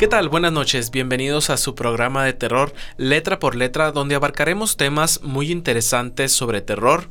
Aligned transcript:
¿Qué 0.00 0.08
tal? 0.08 0.30
Buenas 0.30 0.52
noches, 0.52 0.90
bienvenidos 0.90 1.50
a 1.50 1.58
su 1.58 1.74
programa 1.74 2.24
de 2.24 2.32
terror 2.32 2.72
Letra 2.96 3.38
por 3.38 3.54
Letra, 3.54 3.92
donde 3.92 4.14
abarcaremos 4.14 4.78
temas 4.78 5.20
muy 5.22 5.52
interesantes 5.52 6.32
sobre 6.32 6.62
terror, 6.62 7.10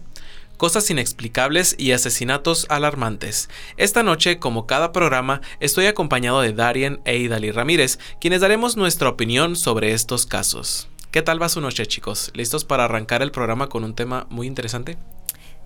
cosas 0.58 0.90
inexplicables 0.90 1.76
y 1.78 1.92
asesinatos 1.92 2.66
alarmantes. 2.68 3.48
Esta 3.78 4.02
noche, 4.02 4.40
como 4.40 4.66
cada 4.66 4.92
programa, 4.92 5.42
estoy 5.60 5.86
acompañado 5.86 6.42
de 6.42 6.52
Darien 6.52 7.00
e 7.06 7.18
Idali 7.18 7.52
Ramírez, 7.52 8.00
quienes 8.20 8.42
daremos 8.42 8.76
nuestra 8.76 9.10
opinión 9.10 9.56
sobre 9.56 9.94
estos 9.94 10.26
casos. 10.26 10.90
¿Qué 11.12 11.22
tal 11.22 11.40
va 11.40 11.48
su 11.50 11.62
noche, 11.62 11.86
chicos? 11.86 12.32
¿Listos 12.34 12.66
para 12.66 12.86
arrancar 12.86 13.22
el 13.22 13.30
programa 13.30 13.70
con 13.70 13.84
un 13.84 13.94
tema 13.94 14.26
muy 14.32 14.48
interesante? 14.48 14.98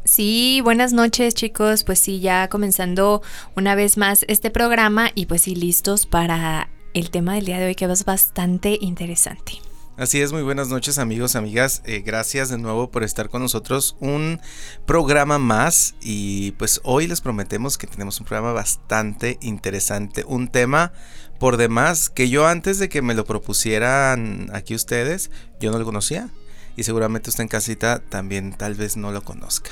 Sí, 0.04 0.60
buenas 0.62 0.92
noches 0.92 1.34
chicos, 1.34 1.86
pues 1.86 2.00
sí, 2.00 2.20
ya 2.20 2.50
comenzando 2.50 3.21
una 3.55 3.76
vez 3.76 3.96
más 3.96 4.26
este 4.28 4.52
programa 4.52 5.12
y 5.16 5.28
pues 5.28 5.44
sí, 5.44 5.55
listos 5.55 6.05
para 6.05 6.67
el 6.93 7.09
tema 7.09 7.35
del 7.35 7.45
día 7.45 7.59
de 7.59 7.67
hoy 7.67 7.75
que 7.75 7.85
es 7.85 8.05
bastante 8.05 8.77
interesante. 8.79 9.53
Así 9.95 10.21
es, 10.21 10.31
muy 10.31 10.41
buenas 10.41 10.70
noches 10.70 10.97
amigos, 10.97 11.35
amigas. 11.35 11.83
Eh, 11.85 12.02
gracias 12.03 12.49
de 12.49 12.57
nuevo 12.57 12.89
por 12.89 13.03
estar 13.03 13.29
con 13.29 13.43
nosotros. 13.43 13.95
Un 13.99 14.41
programa 14.88 15.38
más 15.38 15.93
y 16.02 16.52
pues 16.53 16.81
hoy 16.83 17.05
les 17.05 17.21
prometemos 17.21 17.77
que 17.77 17.85
tenemos 17.85 18.19
un 18.19 18.25
programa 18.25 18.53
bastante 18.53 19.38
interesante. 19.41 20.23
Un 20.27 20.47
tema 20.47 20.93
por 21.39 21.57
demás 21.57 22.09
que 22.09 22.29
yo 22.29 22.47
antes 22.47 22.79
de 22.79 22.89
que 22.89 23.03
me 23.03 23.13
lo 23.13 23.25
propusieran 23.25 24.49
aquí 24.52 24.73
ustedes, 24.73 25.30
yo 25.59 25.71
no 25.71 25.77
lo 25.77 25.85
conocía. 25.85 26.30
Y 26.75 26.83
seguramente 26.83 27.30
usted 27.30 27.44
en 27.44 27.49
casita 27.49 27.99
también 28.09 28.53
tal 28.53 28.73
vez 28.73 28.97
no 28.97 29.11
lo 29.11 29.23
conozca. 29.23 29.69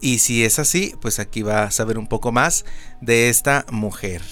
Y 0.00 0.20
si 0.20 0.44
es 0.44 0.60
así, 0.60 0.94
pues 1.00 1.18
aquí 1.18 1.42
va 1.42 1.64
a 1.64 1.70
saber 1.72 1.98
un 1.98 2.06
poco 2.06 2.30
más 2.30 2.64
de 3.00 3.28
esta 3.28 3.66
mujer 3.72 4.22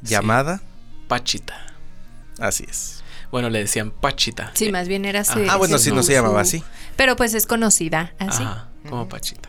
llamada 0.00 0.62
Pachita. 1.08 1.74
Así 2.38 2.64
es. 2.68 3.02
Bueno, 3.30 3.50
le 3.50 3.58
decían 3.60 3.90
Pachita. 3.90 4.50
Sí, 4.54 4.70
más 4.70 4.88
bien 4.88 5.04
era 5.04 5.20
así. 5.20 5.46
Ah, 5.48 5.56
bueno, 5.56 5.78
sí, 5.78 5.90
no 5.92 6.02
se 6.02 6.12
llamaba 6.12 6.40
así. 6.40 6.62
Pero 6.96 7.16
pues 7.16 7.34
es 7.34 7.46
conocida 7.46 8.14
así. 8.18 8.42
Ajá, 8.42 8.68
como 8.86 9.08
Pachita. 9.08 9.48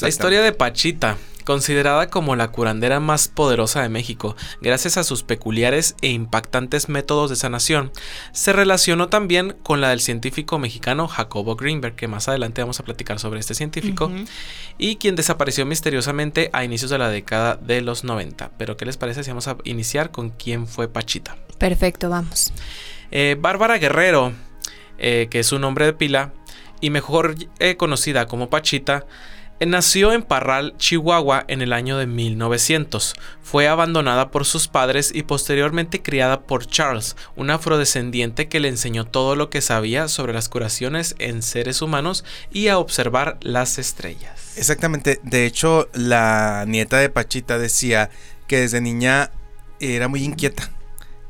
La 0.00 0.08
historia 0.08 0.42
de 0.42 0.52
Pachita 0.52 1.16
considerada 1.44 2.08
como 2.08 2.36
la 2.36 2.48
curandera 2.48 3.00
más 3.00 3.28
poderosa 3.28 3.82
de 3.82 3.88
México, 3.88 4.34
gracias 4.60 4.96
a 4.96 5.04
sus 5.04 5.22
peculiares 5.22 5.94
e 6.02 6.08
impactantes 6.08 6.88
métodos 6.88 7.30
de 7.30 7.36
sanación, 7.36 7.92
se 8.32 8.52
relacionó 8.52 9.08
también 9.08 9.54
con 9.62 9.80
la 9.80 9.90
del 9.90 10.00
científico 10.00 10.58
mexicano 10.58 11.06
Jacobo 11.06 11.54
Greenberg, 11.54 11.94
que 11.94 12.08
más 12.08 12.28
adelante 12.28 12.62
vamos 12.62 12.80
a 12.80 12.84
platicar 12.84 13.18
sobre 13.20 13.40
este 13.40 13.54
científico, 13.54 14.10
y 14.78 14.96
quien 14.96 15.16
desapareció 15.16 15.66
misteriosamente 15.66 16.50
a 16.52 16.64
inicios 16.64 16.90
de 16.90 16.98
la 16.98 17.10
década 17.10 17.56
de 17.56 17.82
los 17.82 18.04
90. 18.04 18.52
Pero 18.58 18.76
¿qué 18.76 18.86
les 18.86 18.96
parece 18.96 19.22
si 19.22 19.30
vamos 19.30 19.48
a 19.48 19.56
iniciar 19.64 20.10
con 20.10 20.30
quién 20.30 20.66
fue 20.66 20.88
Pachita? 20.88 21.36
Perfecto, 21.58 22.08
vamos. 22.08 22.52
Eh, 23.10 23.36
Bárbara 23.38 23.78
Guerrero, 23.78 24.32
eh, 24.98 25.28
que 25.30 25.40
es 25.40 25.46
su 25.46 25.58
nombre 25.58 25.84
de 25.84 25.92
pila, 25.92 26.32
y 26.84 26.90
mejor 26.90 27.36
eh, 27.60 27.76
conocida 27.76 28.26
como 28.26 28.50
Pachita, 28.50 29.06
Nació 29.60 30.12
en 30.12 30.22
Parral, 30.22 30.74
Chihuahua 30.76 31.44
en 31.48 31.62
el 31.62 31.72
año 31.72 31.96
de 31.96 32.06
1900. 32.06 33.14
Fue 33.40 33.68
abandonada 33.68 34.30
por 34.30 34.44
sus 34.44 34.68
padres 34.68 35.10
y 35.14 35.22
posteriormente 35.22 36.02
criada 36.02 36.42
por 36.42 36.66
Charles, 36.66 37.16
un 37.36 37.48
afrodescendiente 37.48 38.48
que 38.48 38.60
le 38.60 38.68
enseñó 38.68 39.06
todo 39.06 39.36
lo 39.36 39.48
que 39.48 39.62
sabía 39.62 40.08
sobre 40.08 40.34
las 40.34 40.50
curaciones 40.50 41.14
en 41.18 41.40
seres 41.42 41.80
humanos 41.80 42.24
y 42.52 42.68
a 42.68 42.78
observar 42.78 43.38
las 43.40 43.78
estrellas. 43.78 44.58
Exactamente, 44.58 45.20
de 45.22 45.46
hecho 45.46 45.88
la 45.94 46.64
nieta 46.66 46.98
de 46.98 47.08
Pachita 47.08 47.56
decía 47.56 48.10
que 48.46 48.58
desde 48.58 48.82
niña 48.82 49.30
era 49.80 50.08
muy 50.08 50.24
inquieta 50.24 50.73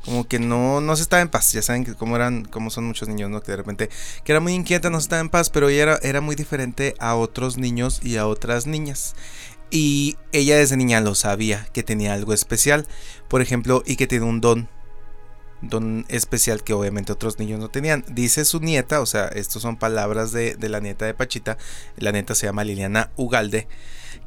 como 0.05 0.27
que 0.27 0.39
no, 0.39 0.81
no 0.81 0.95
se 0.95 1.01
estaba 1.01 1.21
en 1.21 1.29
paz. 1.29 1.51
Ya 1.51 1.61
saben 1.63 1.83
que 1.83 1.95
como 1.95 2.15
eran, 2.15 2.45
como 2.45 2.69
son 2.69 2.85
muchos 2.85 3.07
niños, 3.07 3.29
¿no? 3.29 3.41
Que 3.41 3.51
de 3.51 3.57
repente, 3.57 3.89
que 4.23 4.31
era 4.31 4.39
muy 4.39 4.53
inquieta, 4.53 4.89
no 4.89 4.99
estaba 4.99 5.19
en 5.19 5.29
paz, 5.29 5.49
pero 5.49 5.67
ella 5.67 5.83
era, 5.83 5.99
era 6.03 6.21
muy 6.21 6.35
diferente 6.35 6.93
a 6.99 7.15
otros 7.15 7.57
niños 7.57 7.99
y 8.03 8.17
a 8.17 8.27
otras 8.27 8.67
niñas. 8.67 9.15
Y 9.71 10.17
ella 10.31 10.57
desde 10.57 10.77
niña 10.77 11.01
lo 11.01 11.15
sabía, 11.15 11.67
que 11.73 11.83
tenía 11.83 12.13
algo 12.13 12.33
especial, 12.33 12.87
por 13.27 13.41
ejemplo, 13.41 13.83
y 13.85 13.95
que 13.95 14.07
tiene 14.07 14.25
un 14.25 14.39
don. 14.39 14.69
Don 15.61 16.05
especial 16.09 16.63
que 16.63 16.73
obviamente 16.73 17.11
otros 17.11 17.39
niños 17.39 17.59
no 17.59 17.69
tenían. 17.69 18.05
Dice 18.07 18.45
su 18.45 18.59
nieta, 18.59 19.01
o 19.01 19.07
sea, 19.07 19.25
estas 19.29 19.63
son 19.63 19.77
palabras 19.77 20.31
de, 20.31 20.55
de 20.55 20.69
la 20.69 20.79
nieta 20.79 21.05
de 21.05 21.15
Pachita. 21.15 21.57
La 21.97 22.11
nieta 22.11 22.35
se 22.35 22.45
llama 22.45 22.63
Liliana 22.63 23.09
Ugalde. 23.15 23.67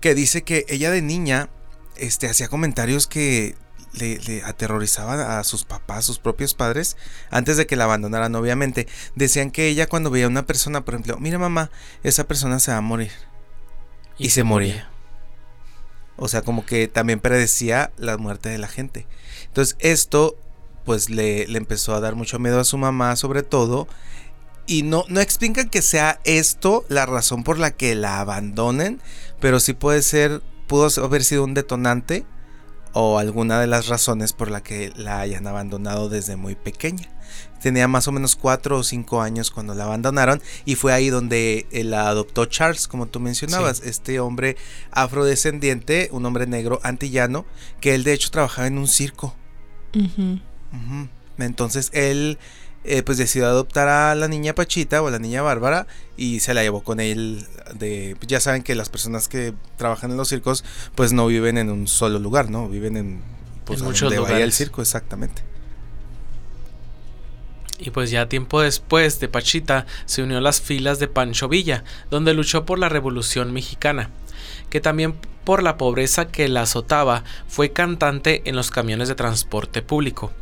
Que 0.00 0.14
dice 0.14 0.42
que 0.42 0.66
ella 0.68 0.90
de 0.90 1.02
niña 1.02 1.48
este, 1.96 2.28
hacía 2.28 2.48
comentarios 2.48 3.06
que 3.06 3.54
le, 3.92 4.42
aterrorizaba 4.44 5.38
a 5.38 5.44
sus 5.44 5.64
papás, 5.64 6.04
sus 6.04 6.18
propios 6.18 6.54
padres, 6.54 6.96
antes 7.30 7.56
de 7.56 7.66
que 7.66 7.76
la 7.76 7.84
abandonaran, 7.84 8.34
obviamente. 8.34 8.86
Decían 9.14 9.50
que 9.50 9.68
ella 9.68 9.86
cuando 9.86 10.10
veía 10.10 10.26
a 10.26 10.28
una 10.28 10.46
persona, 10.46 10.84
por 10.84 10.94
ejemplo, 10.94 11.18
mira 11.18 11.38
mamá, 11.38 11.70
esa 12.02 12.24
persona 12.24 12.60
se 12.60 12.70
va 12.70 12.78
a 12.78 12.82
morir. 12.82 13.12
Y, 14.18 14.30
se, 14.30 14.42
moría. 14.42 14.90
O 16.16 16.28
sea, 16.28 16.42
como 16.42 16.66
que 16.66 16.88
también 16.88 17.20
predecía 17.20 17.92
la 17.96 18.16
muerte 18.16 18.48
de 18.48 18.58
la 18.58 18.66
gente. 18.66 19.06
Entonces 19.46 19.76
esto, 19.78 20.36
pues 20.84 21.08
le, 21.08 21.46
le 21.46 21.58
empezó 21.58 21.94
a 21.94 22.00
dar 22.00 22.16
mucho 22.16 22.38
miedo 22.38 22.58
a 22.58 22.64
su 22.64 22.78
mamá, 22.78 23.14
sobre 23.14 23.42
todo. 23.42 23.86
Y 24.66 24.82
no, 24.82 25.04
no 25.08 25.20
explican 25.20 25.70
que 25.70 25.82
sea 25.82 26.20
esto 26.24 26.84
la 26.88 27.06
razón 27.06 27.44
por 27.44 27.58
la 27.58 27.70
que 27.70 27.94
la 27.94 28.20
abandonen, 28.20 29.00
pero 29.40 29.60
sí 29.60 29.72
puede 29.72 30.02
ser, 30.02 30.42
pudo 30.66 30.88
haber 31.02 31.24
sido 31.24 31.44
un 31.44 31.54
detonante 31.54 32.26
o 32.92 33.18
alguna 33.18 33.60
de 33.60 33.66
las 33.66 33.88
razones 33.88 34.32
por 34.32 34.50
la 34.50 34.62
que 34.62 34.92
la 34.96 35.20
hayan 35.20 35.46
abandonado 35.46 36.08
desde 36.08 36.36
muy 36.36 36.54
pequeña. 36.54 37.08
Tenía 37.60 37.88
más 37.88 38.06
o 38.08 38.12
menos 38.12 38.36
4 38.36 38.78
o 38.78 38.82
5 38.82 39.20
años 39.20 39.50
cuando 39.50 39.74
la 39.74 39.84
abandonaron 39.84 40.40
y 40.64 40.76
fue 40.76 40.92
ahí 40.92 41.10
donde 41.10 41.66
eh, 41.72 41.84
la 41.84 42.08
adoptó 42.08 42.46
Charles, 42.46 42.86
como 42.88 43.06
tú 43.06 43.20
mencionabas, 43.20 43.80
este 43.80 44.20
hombre 44.20 44.56
afrodescendiente, 44.92 46.08
un 46.12 46.24
hombre 46.24 46.46
negro 46.46 46.80
antillano, 46.84 47.44
que 47.80 47.94
él 47.94 48.04
de 48.04 48.12
hecho 48.12 48.30
trabajaba 48.30 48.68
en 48.68 48.78
un 48.78 48.86
circo. 48.88 49.34
Entonces 51.38 51.90
él 51.92 52.38
eh, 52.84 53.02
pues 53.02 53.18
decidió 53.18 53.46
adoptar 53.46 53.88
a 53.88 54.14
la 54.14 54.28
niña 54.28 54.54
Pachita 54.54 55.02
o 55.02 55.08
a 55.08 55.10
la 55.10 55.18
niña 55.18 55.42
Bárbara 55.42 55.86
y 56.16 56.40
se 56.40 56.54
la 56.54 56.62
llevó 56.62 56.82
con 56.82 57.00
él 57.00 57.44
de 57.74 58.16
ya 58.26 58.40
saben 58.40 58.62
que 58.62 58.74
las 58.74 58.88
personas 58.88 59.28
que 59.28 59.52
trabajan 59.76 60.10
en 60.12 60.16
los 60.16 60.28
circos 60.28 60.64
pues 60.94 61.12
no 61.12 61.26
viven 61.26 61.58
en 61.58 61.70
un 61.70 61.88
solo 61.88 62.18
lugar, 62.18 62.50
¿no? 62.50 62.68
Viven 62.68 62.96
en 62.96 63.22
pues 63.64 63.82
muchos 63.82 64.14
lugares. 64.14 64.42
el 64.42 64.52
circo 64.52 64.80
exactamente. 64.80 65.42
Y 67.80 67.90
pues 67.90 68.10
ya 68.10 68.28
tiempo 68.28 68.60
después 68.60 69.20
de 69.20 69.28
Pachita 69.28 69.86
se 70.06 70.22
unió 70.22 70.38
a 70.38 70.40
las 70.40 70.60
filas 70.60 70.98
de 70.98 71.08
Pancho 71.08 71.48
Villa, 71.48 71.84
donde 72.10 72.34
luchó 72.34 72.64
por 72.64 72.78
la 72.78 72.88
Revolución 72.88 73.52
Mexicana, 73.52 74.10
que 74.70 74.80
también 74.80 75.14
por 75.44 75.62
la 75.62 75.76
pobreza 75.76 76.28
que 76.28 76.48
la 76.48 76.62
azotaba 76.62 77.24
fue 77.48 77.70
cantante 77.70 78.42
en 78.46 78.56
los 78.56 78.70
camiones 78.70 79.08
de 79.08 79.14
transporte 79.14 79.82
público 79.82 80.32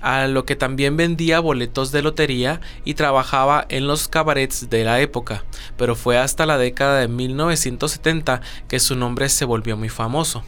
a 0.00 0.26
lo 0.26 0.44
que 0.44 0.56
también 0.56 0.96
vendía 0.96 1.40
boletos 1.40 1.92
de 1.92 2.02
lotería 2.02 2.60
y 2.84 2.94
trabajaba 2.94 3.66
en 3.68 3.86
los 3.86 4.08
cabarets 4.08 4.70
de 4.70 4.84
la 4.84 5.00
época, 5.00 5.44
pero 5.76 5.94
fue 5.94 6.18
hasta 6.18 6.46
la 6.46 6.58
década 6.58 7.00
de 7.00 7.08
1970 7.08 8.40
que 8.68 8.80
su 8.80 8.96
nombre 8.96 9.28
se 9.28 9.44
volvió 9.44 9.76
muy 9.76 9.88
famoso. 9.88 10.44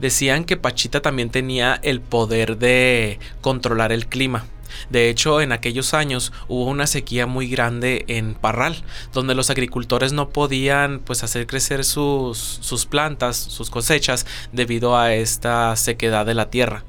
Decían 0.00 0.44
que 0.44 0.56
Pachita 0.56 1.00
también 1.00 1.30
tenía 1.30 1.78
el 1.82 2.00
poder 2.00 2.58
de 2.58 3.18
controlar 3.40 3.92
el 3.92 4.06
clima. 4.06 4.46
De 4.90 5.10
hecho, 5.10 5.40
en 5.40 5.52
aquellos 5.52 5.94
años 5.94 6.32
hubo 6.48 6.64
una 6.64 6.86
sequía 6.86 7.26
muy 7.26 7.46
grande 7.46 8.04
en 8.08 8.34
Parral, 8.34 8.82
donde 9.12 9.34
los 9.34 9.50
agricultores 9.50 10.12
no 10.12 10.30
podían 10.30 11.00
pues 11.00 11.22
hacer 11.22 11.46
crecer 11.46 11.84
sus, 11.84 12.38
sus 12.38 12.86
plantas, 12.86 13.36
sus 13.36 13.70
cosechas, 13.70 14.26
debido 14.52 14.96
a 14.96 15.14
esta 15.14 15.76
sequedad 15.76 16.26
de 16.26 16.34
la 16.34 16.50
tierra 16.50 16.84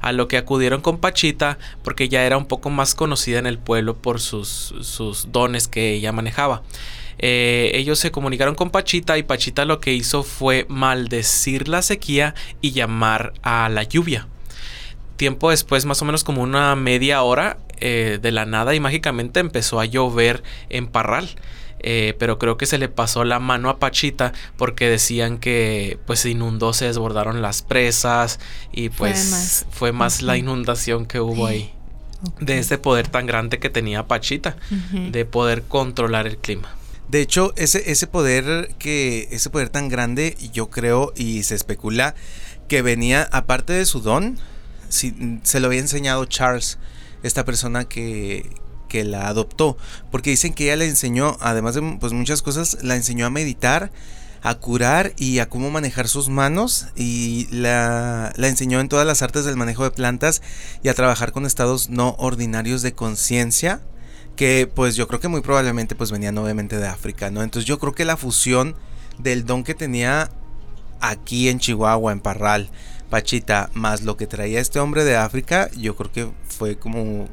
a 0.00 0.12
lo 0.12 0.28
que 0.28 0.36
acudieron 0.36 0.80
con 0.80 0.98
Pachita 0.98 1.58
porque 1.82 2.08
ya 2.08 2.24
era 2.24 2.36
un 2.36 2.46
poco 2.46 2.70
más 2.70 2.94
conocida 2.94 3.38
en 3.38 3.46
el 3.46 3.58
pueblo 3.58 3.96
por 3.96 4.20
sus, 4.20 4.74
sus 4.80 5.32
dones 5.32 5.68
que 5.68 5.92
ella 5.94 6.12
manejaba. 6.12 6.62
Eh, 7.18 7.70
ellos 7.74 7.98
se 7.98 8.10
comunicaron 8.10 8.54
con 8.54 8.70
Pachita 8.70 9.16
y 9.16 9.22
Pachita 9.22 9.64
lo 9.64 9.80
que 9.80 9.94
hizo 9.94 10.22
fue 10.22 10.66
maldecir 10.68 11.68
la 11.68 11.82
sequía 11.82 12.34
y 12.60 12.72
llamar 12.72 13.32
a 13.42 13.68
la 13.68 13.82
lluvia. 13.84 14.28
Tiempo 15.16 15.50
después, 15.50 15.86
más 15.86 16.02
o 16.02 16.04
menos 16.04 16.24
como 16.24 16.42
una 16.42 16.76
media 16.76 17.22
hora, 17.22 17.56
eh, 17.78 18.18
de 18.20 18.32
la 18.32 18.46
nada 18.46 18.74
y 18.74 18.80
mágicamente 18.80 19.40
empezó 19.40 19.80
a 19.80 19.84
llover 19.84 20.42
en 20.68 20.86
Parral. 20.86 21.28
Eh, 21.80 22.14
pero 22.18 22.38
creo 22.38 22.56
que 22.56 22.66
se 22.66 22.78
le 22.78 22.88
pasó 22.88 23.24
la 23.24 23.38
mano 23.38 23.68
a 23.68 23.78
Pachita 23.78 24.32
porque 24.56 24.88
decían 24.88 25.38
que 25.38 25.98
pues 26.06 26.20
se 26.20 26.30
inundó, 26.30 26.72
se 26.72 26.86
desbordaron 26.86 27.42
las 27.42 27.62
presas 27.62 28.40
y 28.72 28.88
pues 28.88 29.66
fue 29.70 29.92
más, 29.92 30.22
la 30.22 30.36
inundación 30.36 31.06
que 31.06 31.20
hubo 31.20 31.46
ahí. 31.46 31.72
De 32.40 32.58
este 32.58 32.78
poder 32.78 33.08
tan 33.08 33.26
grande 33.26 33.58
que 33.58 33.70
tenía 33.70 34.06
Pachita, 34.06 34.56
de 34.90 35.24
poder 35.26 35.62
controlar 35.62 36.26
el 36.26 36.38
clima. 36.38 36.74
De 37.08 37.20
hecho, 37.20 37.52
ese, 37.56 37.90
ese 37.90 38.06
poder 38.06 38.74
que, 38.78 39.28
ese 39.30 39.50
poder 39.50 39.68
tan 39.68 39.88
grande, 39.88 40.36
yo 40.52 40.70
creo 40.70 41.12
y 41.14 41.44
se 41.44 41.54
especula 41.54 42.14
que 42.68 42.82
venía, 42.82 43.28
aparte 43.30 43.72
de 43.74 43.86
su 43.86 44.00
don, 44.00 44.38
si 44.88 45.38
se 45.44 45.60
lo 45.60 45.68
había 45.68 45.80
enseñado 45.80 46.24
Charles, 46.24 46.78
esta 47.22 47.44
persona 47.44 47.84
que, 47.84 48.50
que 48.88 49.04
la 49.04 49.28
adoptó, 49.28 49.76
porque 50.10 50.30
dicen 50.30 50.54
que 50.54 50.64
ella 50.64 50.76
le 50.76 50.86
enseñó, 50.86 51.36
además 51.40 51.74
de 51.74 51.96
pues, 52.00 52.12
muchas 52.12 52.42
cosas, 52.42 52.78
la 52.82 52.96
enseñó 52.96 53.26
a 53.26 53.30
meditar, 53.30 53.90
a 54.42 54.54
curar 54.54 55.12
y 55.16 55.40
a 55.40 55.48
cómo 55.48 55.70
manejar 55.70 56.08
sus 56.08 56.28
manos 56.28 56.86
y 56.94 57.48
la, 57.50 58.32
la, 58.36 58.48
enseñó 58.48 58.80
en 58.80 58.88
todas 58.88 59.06
las 59.06 59.22
artes 59.22 59.44
del 59.44 59.56
manejo 59.56 59.82
de 59.84 59.90
plantas 59.90 60.40
y 60.82 60.88
a 60.88 60.94
trabajar 60.94 61.32
con 61.32 61.46
estados 61.46 61.90
no 61.90 62.14
ordinarios 62.18 62.82
de 62.82 62.92
conciencia 62.92 63.80
que 64.36 64.70
pues 64.72 64.94
yo 64.94 65.08
creo 65.08 65.18
que 65.18 65.28
muy 65.28 65.40
probablemente 65.40 65.96
pues 65.96 66.12
venían 66.12 66.38
obviamente 66.38 66.76
de 66.76 66.86
África, 66.86 67.30
¿no? 67.30 67.42
Entonces 67.42 67.66
yo 67.66 67.78
creo 67.78 67.94
que 67.94 68.04
la 68.04 68.16
fusión 68.16 68.76
del 69.18 69.46
don 69.46 69.64
que 69.64 69.74
tenía 69.74 70.30
aquí 71.00 71.48
en 71.48 71.58
Chihuahua, 71.58 72.12
en 72.12 72.20
Parral, 72.20 72.70
Pachita, 73.10 73.70
más 73.74 74.02
lo 74.02 74.16
que 74.16 74.26
traía 74.26 74.60
este 74.60 74.78
hombre 74.78 75.04
de 75.04 75.16
África, 75.16 75.70
yo 75.76 75.96
creo 75.96 76.12
que 76.12 76.30
fue 76.48 76.76
como, 76.76 77.28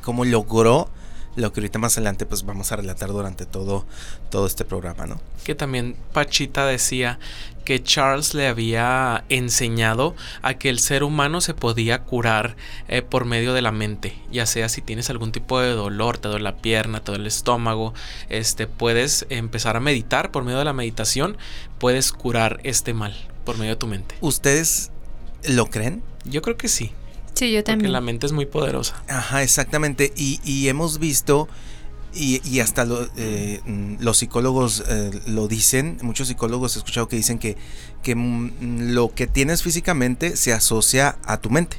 como 0.00 0.24
logró 0.24 0.88
lo 1.36 1.52
que 1.52 1.60
ahorita 1.60 1.78
más 1.78 1.96
adelante 1.96 2.26
pues 2.26 2.44
vamos 2.44 2.72
a 2.72 2.76
relatar 2.76 3.10
durante 3.10 3.46
todo, 3.46 3.86
todo 4.30 4.46
este 4.46 4.64
programa, 4.64 5.06
¿no? 5.06 5.20
Que 5.44 5.54
también 5.54 5.96
Pachita 6.12 6.66
decía 6.66 7.18
que 7.64 7.82
Charles 7.82 8.34
le 8.34 8.48
había 8.48 9.24
enseñado 9.28 10.16
a 10.42 10.54
que 10.54 10.68
el 10.68 10.80
ser 10.80 11.04
humano 11.04 11.40
se 11.40 11.54
podía 11.54 12.02
curar 12.02 12.56
eh, 12.88 13.02
por 13.02 13.26
medio 13.26 13.54
de 13.54 13.62
la 13.62 13.70
mente, 13.70 14.18
ya 14.32 14.46
sea 14.46 14.68
si 14.68 14.82
tienes 14.82 15.08
algún 15.10 15.30
tipo 15.30 15.60
de 15.60 15.70
dolor, 15.70 16.18
te 16.18 16.28
duele 16.28 16.42
la 16.42 16.56
pierna, 16.56 17.00
te 17.00 17.12
duele 17.12 17.22
el 17.22 17.28
estómago, 17.28 17.94
este 18.28 18.66
puedes 18.66 19.26
empezar 19.30 19.76
a 19.76 19.80
meditar 19.80 20.32
por 20.32 20.42
medio 20.42 20.58
de 20.58 20.64
la 20.64 20.72
meditación, 20.72 21.36
puedes 21.78 22.12
curar 22.12 22.60
este 22.64 22.92
mal 22.92 23.14
por 23.44 23.56
medio 23.56 23.72
de 23.72 23.76
tu 23.76 23.86
mente. 23.86 24.16
¿Ustedes 24.20 24.90
lo 25.44 25.66
creen? 25.66 26.02
Yo 26.24 26.42
creo 26.42 26.56
que 26.56 26.68
sí. 26.68 26.92
Sí, 27.40 27.50
yo 27.52 27.64
también. 27.64 27.86
Porque 27.86 27.92
la 27.92 28.00
mente 28.02 28.26
es 28.26 28.32
muy 28.32 28.44
poderosa. 28.44 29.02
Ajá, 29.08 29.42
exactamente. 29.42 30.12
Y, 30.14 30.68
hemos 30.68 30.98
visto, 30.98 31.48
y, 32.12 32.60
hasta 32.60 32.86
eh, 33.16 33.62
los 33.98 34.18
psicólogos 34.18 34.84
eh, 34.86 35.10
lo 35.26 35.48
dicen, 35.48 35.96
muchos 36.02 36.28
psicólogos 36.28 36.76
he 36.76 36.80
escuchado 36.80 37.08
que 37.08 37.16
dicen 37.16 37.38
que, 37.38 37.56
que 38.02 38.14
mm, 38.14 38.92
lo 38.92 39.14
que 39.14 39.26
tienes 39.26 39.62
físicamente 39.62 40.36
se 40.36 40.52
asocia 40.52 41.16
a 41.24 41.38
tu 41.38 41.48
mente. 41.48 41.78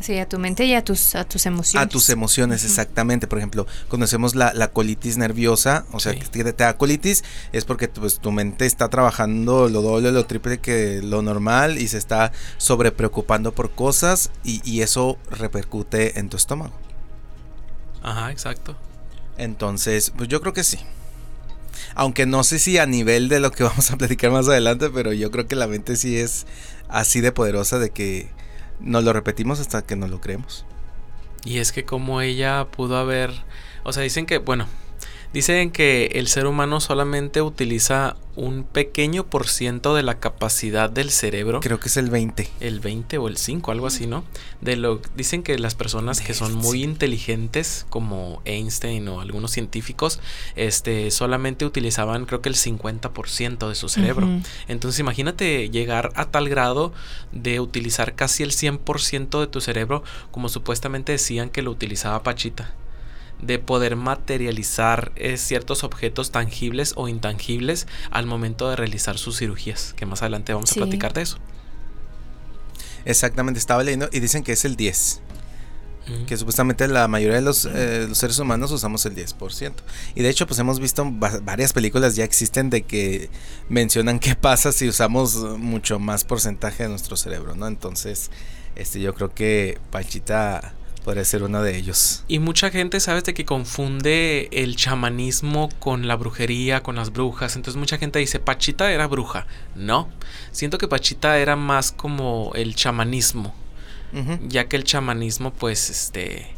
Sí, 0.00 0.18
a 0.18 0.28
tu 0.28 0.38
mente 0.38 0.64
y 0.66 0.74
a 0.74 0.84
tus, 0.84 1.14
a 1.14 1.24
tus 1.24 1.46
emociones. 1.46 1.86
A 1.86 1.88
tus 1.88 2.10
emociones, 2.10 2.64
exactamente. 2.64 3.26
Por 3.26 3.38
ejemplo, 3.38 3.66
conocemos 3.88 4.34
la, 4.34 4.52
la 4.52 4.68
colitis 4.68 5.16
nerviosa, 5.16 5.86
o 5.92 6.00
sea, 6.00 6.14
que 6.14 6.26
te, 6.26 6.52
da 6.52 6.76
colitis 6.76 7.24
es 7.52 7.64
porque 7.64 7.88
pues, 7.88 8.18
tu 8.18 8.30
mente 8.30 8.66
está 8.66 8.88
trabajando 8.88 9.68
lo 9.68 9.82
doble, 9.82 10.12
lo 10.12 10.26
triple 10.26 10.58
que 10.58 11.00
lo 11.02 11.22
normal 11.22 11.78
y 11.78 11.88
se 11.88 11.98
está 11.98 12.32
sobre 12.58 12.92
preocupando 12.92 13.52
por 13.52 13.70
cosas 13.70 14.30
y, 14.44 14.60
y 14.70 14.82
eso 14.82 15.18
repercute 15.30 16.18
en 16.18 16.28
tu 16.28 16.36
estómago. 16.36 16.74
Ajá, 18.02 18.30
exacto. 18.30 18.76
Entonces, 19.38 20.12
pues 20.16 20.28
yo 20.28 20.40
creo 20.40 20.52
que 20.52 20.64
sí. 20.64 20.78
Aunque 21.94 22.26
no 22.26 22.44
sé 22.44 22.58
si 22.58 22.78
a 22.78 22.86
nivel 22.86 23.28
de 23.28 23.40
lo 23.40 23.50
que 23.50 23.64
vamos 23.64 23.90
a 23.90 23.96
platicar 23.96 24.30
más 24.30 24.48
adelante, 24.48 24.90
pero 24.90 25.12
yo 25.12 25.30
creo 25.30 25.46
que 25.46 25.56
la 25.56 25.66
mente 25.66 25.96
sí 25.96 26.16
es 26.18 26.46
así 26.88 27.20
de 27.20 27.32
poderosa 27.32 27.78
de 27.78 27.90
que 27.90 28.28
nos 28.80 29.04
lo 29.04 29.12
repetimos 29.12 29.60
hasta 29.60 29.82
que 29.82 29.96
nos 29.96 30.10
lo 30.10 30.20
creemos. 30.20 30.64
Y 31.44 31.58
es 31.58 31.72
que 31.72 31.84
como 31.84 32.20
ella 32.20 32.66
pudo 32.70 32.96
haber, 32.96 33.30
o 33.84 33.92
sea, 33.92 34.02
dicen 34.02 34.26
que, 34.26 34.38
bueno, 34.38 34.66
Dicen 35.36 35.70
que 35.70 36.06
el 36.14 36.28
ser 36.28 36.46
humano 36.46 36.80
solamente 36.80 37.42
utiliza 37.42 38.16
un 38.36 38.64
pequeño 38.64 39.26
por 39.26 39.48
ciento 39.48 39.94
de 39.94 40.02
la 40.02 40.18
capacidad 40.18 40.88
del 40.88 41.10
cerebro. 41.10 41.60
Creo 41.60 41.78
que 41.78 41.88
es 41.88 41.98
el 41.98 42.08
20. 42.08 42.48
El 42.60 42.80
20 42.80 43.18
o 43.18 43.28
el 43.28 43.36
5, 43.36 43.70
algo 43.70 43.86
así, 43.86 44.06
¿no? 44.06 44.24
De 44.62 44.76
lo 44.76 45.02
dicen 45.14 45.42
que 45.42 45.58
las 45.58 45.74
personas 45.74 46.22
que 46.22 46.32
son 46.32 46.54
muy 46.54 46.82
inteligentes 46.82 47.84
como 47.90 48.40
Einstein 48.46 49.06
o 49.08 49.20
algunos 49.20 49.50
científicos, 49.50 50.20
este 50.54 51.10
solamente 51.10 51.66
utilizaban 51.66 52.24
creo 52.24 52.40
que 52.40 52.48
el 52.48 52.54
50% 52.54 53.68
de 53.68 53.74
su 53.74 53.90
cerebro. 53.90 54.26
Entonces, 54.68 55.00
imagínate 55.00 55.68
llegar 55.68 56.12
a 56.14 56.30
tal 56.30 56.48
grado 56.48 56.94
de 57.32 57.60
utilizar 57.60 58.14
casi 58.14 58.42
el 58.42 58.52
100% 58.52 59.38
de 59.38 59.48
tu 59.48 59.60
cerebro 59.60 60.02
como 60.30 60.48
supuestamente 60.48 61.12
decían 61.12 61.50
que 61.50 61.60
lo 61.60 61.72
utilizaba 61.72 62.22
Pachita 62.22 62.72
de 63.40 63.58
poder 63.58 63.96
materializar 63.96 65.12
eh, 65.16 65.36
ciertos 65.36 65.84
objetos 65.84 66.30
tangibles 66.30 66.92
o 66.96 67.08
intangibles 67.08 67.86
al 68.10 68.26
momento 68.26 68.70
de 68.70 68.76
realizar 68.76 69.18
sus 69.18 69.38
cirugías, 69.38 69.94
que 69.94 70.06
más 70.06 70.22
adelante 70.22 70.52
vamos 70.54 70.72
a 70.72 70.74
platicar 70.74 71.12
de 71.12 71.22
eso. 71.22 71.38
Exactamente, 73.04 73.58
estaba 73.58 73.82
leyendo 73.84 74.08
y 74.12 74.20
dicen 74.20 74.42
que 74.42 74.52
es 74.52 74.64
el 74.64 74.76
10. 74.76 75.22
Que 76.28 76.36
supuestamente 76.36 76.86
la 76.86 77.08
mayoría 77.08 77.34
de 77.34 77.42
los, 77.42 77.64
eh, 77.64 78.06
los, 78.08 78.16
seres 78.16 78.38
humanos 78.38 78.70
usamos 78.70 79.04
el 79.06 79.16
10%. 79.16 79.72
Y 80.14 80.22
de 80.22 80.28
hecho, 80.28 80.46
pues 80.46 80.60
hemos 80.60 80.78
visto 80.78 81.04
varias 81.42 81.72
películas 81.72 82.14
ya 82.14 82.22
existen 82.22 82.70
de 82.70 82.82
que 82.82 83.28
mencionan 83.68 84.20
qué 84.20 84.36
pasa 84.36 84.70
si 84.70 84.88
usamos 84.88 85.34
mucho 85.58 85.98
más 85.98 86.22
porcentaje 86.22 86.84
de 86.84 86.90
nuestro 86.90 87.16
cerebro, 87.16 87.56
¿no? 87.56 87.66
Entonces, 87.66 88.30
este, 88.76 89.00
yo 89.00 89.14
creo 89.14 89.34
que 89.34 89.80
Pachita 89.90 90.75
Podría 91.06 91.24
ser 91.24 91.44
uno 91.44 91.62
de 91.62 91.76
ellos. 91.76 92.24
Y 92.26 92.40
mucha 92.40 92.68
gente, 92.70 92.98
sabes, 92.98 93.22
de 93.22 93.32
que 93.32 93.44
confunde 93.44 94.48
el 94.50 94.74
chamanismo 94.74 95.68
con 95.78 96.08
la 96.08 96.16
brujería, 96.16 96.82
con 96.82 96.96
las 96.96 97.12
brujas. 97.12 97.54
Entonces 97.54 97.78
mucha 97.78 97.96
gente 97.96 98.18
dice, 98.18 98.40
Pachita 98.40 98.90
era 98.90 99.06
bruja. 99.06 99.46
No, 99.76 100.08
siento 100.50 100.78
que 100.78 100.88
Pachita 100.88 101.38
era 101.38 101.54
más 101.54 101.92
como 101.92 102.50
el 102.56 102.74
chamanismo. 102.74 103.54
Ya 104.48 104.66
que 104.66 104.76
el 104.76 104.82
chamanismo, 104.82 105.52
pues, 105.52 105.90
este, 105.90 106.48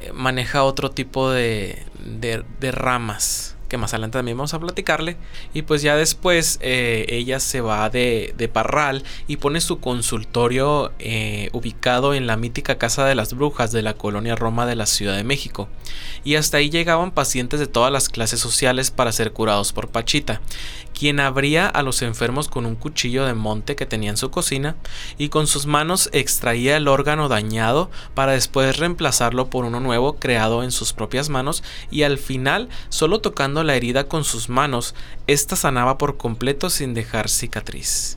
eh, 0.00 0.12
maneja 0.14 0.64
otro 0.64 0.90
tipo 0.90 1.30
de, 1.30 1.84
de, 1.98 2.44
de 2.60 2.72
ramas 2.72 3.55
que 3.68 3.78
más 3.78 3.92
adelante 3.92 4.18
también 4.18 4.36
vamos 4.36 4.54
a 4.54 4.60
platicarle. 4.60 5.16
Y 5.54 5.62
pues 5.62 5.82
ya 5.82 5.96
después 5.96 6.58
eh, 6.60 7.06
ella 7.08 7.40
se 7.40 7.60
va 7.60 7.88
de, 7.90 8.34
de, 8.36 8.48
Parral 8.48 9.04
y 9.26 9.36
pone 9.36 9.60
su 9.60 9.80
consultorio 9.80 10.92
eh, 10.98 11.50
ubicado 11.52 12.14
en 12.14 12.26
la 12.26 12.36
mítica 12.36 12.78
Casa 12.78 13.04
de 13.04 13.14
las 13.14 13.34
Brujas 13.34 13.72
de 13.72 13.82
la 13.82 13.94
colonia 13.94 14.36
Roma 14.36 14.66
de 14.66 14.76
la 14.76 14.86
Ciudad 14.86 15.16
de 15.16 15.24
México. 15.24 15.68
Y 16.24 16.36
hasta 16.36 16.58
ahí 16.58 16.70
llegaban 16.70 17.10
pacientes 17.10 17.60
de 17.60 17.66
todas 17.66 17.92
las 17.92 18.08
clases 18.08 18.40
sociales 18.40 18.90
para 18.90 19.12
ser 19.12 19.32
curados 19.32 19.72
por 19.72 19.88
Pachita, 19.88 20.40
quien 20.98 21.20
abría 21.20 21.66
a 21.66 21.82
los 21.82 22.00
enfermos 22.00 22.48
con 22.48 22.64
un 22.64 22.74
cuchillo 22.74 23.26
de 23.26 23.34
monte 23.34 23.76
que 23.76 23.84
tenía 23.84 24.08
en 24.08 24.16
su 24.16 24.30
cocina 24.30 24.76
y 25.18 25.28
con 25.28 25.46
sus 25.46 25.66
manos 25.66 26.08
extraía 26.12 26.78
el 26.78 26.88
órgano 26.88 27.28
dañado 27.28 27.90
para 28.14 28.32
después 28.32 28.78
reemplazarlo 28.78 29.50
por 29.50 29.66
uno 29.66 29.78
nuevo 29.78 30.16
creado 30.16 30.62
en 30.62 30.70
sus 30.70 30.94
propias 30.94 31.28
manos 31.28 31.62
y 31.90 32.04
al 32.04 32.16
final 32.16 32.70
solo 32.88 33.20
tocando 33.20 33.62
la 33.62 33.74
herida 33.74 34.04
con 34.04 34.24
sus 34.24 34.48
manos, 34.48 34.94
esta 35.26 35.54
sanaba 35.54 35.98
por 35.98 36.16
completo 36.16 36.70
sin 36.70 36.94
dejar 36.94 37.28
cicatriz. 37.28 38.16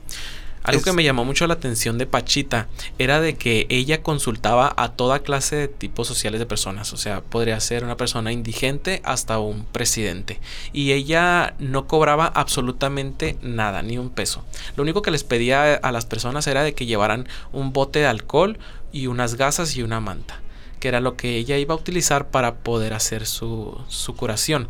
Algo 0.62 0.82
que 0.82 0.92
me 0.92 1.04
llamó 1.04 1.24
mucho 1.24 1.46
la 1.46 1.54
atención 1.54 1.96
de 1.96 2.06
Pachita 2.06 2.68
era 2.98 3.20
de 3.20 3.34
que 3.34 3.66
ella 3.70 4.02
consultaba 4.02 4.72
a 4.76 4.92
toda 4.92 5.20
clase 5.20 5.56
de 5.56 5.68
tipos 5.68 6.06
sociales 6.06 6.38
de 6.38 6.46
personas, 6.46 6.92
o 6.92 6.96
sea, 6.96 7.22
podría 7.22 7.58
ser 7.60 7.82
una 7.82 7.96
persona 7.96 8.30
indigente 8.30 9.00
hasta 9.04 9.38
un 9.38 9.64
presidente. 9.64 10.38
Y 10.72 10.92
ella 10.92 11.54
no 11.58 11.86
cobraba 11.86 12.26
absolutamente 12.26 13.38
nada, 13.40 13.82
ni 13.82 13.96
un 13.96 14.10
peso. 14.10 14.44
Lo 14.76 14.82
único 14.82 15.02
que 15.02 15.10
les 15.10 15.24
pedía 15.24 15.74
a 15.74 15.92
las 15.92 16.04
personas 16.04 16.46
era 16.46 16.62
de 16.62 16.74
que 16.74 16.86
llevaran 16.86 17.26
un 17.52 17.72
bote 17.72 18.00
de 18.00 18.06
alcohol 18.06 18.58
y 18.92 19.06
unas 19.06 19.36
gasas 19.36 19.76
y 19.76 19.82
una 19.82 20.00
manta, 20.00 20.40
que 20.78 20.88
era 20.88 21.00
lo 21.00 21.16
que 21.16 21.36
ella 21.36 21.56
iba 21.56 21.74
a 21.74 21.78
utilizar 21.78 22.28
para 22.28 22.56
poder 22.56 22.92
hacer 22.92 23.26
su, 23.26 23.80
su 23.88 24.14
curación. 24.14 24.68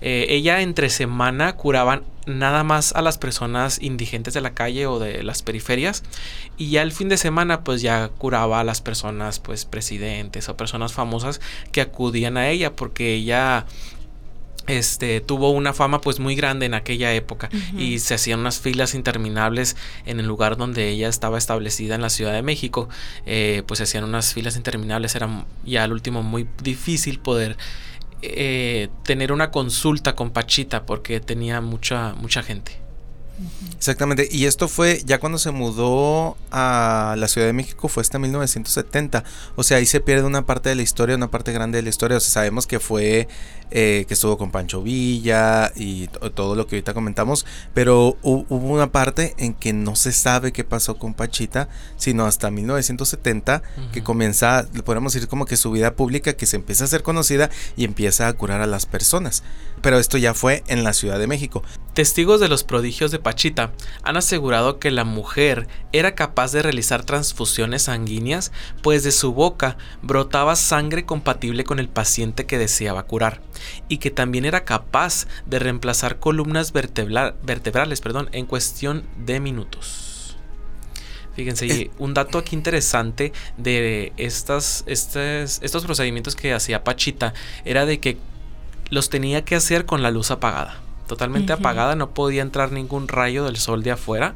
Eh, 0.00 0.26
ella 0.28 0.60
entre 0.60 0.90
semana 0.90 1.56
curaba 1.56 2.02
nada 2.26 2.64
más 2.64 2.94
a 2.94 3.02
las 3.02 3.18
personas 3.18 3.80
indigentes 3.82 4.34
de 4.34 4.40
la 4.40 4.54
calle 4.54 4.86
o 4.86 4.98
de 4.98 5.22
las 5.22 5.42
periferias 5.42 6.02
y 6.56 6.70
ya 6.70 6.82
el 6.82 6.92
fin 6.92 7.08
de 7.08 7.16
semana 7.16 7.64
pues 7.64 7.82
ya 7.82 8.08
curaba 8.08 8.60
a 8.60 8.64
las 8.64 8.80
personas 8.80 9.40
pues 9.40 9.64
presidentes 9.66 10.48
o 10.48 10.56
personas 10.56 10.92
famosas 10.94 11.40
que 11.70 11.82
acudían 11.82 12.36
a 12.36 12.48
ella 12.48 12.74
porque 12.74 13.14
ella 13.14 13.66
este 14.66 15.20
tuvo 15.20 15.50
una 15.50 15.72
fama 15.72 16.00
pues 16.00 16.20
muy 16.20 16.34
grande 16.34 16.66
en 16.66 16.74
aquella 16.74 17.12
época 17.12 17.50
y 17.76 17.98
se 17.98 18.14
hacían 18.14 18.40
unas 18.40 18.60
filas 18.60 18.94
interminables 18.94 19.76
en 20.06 20.20
el 20.20 20.26
lugar 20.26 20.56
donde 20.56 20.88
ella 20.88 21.08
estaba 21.08 21.36
establecida 21.36 21.94
en 21.94 22.00
la 22.00 22.08
Ciudad 22.08 22.32
de 22.32 22.42
México. 22.42 22.88
Eh, 23.26 23.62
pues 23.66 23.78
se 23.78 23.84
hacían 23.84 24.04
unas 24.04 24.32
filas 24.32 24.56
interminables 24.56 25.14
era 25.14 25.44
ya 25.64 25.84
al 25.84 25.92
último 25.92 26.22
muy 26.22 26.46
difícil 26.62 27.18
poder 27.18 27.56
eh, 28.36 28.88
tener 29.04 29.32
una 29.32 29.50
consulta 29.50 30.14
con 30.14 30.30
Pachita 30.30 30.86
porque 30.86 31.20
tenía 31.20 31.60
mucha, 31.60 32.14
mucha 32.14 32.42
gente. 32.42 32.84
Exactamente, 33.76 34.28
y 34.30 34.46
esto 34.46 34.68
fue 34.68 35.02
ya 35.04 35.18
cuando 35.18 35.38
se 35.38 35.50
mudó 35.50 36.36
a 36.52 37.16
la 37.18 37.26
Ciudad 37.26 37.48
de 37.48 37.52
México, 37.52 37.88
fue 37.88 38.00
hasta 38.00 38.18
1970. 38.18 39.24
O 39.56 39.62
sea, 39.64 39.78
ahí 39.78 39.86
se 39.86 40.00
pierde 40.00 40.24
una 40.24 40.46
parte 40.46 40.68
de 40.68 40.76
la 40.76 40.82
historia, 40.82 41.16
una 41.16 41.30
parte 41.30 41.52
grande 41.52 41.76
de 41.78 41.82
la 41.82 41.88
historia. 41.88 42.16
O 42.16 42.20
sea, 42.20 42.30
sabemos 42.30 42.66
que 42.66 42.78
fue 42.78 43.28
eh, 43.76 44.04
que 44.06 44.14
estuvo 44.14 44.38
con 44.38 44.52
Pancho 44.52 44.82
Villa 44.82 45.72
y 45.74 46.06
todo 46.34 46.54
lo 46.54 46.68
que 46.68 46.76
ahorita 46.76 46.94
comentamos, 46.94 47.44
pero 47.74 48.16
hubo 48.22 48.72
una 48.72 48.92
parte 48.92 49.34
en 49.36 49.52
que 49.52 49.72
no 49.72 49.96
se 49.96 50.12
sabe 50.12 50.52
qué 50.52 50.62
pasó 50.62 50.96
con 50.96 51.12
Pachita, 51.12 51.68
sino 51.96 52.24
hasta 52.24 52.52
1970 52.52 53.62
que 53.92 54.04
comienza, 54.04 54.68
podemos 54.84 55.12
decir 55.12 55.28
como 55.28 55.44
que 55.44 55.56
su 55.56 55.72
vida 55.72 55.94
pública, 55.94 56.34
que 56.34 56.46
se 56.46 56.54
empieza 56.54 56.84
a 56.84 56.86
ser 56.86 57.02
conocida 57.02 57.50
y 57.76 57.84
empieza 57.84 58.28
a 58.28 58.32
curar 58.32 58.60
a 58.60 58.68
las 58.68 58.86
personas. 58.86 59.42
Pero 59.82 59.98
esto 59.98 60.18
ya 60.18 60.34
fue 60.34 60.62
en 60.68 60.84
la 60.84 60.92
Ciudad 60.92 61.18
de 61.18 61.26
México. 61.26 61.62
Testigos 61.94 62.40
de 62.40 62.48
los 62.48 62.64
prodigios 62.64 63.10
de 63.10 63.18
Pachita 63.18 63.72
han 64.02 64.16
asegurado 64.16 64.78
que 64.78 64.90
la 64.90 65.04
mujer 65.04 65.68
era 65.92 66.14
capaz 66.14 66.52
de 66.52 66.62
realizar 66.62 67.04
transfusiones 67.04 67.82
sanguíneas, 67.82 68.52
pues 68.82 69.04
de 69.04 69.12
su 69.12 69.32
boca 69.32 69.76
brotaba 70.02 70.56
sangre 70.56 71.04
compatible 71.04 71.64
con 71.64 71.78
el 71.78 71.88
paciente 71.88 72.46
que 72.46 72.58
deseaba 72.58 73.04
curar, 73.04 73.40
y 73.88 73.98
que 73.98 74.10
también 74.10 74.44
era 74.44 74.64
capaz 74.64 75.26
de 75.46 75.58
reemplazar 75.58 76.18
columnas 76.18 76.72
vertebrales 76.72 78.00
perdón, 78.00 78.28
en 78.32 78.46
cuestión 78.46 79.04
de 79.16 79.40
minutos. 79.40 80.36
Fíjense, 81.34 81.90
un 81.98 82.14
dato 82.14 82.38
aquí 82.38 82.54
interesante 82.54 83.32
de 83.56 84.12
estas, 84.16 84.84
estos 84.86 85.84
procedimientos 85.84 86.36
que 86.36 86.52
hacía 86.52 86.84
Pachita 86.84 87.34
era 87.64 87.86
de 87.86 87.98
que 87.98 88.18
los 88.90 89.10
tenía 89.10 89.44
que 89.44 89.56
hacer 89.56 89.84
con 89.84 90.02
la 90.02 90.12
luz 90.12 90.30
apagada 90.30 90.84
totalmente 91.06 91.52
apagada, 91.52 91.96
no 91.96 92.10
podía 92.10 92.42
entrar 92.42 92.72
ningún 92.72 93.08
rayo 93.08 93.44
del 93.44 93.56
sol 93.56 93.82
de 93.82 93.92
afuera. 93.92 94.34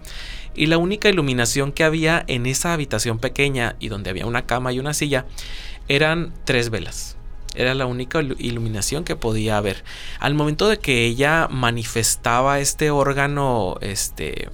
Y 0.55 0.67
la 0.67 0.79
única 0.79 1.09
iluminación 1.09 1.73
que 1.73 1.85
había 1.85 2.25
en 2.27 2.47
esa 2.47 2.73
habitación 2.73 3.19
pequeña 3.19 3.77
y 3.79 3.89
donde 3.89 4.11
había 4.11 4.27
una 4.27 4.47
cama 4.47 4.73
y 4.73 4.79
una 4.79 4.95
silla 4.95 5.27
eran 5.89 6.33
tres 6.45 6.71
velas. 6.71 7.18
Era 7.55 7.75
la 7.75 7.87
única 7.87 8.21
iluminación 8.21 9.05
que 9.05 9.17
podía 9.17 9.57
haber. 9.57 9.85
Al 10.21 10.35
momento 10.35 10.69
de 10.69 10.79
que 10.79 11.07
ella 11.07 11.49
manifestaba 11.51 12.61
este 12.61 12.91
órgano, 12.91 13.77
este, 13.81 14.49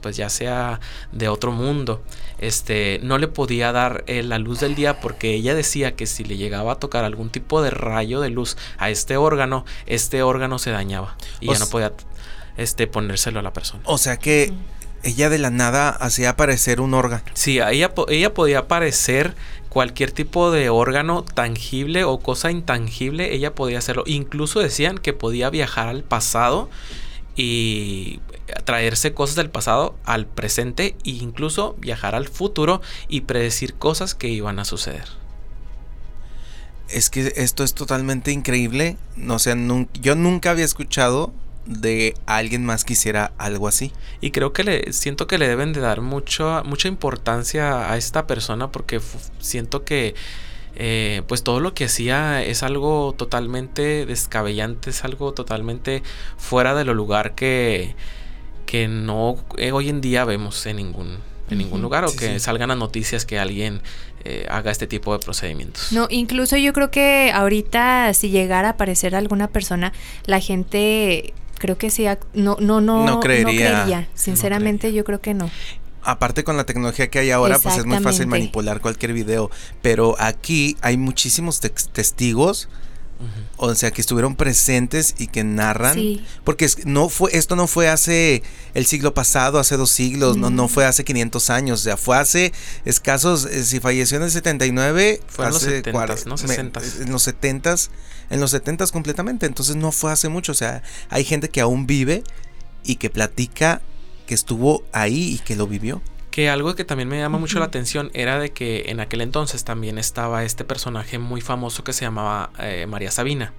pues 0.00 0.16
ya 0.16 0.28
sea 0.28 0.80
de 1.12 1.28
otro 1.28 1.52
mundo, 1.52 2.02
este, 2.38 3.00
no 3.02 3.18
le 3.18 3.28
podía 3.28 3.72
dar 3.72 4.04
eh, 4.06 4.22
la 4.22 4.38
luz 4.38 4.60
del 4.60 4.74
día 4.74 5.00
porque 5.00 5.34
ella 5.34 5.54
decía 5.54 5.96
que 5.96 6.06
si 6.06 6.24
le 6.24 6.36
llegaba 6.36 6.72
a 6.72 6.74
tocar 6.76 7.04
algún 7.04 7.30
tipo 7.30 7.62
de 7.62 7.70
rayo 7.70 8.20
de 8.20 8.30
luz 8.30 8.56
a 8.78 8.90
este 8.90 9.16
órgano, 9.16 9.64
este 9.86 10.22
órgano 10.22 10.58
se 10.58 10.70
dañaba 10.70 11.16
y 11.40 11.52
ya 11.52 11.58
no 11.58 11.66
podía 11.66 11.92
este, 12.56 12.86
ponérselo 12.86 13.40
a 13.40 13.42
la 13.42 13.52
persona. 13.52 13.82
O 13.84 13.98
sea 13.98 14.16
que 14.18 14.52
ella 15.02 15.28
de 15.28 15.38
la 15.38 15.50
nada 15.50 15.90
hacía 15.90 16.30
aparecer 16.30 16.80
un 16.80 16.94
órgano. 16.94 17.22
Sí, 17.34 17.58
ella, 17.58 17.92
ella 18.08 18.34
podía 18.34 18.60
aparecer 18.60 19.34
cualquier 19.68 20.12
tipo 20.12 20.50
de 20.50 20.70
órgano 20.70 21.22
tangible 21.22 22.04
o 22.04 22.18
cosa 22.18 22.50
intangible, 22.50 23.34
ella 23.34 23.54
podía 23.54 23.78
hacerlo. 23.78 24.04
Incluso 24.06 24.60
decían 24.60 24.98
que 24.98 25.12
podía 25.12 25.50
viajar 25.50 25.88
al 25.88 26.02
pasado 26.02 26.68
y 27.36 28.20
traerse 28.64 29.14
cosas 29.14 29.36
del 29.36 29.50
pasado 29.50 29.94
al 30.04 30.26
presente 30.26 30.96
e 31.04 31.10
incluso 31.10 31.76
viajar 31.78 32.14
al 32.14 32.28
futuro 32.28 32.80
y 33.08 33.22
predecir 33.22 33.74
cosas 33.74 34.14
que 34.14 34.28
iban 34.28 34.58
a 34.58 34.64
suceder. 34.64 35.04
Es 36.88 37.10
que 37.10 37.32
esto 37.36 37.64
es 37.64 37.74
totalmente 37.74 38.32
increíble. 38.32 38.96
No 39.16 39.38
sé, 39.38 39.54
yo 40.00 40.14
nunca 40.14 40.50
había 40.50 40.64
escuchado 40.64 41.32
de 41.68 42.14
alguien 42.26 42.64
más 42.64 42.84
que 42.84 42.94
hiciera 42.94 43.32
algo 43.38 43.68
así. 43.68 43.92
Y 44.20 44.30
creo 44.30 44.52
que 44.52 44.64
le 44.64 44.92
siento 44.92 45.26
que 45.26 45.38
le 45.38 45.46
deben 45.46 45.72
de 45.72 45.80
dar 45.80 46.00
mucho, 46.00 46.62
mucha 46.64 46.88
importancia 46.88 47.92
a 47.92 47.96
esta 47.96 48.26
persona 48.26 48.72
porque 48.72 49.00
siento 49.38 49.84
que 49.84 50.14
eh, 50.76 51.22
pues 51.28 51.42
todo 51.42 51.60
lo 51.60 51.74
que 51.74 51.84
hacía 51.84 52.42
es 52.42 52.62
algo 52.62 53.14
totalmente 53.16 54.06
descabellante, 54.06 54.90
es 54.90 55.04
algo 55.04 55.32
totalmente 55.32 56.02
fuera 56.36 56.74
de 56.74 56.84
lo 56.84 56.94
lugar 56.94 57.34
que, 57.34 57.94
que 58.64 58.88
no 58.88 59.36
eh, 59.56 59.72
hoy 59.72 59.88
en 59.88 60.00
día 60.00 60.24
vemos 60.24 60.64
en 60.66 60.76
ningún, 60.76 61.18
en 61.50 61.58
ningún 61.58 61.82
lugar 61.82 62.04
o 62.04 62.12
que 62.14 62.38
salgan 62.38 62.68
las 62.68 62.78
noticias 62.78 63.26
que 63.26 63.38
alguien 63.38 63.82
eh, 64.24 64.46
haga 64.48 64.70
este 64.70 64.86
tipo 64.86 65.12
de 65.12 65.18
procedimientos. 65.18 65.92
No, 65.92 66.06
incluso 66.10 66.56
yo 66.56 66.72
creo 66.72 66.90
que 66.90 67.32
ahorita 67.34 68.14
si 68.14 68.30
llegara 68.30 68.68
a 68.68 68.70
aparecer 68.72 69.14
alguna 69.14 69.48
persona, 69.48 69.92
la 70.26 70.40
gente 70.40 71.34
creo 71.58 71.78
que 71.78 71.90
sí, 71.90 72.06
no, 72.34 72.56
no, 72.60 72.80
no, 72.80 73.04
no 73.04 73.20
creería. 73.20 74.08
Sinceramente 74.14 74.92
yo 74.92 75.04
creo 75.04 75.20
que 75.20 75.34
no 75.34 75.50
aparte 76.02 76.42
con 76.42 76.56
la 76.56 76.64
tecnología 76.64 77.10
que 77.10 77.18
hay 77.18 77.30
ahora, 77.30 77.58
pues 77.58 77.76
es 77.76 77.84
muy 77.84 77.98
fácil 77.98 78.26
manipular 78.26 78.80
cualquier 78.80 79.12
video. 79.12 79.50
Pero 79.82 80.16
aquí 80.18 80.76
hay 80.80 80.96
muchísimos 80.96 81.60
testigos. 81.60 82.68
O 83.56 83.74
sea, 83.74 83.90
que 83.90 84.00
estuvieron 84.00 84.36
presentes 84.36 85.14
y 85.18 85.26
que 85.26 85.42
narran. 85.42 85.98
Porque 86.44 86.68
no 86.84 87.08
fue, 87.08 87.36
esto 87.36 87.56
no 87.56 87.66
fue 87.66 87.88
hace 87.88 88.42
el 88.74 88.86
siglo 88.86 89.14
pasado, 89.14 89.58
hace 89.58 89.76
dos 89.76 89.90
siglos, 89.90 90.36
no, 90.36 90.50
no 90.50 90.68
fue 90.68 90.84
hace 90.84 91.04
500 91.04 91.50
años. 91.50 91.80
O 91.80 91.82
sea, 91.82 91.96
fue 91.96 92.16
hace 92.16 92.52
escasos, 92.84 93.46
eh, 93.46 93.64
si 93.64 93.80
falleció 93.80 94.18
en 94.18 94.24
el 94.24 94.30
79, 94.30 95.20
fue 95.26 95.46
hace 95.46 95.78
en 95.78 95.92
los 95.92 96.00
70, 96.00 96.24
no 96.26 96.36
60. 96.38 96.80
en 97.00 97.12
los 97.12 97.22
70 97.22 97.74
en 98.30 98.40
los 98.40 98.50
70 98.50 98.86
completamente. 98.88 99.46
Entonces 99.46 99.76
no 99.76 99.92
fue 99.92 100.12
hace 100.12 100.28
mucho. 100.28 100.52
O 100.52 100.54
sea, 100.54 100.82
hay 101.08 101.24
gente 101.24 101.48
que 101.48 101.60
aún 101.60 101.86
vive 101.86 102.22
y 102.84 102.96
que 102.96 103.10
platica 103.10 103.82
que 104.26 104.34
estuvo 104.34 104.84
ahí 104.92 105.34
y 105.34 105.38
que 105.38 105.56
lo 105.56 105.66
vivió. 105.66 106.02
Que 106.38 106.48
algo 106.48 106.76
que 106.76 106.84
también 106.84 107.08
me 107.08 107.18
llama 107.18 107.38
mucho 107.38 107.58
la 107.58 107.64
atención 107.64 108.12
era 108.14 108.38
de 108.38 108.52
que 108.52 108.84
en 108.90 109.00
aquel 109.00 109.22
entonces 109.22 109.64
también 109.64 109.98
estaba 109.98 110.44
este 110.44 110.62
personaje 110.62 111.18
muy 111.18 111.40
famoso 111.40 111.82
que 111.82 111.92
se 111.92 112.04
llamaba 112.04 112.52
eh, 112.60 112.86
María 112.86 113.10
Sabina. 113.10 113.52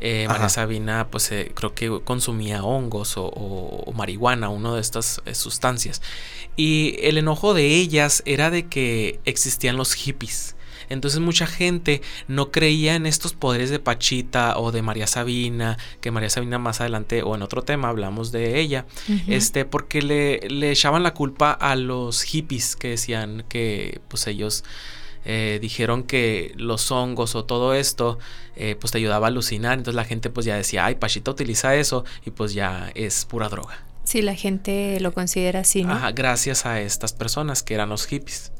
Eh, 0.00 0.24
María 0.26 0.48
Sabina, 0.48 1.08
pues 1.10 1.30
eh, 1.30 1.52
creo 1.54 1.74
que 1.74 2.00
consumía 2.02 2.64
hongos 2.64 3.16
o, 3.18 3.92
marihuana, 3.94 4.48
una 4.48 4.76
de 4.76 4.80
estas 4.80 5.20
sustancias. 5.32 6.00
Y 6.56 6.96
el 7.02 7.18
enojo 7.18 7.52
de 7.52 7.66
ellas 7.66 8.22
era 8.24 8.48
de 8.48 8.66
que 8.66 9.20
existían 9.26 9.76
los 9.76 9.92
hippies. 9.92 10.56
Entonces 10.90 11.20
mucha 11.20 11.46
gente 11.46 12.02
no 12.28 12.50
creía 12.50 12.94
en 12.94 13.06
estos 13.06 13.32
poderes 13.32 13.70
de 13.70 13.78
Pachita 13.78 14.58
o 14.58 14.72
de 14.72 14.82
María 14.82 15.06
Sabina, 15.06 15.78
que 16.00 16.10
María 16.10 16.28
Sabina 16.28 16.58
más 16.58 16.80
adelante 16.80 17.22
o 17.22 17.34
en 17.34 17.42
otro 17.42 17.62
tema 17.62 17.88
hablamos 17.88 18.32
de 18.32 18.60
ella, 18.60 18.84
este, 19.26 19.64
porque 19.64 20.02
le, 20.02 20.40
le 20.48 20.70
echaban 20.70 21.02
la 21.02 21.14
culpa 21.14 21.52
a 21.52 21.76
los 21.76 22.22
hippies 22.22 22.76
que 22.76 22.88
decían 22.88 23.44
que 23.48 24.00
pues 24.08 24.26
ellos 24.26 24.64
eh, 25.24 25.58
dijeron 25.60 26.02
que 26.04 26.52
los 26.56 26.90
hongos 26.90 27.34
o 27.34 27.44
todo 27.44 27.74
esto 27.74 28.18
eh, 28.56 28.74
pues 28.80 28.90
te 28.90 28.98
ayudaba 28.98 29.26
a 29.26 29.28
alucinar, 29.28 29.74
entonces 29.74 29.94
la 29.94 30.04
gente 30.04 30.30
pues 30.30 30.46
ya 30.46 30.56
decía, 30.56 30.86
ay, 30.86 30.94
Pachita 30.94 31.30
utiliza 31.30 31.74
eso 31.76 32.04
y 32.24 32.30
pues 32.30 32.54
ya 32.54 32.90
es 32.94 33.26
pura 33.26 33.48
droga. 33.48 33.84
Sí, 34.04 34.22
la 34.22 34.34
gente 34.34 34.98
lo 35.00 35.12
considera 35.12 35.60
así, 35.60 35.84
¿no? 35.84 35.92
Ajá, 35.92 36.12
gracias 36.12 36.66
a 36.66 36.80
estas 36.80 37.12
personas 37.12 37.62
que 37.62 37.74
eran 37.74 37.90
los 37.90 38.06
hippies. 38.06 38.50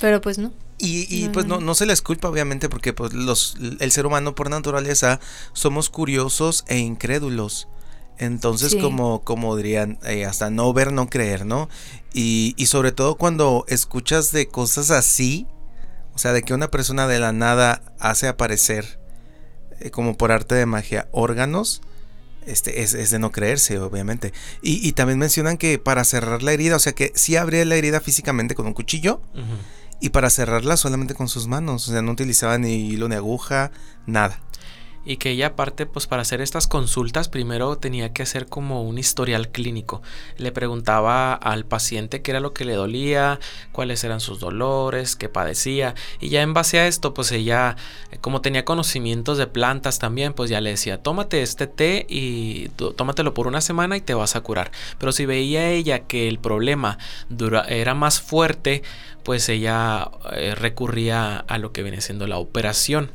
Pero 0.00 0.20
pues 0.20 0.38
no. 0.38 0.52
Y, 0.76 1.28
pues 1.28 1.46
no, 1.46 1.60
no 1.60 1.74
se 1.74 1.86
les 1.86 2.02
culpa, 2.02 2.28
obviamente, 2.28 2.68
porque 2.68 2.92
pues 2.92 3.12
los, 3.12 3.56
el 3.80 3.92
ser 3.92 4.06
humano 4.06 4.34
por 4.34 4.50
naturaleza 4.50 5.20
somos 5.52 5.88
curiosos 5.88 6.64
e 6.66 6.78
incrédulos. 6.78 7.68
Entonces, 8.18 8.76
como, 8.76 9.22
como 9.24 9.56
dirían, 9.56 9.98
eh, 10.04 10.24
hasta 10.24 10.50
no 10.50 10.72
ver, 10.72 10.92
no 10.92 11.08
creer, 11.08 11.46
¿no? 11.46 11.68
Y, 12.12 12.54
y 12.56 12.66
sobre 12.66 12.92
todo 12.92 13.16
cuando 13.16 13.64
escuchas 13.68 14.30
de 14.30 14.46
cosas 14.46 14.90
así, 14.90 15.46
o 16.14 16.18
sea, 16.18 16.32
de 16.32 16.42
que 16.42 16.54
una 16.54 16.70
persona 16.70 17.08
de 17.08 17.18
la 17.18 17.32
nada 17.32 17.82
hace 17.98 18.28
aparecer, 18.28 19.00
eh, 19.80 19.90
como 19.90 20.16
por 20.16 20.30
arte 20.30 20.54
de 20.54 20.66
magia, 20.66 21.08
órganos, 21.10 21.82
este, 22.46 22.82
es, 22.82 22.94
es, 22.94 23.10
de 23.10 23.18
no 23.18 23.32
creerse, 23.32 23.78
obviamente. 23.78 24.32
Y, 24.62 24.86
y, 24.86 24.92
también 24.92 25.18
mencionan 25.18 25.56
que 25.56 25.78
para 25.78 26.04
cerrar 26.04 26.42
la 26.42 26.52
herida, 26.52 26.76
o 26.76 26.78
sea 26.78 26.92
que 26.92 27.10
sí 27.14 27.36
abría 27.36 27.64
la 27.64 27.76
herida 27.76 28.00
físicamente 28.00 28.54
con 28.54 28.66
un 28.66 28.74
cuchillo 28.74 29.20
y 30.04 30.10
para 30.10 30.28
cerrarla 30.28 30.76
solamente 30.76 31.14
con 31.14 31.28
sus 31.28 31.46
manos, 31.46 31.88
o 31.88 31.92
sea, 31.92 32.02
no 32.02 32.12
utilizaba 32.12 32.58
ni 32.58 32.90
hilo 32.90 33.08
ni 33.08 33.14
aguja, 33.14 33.70
nada 34.06 34.38
y 35.04 35.16
que 35.16 35.30
ella 35.30 35.48
aparte 35.48 35.86
pues 35.86 36.06
para 36.06 36.22
hacer 36.22 36.40
estas 36.40 36.66
consultas 36.66 37.28
primero 37.28 37.76
tenía 37.76 38.12
que 38.12 38.22
hacer 38.22 38.46
como 38.46 38.82
un 38.82 38.98
historial 38.98 39.48
clínico. 39.48 40.02
Le 40.36 40.52
preguntaba 40.52 41.34
al 41.34 41.64
paciente 41.64 42.22
qué 42.22 42.30
era 42.30 42.40
lo 42.40 42.52
que 42.52 42.64
le 42.64 42.74
dolía, 42.74 43.38
cuáles 43.72 44.02
eran 44.04 44.20
sus 44.20 44.40
dolores, 44.40 45.16
qué 45.16 45.28
padecía 45.28 45.94
y 46.20 46.28
ya 46.28 46.42
en 46.42 46.54
base 46.54 46.78
a 46.78 46.86
esto 46.86 47.14
pues 47.14 47.32
ella 47.32 47.76
como 48.20 48.40
tenía 48.40 48.64
conocimientos 48.64 49.38
de 49.38 49.46
plantas 49.46 49.98
también 49.98 50.32
pues 50.32 50.50
ya 50.50 50.60
le 50.60 50.70
decía 50.70 51.02
tómate 51.02 51.42
este 51.42 51.66
té 51.66 52.06
y 52.08 52.68
tómatelo 52.96 53.34
por 53.34 53.46
una 53.46 53.60
semana 53.60 53.96
y 53.96 54.00
te 54.00 54.14
vas 54.14 54.36
a 54.36 54.40
curar. 54.40 54.70
Pero 54.98 55.12
si 55.12 55.26
veía 55.26 55.70
ella 55.70 56.00
que 56.00 56.28
el 56.28 56.38
problema 56.38 56.98
era 57.68 57.94
más 57.94 58.20
fuerte 58.20 58.82
pues 59.24 59.48
ella 59.48 60.10
eh, 60.32 60.54
recurría 60.54 61.38
a 61.38 61.58
lo 61.58 61.72
que 61.72 61.82
viene 61.82 62.00
siendo 62.00 62.26
la 62.26 62.36
operación. 62.38 63.10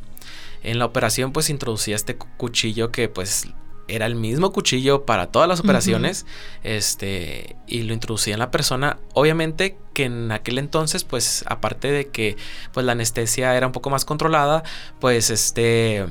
En 0.64 0.80
la 0.80 0.86
operación 0.86 1.32
pues 1.32 1.50
introducía 1.50 1.96
este 1.96 2.16
cuchillo 2.16 2.92
que 2.92 3.10
pues 3.10 3.48
era 3.90 4.06
el 4.06 4.16
mismo 4.16 4.52
cuchillo 4.52 5.06
para 5.06 5.28
todas 5.28 5.50
las 5.50 5.60
operaciones, 5.60 6.26
este, 6.64 7.56
y 7.68 7.82
lo 7.82 7.94
introducía 7.94 8.34
en 8.34 8.40
la 8.40 8.52
persona. 8.52 8.98
Obviamente 9.14 9.78
que 9.94 10.06
en 10.06 10.32
aquel 10.32 10.60
entonces, 10.60 11.04
pues, 11.04 11.44
aparte 11.48 11.92
de 11.92 12.08
que, 12.08 12.38
pues, 12.72 12.86
la 12.86 12.94
anestesia 12.94 13.56
era 13.58 13.66
un 13.66 13.74
poco 13.74 13.90
más 13.90 14.06
controlada, 14.06 14.64
pues, 15.00 15.32
este, 15.32 16.06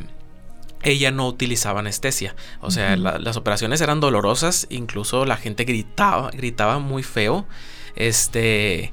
ella 0.83 1.11
no 1.11 1.27
utilizaba 1.27 1.81
anestesia. 1.81 2.35
O 2.61 2.71
sea, 2.71 2.97
las 2.97 3.37
operaciones 3.37 3.81
eran 3.81 4.01
dolorosas, 4.01 4.67
incluso 4.71 5.25
la 5.25 5.37
gente 5.37 5.65
gritaba, 5.65 6.31
gritaba 6.31 6.79
muy 6.79 7.03
feo. 7.03 7.47
Este. 7.97 8.93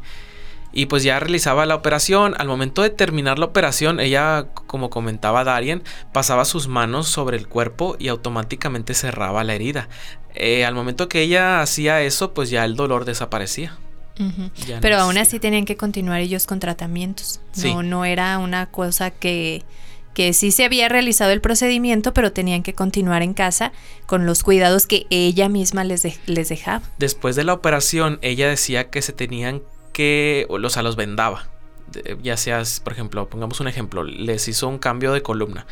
Y 0.76 0.88
pues 0.88 1.04
ya 1.04 1.20
realizaba 1.20 1.66
la 1.66 1.74
operación. 1.74 2.36
Al 2.38 2.48
momento 2.48 2.84
de 2.84 2.92
terminar 2.92 3.40
la 3.40 3.46
operación, 3.46 4.00
ella, 4.00 4.48
como 4.68 4.90
comentaba 4.92 5.46
Darien, 5.46 5.82
pasaba 6.12 6.44
sus 6.46 6.68
manos 6.68 7.08
sobre 7.08 7.38
el 7.38 7.48
cuerpo 7.48 7.96
y 7.98 8.10
automáticamente 8.10 8.94
cerraba 8.94 9.44
la 9.46 9.56
herida. 9.56 9.88
Eh, 10.36 10.66
al 10.66 10.76
momento 10.76 11.08
que 11.08 11.22
ella 11.22 11.62
hacía 11.62 12.02
eso, 12.02 12.34
pues 12.34 12.50
ya 12.50 12.66
el 12.66 12.76
dolor 12.76 13.06
desaparecía. 13.06 13.78
Pero 14.82 14.98
aún 14.98 15.18
así 15.18 15.40
tenían 15.40 15.66
que 15.66 15.78
continuar 15.78 16.20
ellos 16.20 16.46
con 16.46 16.60
tratamientos. 16.60 17.40
No, 17.64 17.82
no 17.82 18.06
era 18.06 18.38
una 18.38 18.66
cosa 18.68 19.12
que 19.12 19.64
que 20.16 20.32
sí 20.32 20.52
se 20.52 20.64
había 20.64 20.88
realizado 20.88 21.32
el 21.32 21.42
procedimiento, 21.42 22.14
pero 22.14 22.32
tenían 22.32 22.64
que 22.64 22.74
continuar 22.74 23.22
en 23.22 23.34
casa 23.34 23.74
con 24.08 24.26
los 24.26 24.44
cuidados 24.44 24.88
que 24.88 25.06
ella 25.10 25.50
misma 25.50 25.84
les, 25.84 26.08
les 26.26 26.50
dejaba. 26.50 26.82
Después 26.98 27.36
de 27.36 27.44
la 27.44 27.54
operación, 27.54 28.18
ella 28.22 28.48
decía 28.48 28.90
que 28.90 29.02
se 29.02 29.12
tenían 29.12 29.62
que, 29.96 30.46
o 30.50 30.70
sea, 30.70 30.84
los 30.84 30.98
vendaba. 30.98 31.48
Ya 32.22 32.36
seas, 32.36 32.82
por 32.82 32.92
ejemplo, 32.92 33.30
pongamos 33.30 33.62
un 33.62 33.70
ejemplo, 33.70 34.04
les 34.04 34.50
hizo 34.50 34.68
un 34.68 34.78
cambio 34.78 35.14
de 35.14 35.22
columna. 35.22 35.66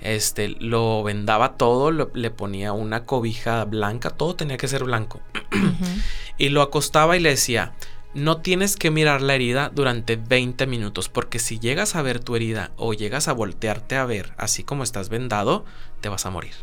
Este, 0.00 0.48
lo 0.48 1.04
vendaba 1.04 1.56
todo, 1.56 1.92
le 1.92 2.30
ponía 2.32 2.72
una 2.72 3.04
cobija 3.04 3.64
blanca, 3.66 4.10
todo 4.10 4.34
tenía 4.34 4.56
que 4.56 4.66
ser 4.66 4.82
blanco. 4.82 5.20
y 6.38 6.48
lo 6.48 6.62
acostaba 6.62 7.16
y 7.16 7.20
le 7.20 7.30
decía, 7.30 7.74
no 8.14 8.38
tienes 8.38 8.76
que 8.76 8.90
mirar 8.90 9.22
la 9.22 9.36
herida 9.36 9.70
durante 9.72 10.16
20 10.16 10.66
minutos, 10.66 11.08
porque 11.08 11.38
si 11.38 11.60
llegas 11.60 11.94
a 11.94 12.02
ver 12.02 12.18
tu 12.18 12.34
herida 12.34 12.72
o 12.76 12.94
llegas 12.94 13.28
a 13.28 13.32
voltearte 13.32 13.94
a 13.94 14.06
ver 14.06 14.32
así 14.38 14.64
como 14.64 14.82
estás 14.82 15.08
vendado, 15.08 15.64
te 16.00 16.08
vas 16.08 16.26
a 16.26 16.30
morir. 16.30 16.54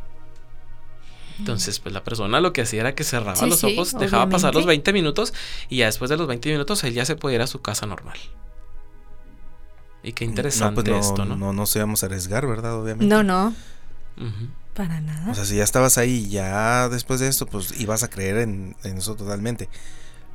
Entonces, 1.40 1.80
pues 1.80 1.94
la 1.94 2.04
persona 2.04 2.40
lo 2.40 2.54
que 2.54 2.62
hacía 2.62 2.82
era 2.82 2.96
que 2.96 3.04
cerraba 3.04 3.46
los 3.48 3.64
ojos, 3.64 3.98
dejaba 4.00 4.30
pasar 4.30 4.56
los 4.56 4.66
20 4.66 4.94
minutos 4.94 5.34
y 5.70 5.78
ya 5.78 5.86
después 5.86 6.10
de 6.10 6.18
los 6.18 6.28
20 6.28 6.50
minutos 6.52 6.84
él 6.84 6.94
ya 6.94 7.06
se 7.06 7.16
podía 7.16 7.36
ir 7.36 7.42
a 7.42 7.48
su 7.48 7.62
casa 7.62 7.86
normal. 7.86 8.18
Y 10.04 10.14
qué 10.14 10.24
interesante 10.24 10.84
no, 10.84 10.98
pues 10.98 11.08
esto, 11.08 11.26
¿no? 11.26 11.36
No 11.36 11.52
nos 11.52 11.76
íbamos 11.76 12.04
a 12.04 12.06
arriesgar, 12.06 12.46
¿verdad? 12.46 12.80
Obviamente. 12.80 13.06
No, 13.06 13.24
no. 13.24 13.54
Para 14.74 15.02
nada. 15.02 15.32
O 15.32 15.36
sea, 15.36 15.46
si 15.46 15.56
ya 15.56 15.64
estabas 15.64 15.98
ahí, 15.98 16.30
ya 16.30 16.90
después 16.90 17.20
de 17.20 17.28
esto, 17.28 17.48
pues 17.48 17.80
ibas 17.80 18.04
a 18.04 18.10
creer 18.10 18.38
en, 18.38 18.76
en 18.84 18.98
eso 18.98 19.16
totalmente. 19.16 19.68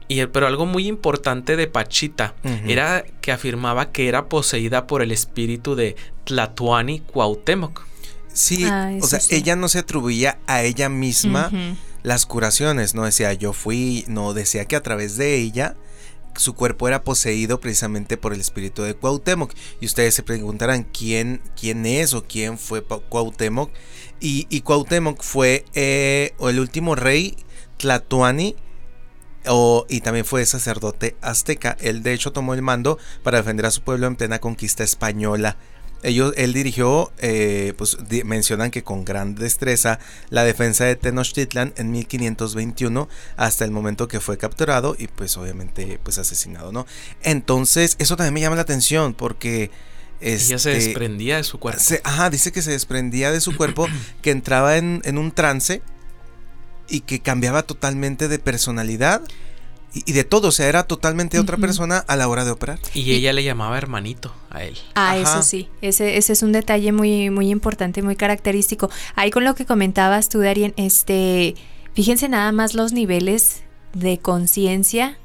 Y, 0.08 0.26
pero 0.26 0.48
algo 0.48 0.66
muy 0.66 0.88
importante 0.88 1.54
de 1.54 1.68
Pachita 1.68 2.34
era 2.66 3.04
que 3.20 3.30
afirmaba 3.30 3.92
que 3.92 4.08
era 4.08 4.28
poseída 4.28 4.88
por 4.88 5.02
el 5.02 5.12
espíritu 5.12 5.76
de 5.76 5.94
Tlatuani 6.24 6.98
Cuauhtémoc. 6.98 7.86
Sí, 8.32 8.64
ah, 8.64 8.92
o 9.00 9.06
sea, 9.06 9.20
ella 9.30 9.56
no 9.56 9.68
se 9.68 9.80
atribuía 9.80 10.38
a 10.46 10.62
ella 10.62 10.88
misma 10.88 11.50
las 12.02 12.26
curaciones, 12.26 12.94
no 12.94 13.04
decía 13.04 13.32
yo 13.34 13.52
fui, 13.52 14.04
no 14.08 14.32
decía 14.32 14.64
que 14.64 14.76
a 14.76 14.82
través 14.82 15.16
de 15.16 15.36
ella 15.36 15.76
su 16.36 16.54
cuerpo 16.54 16.88
era 16.88 17.02
poseído 17.02 17.60
precisamente 17.60 18.16
por 18.16 18.32
el 18.32 18.40
espíritu 18.40 18.82
de 18.82 18.94
Cuauhtémoc. 18.94 19.52
Y 19.80 19.86
ustedes 19.86 20.14
se 20.14 20.22
preguntarán 20.22 20.84
quién, 20.84 21.42
quién 21.58 21.84
es 21.86 22.14
o 22.14 22.24
quién 22.24 22.58
fue 22.58 22.82
Cuauhtémoc. 22.82 23.70
Y, 24.20 24.46
y 24.48 24.60
Cuauhtémoc 24.60 25.22
fue 25.22 25.64
eh, 25.74 26.34
el 26.40 26.60
último 26.60 26.94
rey 26.94 27.36
Tlatuani 27.78 28.56
y 29.88 30.00
también 30.02 30.24
fue 30.24 30.44
sacerdote 30.46 31.16
azteca. 31.20 31.76
Él 31.80 32.02
de 32.02 32.12
hecho 32.12 32.32
tomó 32.32 32.54
el 32.54 32.62
mando 32.62 32.98
para 33.22 33.38
defender 33.38 33.66
a 33.66 33.70
su 33.70 33.82
pueblo 33.82 34.06
en 34.06 34.16
plena 34.16 34.38
conquista 34.38 34.84
española. 34.84 35.56
Ellos, 36.02 36.32
él 36.36 36.52
dirigió, 36.52 37.12
eh, 37.18 37.74
pues 37.76 37.98
mencionan 38.24 38.70
que 38.70 38.82
con 38.82 39.04
gran 39.04 39.34
destreza, 39.34 39.98
la 40.30 40.44
defensa 40.44 40.84
de 40.84 40.96
Tenochtitlan 40.96 41.74
en 41.76 41.90
1521 41.90 43.08
hasta 43.36 43.64
el 43.64 43.70
momento 43.70 44.08
que 44.08 44.20
fue 44.20 44.38
capturado 44.38 44.96
y 44.98 45.08
pues 45.08 45.36
obviamente 45.36 46.00
pues 46.02 46.18
asesinado, 46.18 46.72
¿no? 46.72 46.86
Entonces 47.22 47.96
eso 47.98 48.16
también 48.16 48.34
me 48.34 48.40
llama 48.40 48.56
la 48.56 48.62
atención 48.62 49.14
porque... 49.14 49.70
Ella 50.22 50.58
se 50.58 50.72
este, 50.72 50.72
desprendía 50.72 51.38
de 51.38 51.44
su 51.44 51.58
cuerpo. 51.58 51.82
ajá, 52.04 52.28
dice 52.28 52.52
que 52.52 52.60
se 52.60 52.72
desprendía 52.72 53.32
de 53.32 53.40
su 53.40 53.56
cuerpo, 53.56 53.86
que 54.22 54.30
entraba 54.30 54.76
en, 54.76 55.00
en 55.04 55.16
un 55.16 55.32
trance 55.32 55.80
y 56.90 57.00
que 57.00 57.20
cambiaba 57.20 57.62
totalmente 57.62 58.28
de 58.28 58.38
personalidad 58.38 59.22
y, 59.92 60.12
de 60.12 60.24
todo, 60.24 60.48
o 60.48 60.52
sea, 60.52 60.68
era 60.68 60.84
totalmente 60.84 61.38
otra 61.38 61.56
persona 61.56 61.98
a 62.06 62.16
la 62.16 62.28
hora 62.28 62.44
de 62.44 62.52
operar. 62.52 62.78
Y 62.94 63.12
ella 63.12 63.32
le 63.32 63.42
llamaba 63.42 63.76
hermanito 63.76 64.32
a 64.48 64.62
él. 64.62 64.78
Ah, 64.94 65.16
eso 65.18 65.42
sí, 65.42 65.68
ese, 65.82 66.16
ese 66.16 66.32
es 66.32 66.42
un 66.42 66.52
detalle 66.52 66.92
muy, 66.92 67.30
muy 67.30 67.50
importante, 67.50 68.02
muy 68.02 68.16
característico. 68.16 68.88
Ahí 69.16 69.30
con 69.30 69.44
lo 69.44 69.54
que 69.54 69.66
comentabas 69.66 70.28
tú, 70.28 70.40
Darien, 70.40 70.74
este, 70.76 71.56
fíjense 71.94 72.28
nada 72.28 72.52
más 72.52 72.74
los 72.74 72.92
niveles 72.92 73.62
de 73.92 74.18
conciencia 74.18 75.18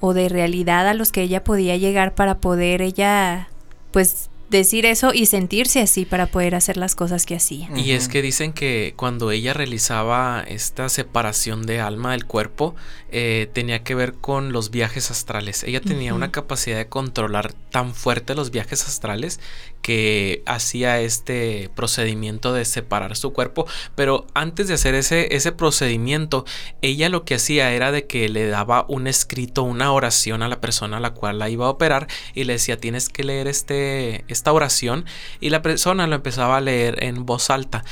o 0.00 0.14
de 0.14 0.28
realidad 0.28 0.88
a 0.88 0.94
los 0.94 1.12
que 1.12 1.22
ella 1.22 1.44
podía 1.44 1.76
llegar 1.76 2.14
para 2.14 2.38
poder 2.38 2.80
ella, 2.80 3.48
pues, 3.90 4.30
decir 4.48 4.86
eso 4.86 5.12
y 5.12 5.26
sentirse 5.26 5.80
así 5.80 6.04
para 6.04 6.26
poder 6.26 6.54
hacer 6.54 6.76
las 6.76 6.94
cosas 6.94 7.26
que 7.26 7.36
hacía. 7.36 7.68
Y 7.76 7.92
es 7.92 8.08
que 8.08 8.22
dicen 8.22 8.52
que 8.52 8.94
cuando 8.96 9.30
ella 9.30 9.52
realizaba 9.52 10.42
esta 10.46 10.88
separación 10.88 11.66
de 11.66 11.80
alma 11.80 12.12
del 12.12 12.24
cuerpo, 12.24 12.74
eh, 13.10 13.48
tenía 13.52 13.82
que 13.82 13.94
ver 13.94 14.14
con 14.14 14.52
los 14.52 14.70
viajes 14.70 15.10
astrales. 15.10 15.64
Ella 15.64 15.80
tenía 15.80 16.14
una 16.14 16.32
capacidad 16.32 16.76
de 16.76 16.88
controlar 16.88 17.52
tan 17.52 17.94
fuerte 17.94 18.34
los 18.34 18.50
viajes 18.50 18.86
astrales 18.86 19.40
que 19.82 20.42
hacía 20.46 21.00
este 21.00 21.70
procedimiento 21.74 22.52
de 22.52 22.64
separar 22.64 23.16
su 23.16 23.32
cuerpo. 23.32 23.66
Pero 23.94 24.26
antes 24.34 24.68
de 24.68 24.74
hacer 24.74 24.94
ese, 24.94 25.34
ese 25.34 25.52
procedimiento, 25.52 26.44
ella 26.82 27.08
lo 27.08 27.24
que 27.24 27.36
hacía 27.36 27.72
era 27.72 27.92
de 27.92 28.06
que 28.06 28.28
le 28.28 28.48
daba 28.48 28.84
un 28.88 29.06
escrito, 29.06 29.62
una 29.62 29.92
oración 29.92 30.42
a 30.42 30.48
la 30.48 30.60
persona 30.60 30.98
a 30.98 31.00
la 31.00 31.14
cual 31.14 31.38
la 31.38 31.48
iba 31.48 31.66
a 31.66 31.70
operar 31.70 32.06
y 32.34 32.44
le 32.44 32.54
decía 32.54 32.76
tienes 32.78 33.08
que 33.08 33.24
leer 33.24 33.48
este, 33.48 34.24
esta 34.28 34.52
oración 34.52 35.04
y 35.40 35.50
la 35.50 35.62
persona 35.62 36.06
lo 36.06 36.16
empezaba 36.16 36.58
a 36.58 36.60
leer 36.60 37.02
en 37.02 37.24
voz 37.24 37.50
alta. 37.50 37.84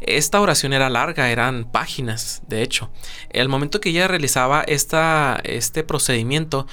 Esta 0.00 0.40
oración 0.40 0.72
era 0.72 0.88
larga, 0.88 1.30
eran 1.30 1.70
páginas, 1.70 2.42
de 2.48 2.62
hecho. 2.62 2.90
Al 3.34 3.48
momento 3.48 3.80
que 3.80 3.90
ella 3.90 4.08
realizaba 4.08 4.62
esta, 4.62 5.40
este 5.44 5.84
procedimiento, 5.84 6.66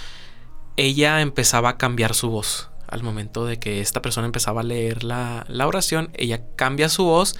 ella 0.77 1.19
empezaba 1.21 1.69
a 1.69 1.77
cambiar 1.77 2.15
su 2.15 2.29
voz. 2.29 2.69
Al 2.87 3.03
momento 3.03 3.45
de 3.45 3.59
que 3.59 3.81
esta 3.81 4.01
persona 4.01 4.27
empezaba 4.27 4.61
a 4.61 4.63
leer 4.63 5.03
la, 5.03 5.45
oración, 5.65 6.09
ella 6.13 6.41
cambia 6.55 6.89
su 6.89 7.03
voz 7.03 7.35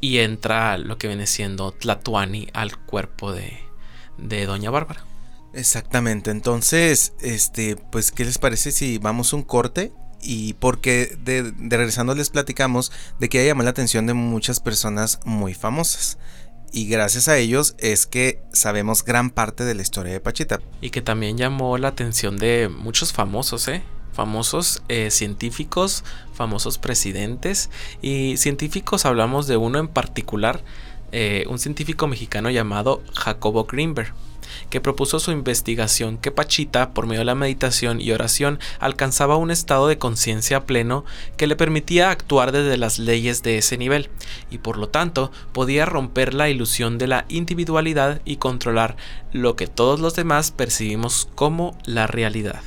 y 0.00 0.18
entra 0.18 0.78
lo 0.78 0.98
que 0.98 1.06
viene 1.06 1.26
siendo 1.26 1.72
Tlatuani 1.72 2.48
al 2.52 2.76
cuerpo 2.76 3.32
de, 3.32 3.58
de 4.18 4.46
Doña 4.46 4.70
Bárbara. 4.70 5.04
Exactamente, 5.52 6.30
entonces, 6.30 7.12
este, 7.20 7.76
pues, 7.76 8.12
¿qué 8.12 8.24
les 8.24 8.38
parece 8.38 8.72
si 8.72 8.98
vamos 8.98 9.32
un 9.32 9.42
corte 9.42 9.92
y 10.22 10.54
porque 10.54 11.16
de, 11.22 11.52
regresando 11.58 12.14
les 12.14 12.30
platicamos 12.30 12.92
de 13.18 13.28
que 13.28 13.44
llamó 13.44 13.62
la 13.62 13.70
atención 13.70 14.06
de 14.06 14.14
muchas 14.14 14.60
personas 14.60 15.20
muy 15.24 15.54
famosas. 15.54 16.18
Y 16.72 16.86
gracias 16.86 17.26
a 17.26 17.36
ellos 17.36 17.74
es 17.78 18.06
que 18.06 18.42
sabemos 18.52 19.04
gran 19.04 19.30
parte 19.30 19.64
de 19.64 19.74
la 19.74 19.82
historia 19.82 20.12
de 20.12 20.20
Pachita. 20.20 20.60
Y 20.80 20.90
que 20.90 21.02
también 21.02 21.36
llamó 21.36 21.78
la 21.78 21.88
atención 21.88 22.36
de 22.36 22.68
muchos 22.68 23.12
famosos, 23.12 23.66
¿eh? 23.66 23.82
Famosos 24.12 24.82
eh, 24.88 25.10
científicos, 25.10 26.04
famosos 26.34 26.78
presidentes. 26.78 27.70
Y 28.02 28.36
científicos 28.36 29.06
hablamos 29.06 29.46
de 29.46 29.56
uno 29.56 29.78
en 29.78 29.88
particular, 29.88 30.62
eh, 31.12 31.44
un 31.48 31.58
científico 31.58 32.06
mexicano 32.06 32.50
llamado 32.50 33.02
Jacobo 33.14 33.64
Greenberg 33.64 34.14
que 34.68 34.80
propuso 34.80 35.18
su 35.18 35.32
investigación 35.32 36.18
que 36.18 36.30
Pachita, 36.30 36.90
por 36.90 37.06
medio 37.06 37.20
de 37.20 37.24
la 37.26 37.34
meditación 37.34 38.00
y 38.00 38.12
oración, 38.12 38.58
alcanzaba 38.78 39.36
un 39.36 39.50
estado 39.50 39.88
de 39.88 39.98
conciencia 39.98 40.66
pleno 40.66 41.04
que 41.36 41.46
le 41.46 41.56
permitía 41.56 42.10
actuar 42.10 42.52
desde 42.52 42.76
las 42.76 42.98
leyes 42.98 43.42
de 43.42 43.58
ese 43.58 43.78
nivel, 43.78 44.10
y 44.50 44.58
por 44.58 44.76
lo 44.76 44.88
tanto 44.88 45.30
podía 45.52 45.86
romper 45.86 46.34
la 46.34 46.48
ilusión 46.48 46.98
de 46.98 47.06
la 47.06 47.24
individualidad 47.28 48.20
y 48.24 48.36
controlar 48.36 48.96
lo 49.32 49.56
que 49.56 49.66
todos 49.66 50.00
los 50.00 50.14
demás 50.14 50.50
percibimos 50.50 51.28
como 51.34 51.76
la 51.84 52.06
realidad. 52.06 52.60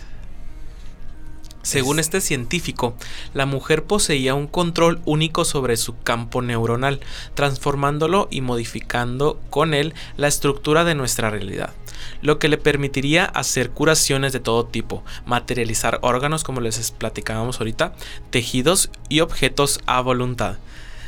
Según 1.63 1.99
este 1.99 2.19
científico, 2.19 2.93
la 3.33 3.45
mujer 3.45 3.85
poseía 3.85 4.35
un 4.35 4.47
control 4.47 4.99
único 5.05 5.45
sobre 5.45 5.77
su 5.77 5.97
campo 5.97 6.41
neuronal, 6.41 6.99
transformándolo 7.35 8.27
y 8.29 8.41
modificando 8.41 9.39
con 9.49 9.73
él 9.73 9.93
la 10.17 10.27
estructura 10.27 10.83
de 10.83 10.93
nuestra 10.93 11.29
realidad, 11.29 11.73
lo 12.21 12.37
que 12.37 12.49
le 12.49 12.57
permitiría 12.57 13.23
hacer 13.23 13.69
curaciones 13.69 14.33
de 14.33 14.41
todo 14.41 14.65
tipo, 14.65 15.05
materializar 15.25 15.99
órganos 16.01 16.43
como 16.43 16.59
les 16.59 16.91
platicábamos 16.91 17.59
ahorita, 17.59 17.93
tejidos 18.29 18.89
y 19.07 19.21
objetos 19.21 19.79
a 19.85 20.01
voluntad. 20.01 20.57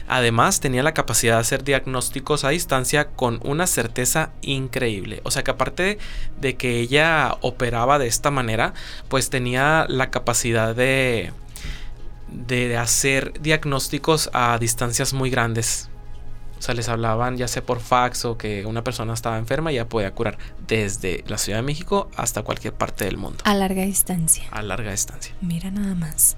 Además, 0.07 0.59
tenía 0.59 0.83
la 0.83 0.93
capacidad 0.93 1.35
de 1.35 1.41
hacer 1.41 1.63
diagnósticos 1.63 2.43
a 2.43 2.49
distancia 2.49 3.07
con 3.07 3.39
una 3.43 3.65
certeza 3.65 4.29
increíble. 4.41 5.21
O 5.23 5.31
sea 5.31 5.43
que 5.43 5.51
aparte 5.51 5.97
de 6.39 6.55
que 6.55 6.79
ella 6.79 7.37
operaba 7.41 7.97
de 7.97 8.07
esta 8.07 8.29
manera, 8.29 8.73
pues 9.09 9.29
tenía 9.29 9.85
la 9.89 10.11
capacidad 10.11 10.75
de, 10.75 11.31
de 12.29 12.77
hacer 12.77 13.33
diagnósticos 13.41 14.29
a 14.33 14.57
distancias 14.59 15.13
muy 15.13 15.29
grandes 15.29 15.89
O 16.59 16.61
sea, 16.61 16.75
les 16.75 16.87
hablaban 16.87 17.37
ya 17.37 17.47
sea 17.47 17.63
por 17.63 17.79
fax 17.79 18.25
o 18.25 18.37
que 18.37 18.65
una 18.65 18.83
persona 18.83 19.13
estaba 19.13 19.37
enferma 19.37 19.71
y 19.71 19.75
ya 19.75 19.89
podía 19.89 20.11
curar 20.11 20.37
desde 20.67 21.23
la 21.27 21.37
Ciudad 21.37 21.59
de 21.59 21.63
México 21.63 22.09
hasta 22.15 22.43
cualquier 22.43 22.73
parte 22.73 23.05
del 23.05 23.17
mundo. 23.17 23.39
A 23.43 23.55
larga 23.55 23.83
distancia. 23.83 24.45
A 24.51 24.61
larga 24.61 24.91
distancia. 24.91 25.33
Mira 25.41 25.71
nada 25.71 25.95
más. 25.95 26.37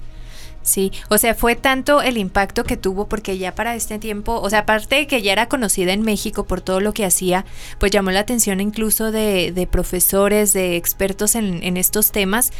Sí, 0.61 0.91
o 1.09 1.17
sea, 1.17 1.33
fue 1.33 1.55
tanto 1.55 2.01
el 2.01 2.17
impacto 2.17 2.65
que 2.65 2.75
tuvo 2.75 3.07
porque 3.07 3.37
ya 3.37 3.55
para 3.55 3.75
este 3.75 3.99
tiempo, 3.99 4.41
o 4.41 4.49
sea, 4.49 4.59
aparte 4.59 4.95
de 4.95 5.07
que 5.07 5.21
ya 5.21 5.31
era 5.31 5.47
conocida 5.47 5.93
en 5.93 6.01
México 6.01 6.45
por 6.45 6.59
todo 6.59 6.81
lo 6.81 6.93
que 6.93 7.05
hacía, 7.05 7.45
pues 7.79 7.91
llamó 7.91 8.11
la 8.11 8.19
atención 8.19 8.59
incluso 8.59 9.11
de, 9.11 9.53
de 9.53 9.65
profesores, 9.67 10.51
de 10.51 10.75
expertos 10.75 11.35
en, 11.35 11.63
en 11.63 11.77
estos 11.77 12.11
temas 12.11 12.51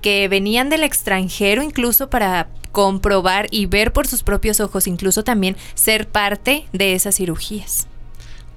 que 0.00 0.28
venían 0.28 0.68
del 0.68 0.84
extranjero 0.84 1.62
incluso 1.62 2.08
para 2.08 2.48
comprobar 2.70 3.48
y 3.50 3.66
ver 3.66 3.92
por 3.92 4.06
sus 4.06 4.22
propios 4.22 4.60
ojos, 4.60 4.86
incluso 4.86 5.24
también 5.24 5.56
ser 5.74 6.06
parte 6.06 6.66
de 6.72 6.94
esas 6.94 7.16
cirugías. 7.16 7.88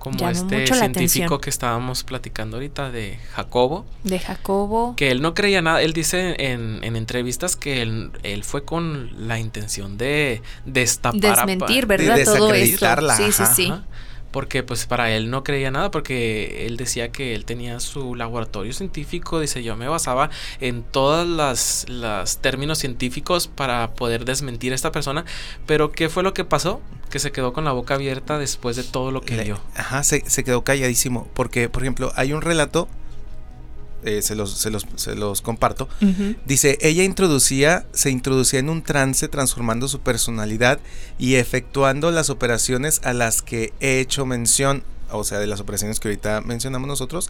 Como 0.02 0.18
Llamó 0.18 0.32
este 0.32 0.66
científico 0.66 1.40
que 1.40 1.52
estábamos 1.52 2.04
platicando 2.04 2.58
ahorita 2.58 2.90
de 2.90 3.20
Jacobo, 3.34 3.86
De 4.04 4.18
Jacobo. 4.18 4.96
que 4.96 5.12
él 5.12 5.22
no 5.22 5.36
creía 5.36 5.62
nada. 5.62 5.80
Él 5.84 5.94
dice 5.94 6.36
en, 6.40 6.84
en 6.84 6.96
entrevistas 6.96 7.56
que 7.56 7.84
él, 7.84 8.10
él 8.24 8.44
fue 8.44 8.66
con 8.66 9.28
la 9.28 9.38
intención 9.38 10.00
de 10.00 10.42
destapar 10.66 11.40
a 11.40 11.46
Desmentir, 11.46 11.86
de 11.86 11.98
¿verdad? 11.98 12.24
Todo 12.26 12.52
esto. 12.52 12.88
Sí, 13.16 13.32
sí, 13.32 13.44
sí. 13.54 13.68
Ajá, 13.70 13.84
Porque 14.32 14.64
pues 14.64 14.86
para 14.86 15.12
él 15.12 15.30
no 15.30 15.44
creía 15.44 15.72
nada 15.72 15.92
porque 15.92 16.66
él 16.66 16.78
decía 16.78 17.12
que 17.12 17.36
él 17.36 17.44
tenía 17.46 17.80
su 17.80 18.16
laboratorio 18.16 18.72
científico, 18.74 19.40
dice 19.40 19.62
yo 19.64 19.76
me 19.76 19.88
basaba 19.88 20.30
en 20.60 20.84
todas 20.84 21.28
las, 21.28 21.86
las 21.90 22.38
términos 22.40 22.78
científicos 22.78 23.48
para 23.48 23.92
poder 23.92 24.24
desmentir 24.26 24.72
a 24.72 24.76
esta 24.76 24.92
persona, 24.92 25.26
pero 25.66 25.92
¿qué 25.92 26.08
fue 26.10 26.24
lo 26.24 26.34
que 26.34 26.46
pasó? 26.46 26.82
Que 27.10 27.20
se 27.20 27.32
quedó 27.34 27.52
con 27.52 27.66
la 27.66 27.74
boca 27.74 27.96
abierta 27.96 28.38
después 28.38 28.78
de 28.78 28.84
todo 28.84 29.12
lo 29.12 29.20
que 29.22 29.36
Le- 29.36 29.44
vio. 29.44 29.60
Ajá, 29.76 30.02
se, 30.04 30.24
se 30.30 30.44
quedó 30.46 30.64
calladísimo. 30.64 31.28
Porque, 31.34 31.68
por 31.68 31.84
ejemplo, 31.84 32.14
hay 32.16 32.32
un 32.32 32.42
relato, 32.42 32.88
eh, 34.04 34.22
se, 34.22 34.36
los, 34.36 34.52
se, 34.58 34.72
los, 34.72 34.86
se 34.96 35.16
los 35.16 35.42
comparto. 35.42 35.88
Dice, 36.46 36.78
ella 36.82 37.04
introducía, 37.04 37.86
se 37.94 38.10
introducía 38.10 38.60
en 38.60 38.70
un 38.70 38.82
trance 38.82 39.28
transformando 39.28 39.88
su 39.88 40.00
personalidad 40.00 40.80
y 41.20 41.36
efectuando 41.36 42.12
las 42.12 42.30
operaciones 42.30 43.02
a 43.04 43.14
las 43.14 43.42
que 43.42 43.74
he 43.80 44.00
hecho 44.00 44.26
mención, 44.26 44.84
o 45.12 45.24
sea, 45.24 45.40
de 45.40 45.48
las 45.48 45.60
operaciones 45.60 46.00
que 46.00 46.08
ahorita 46.08 46.42
mencionamos 46.42 46.88
nosotros. 46.88 47.30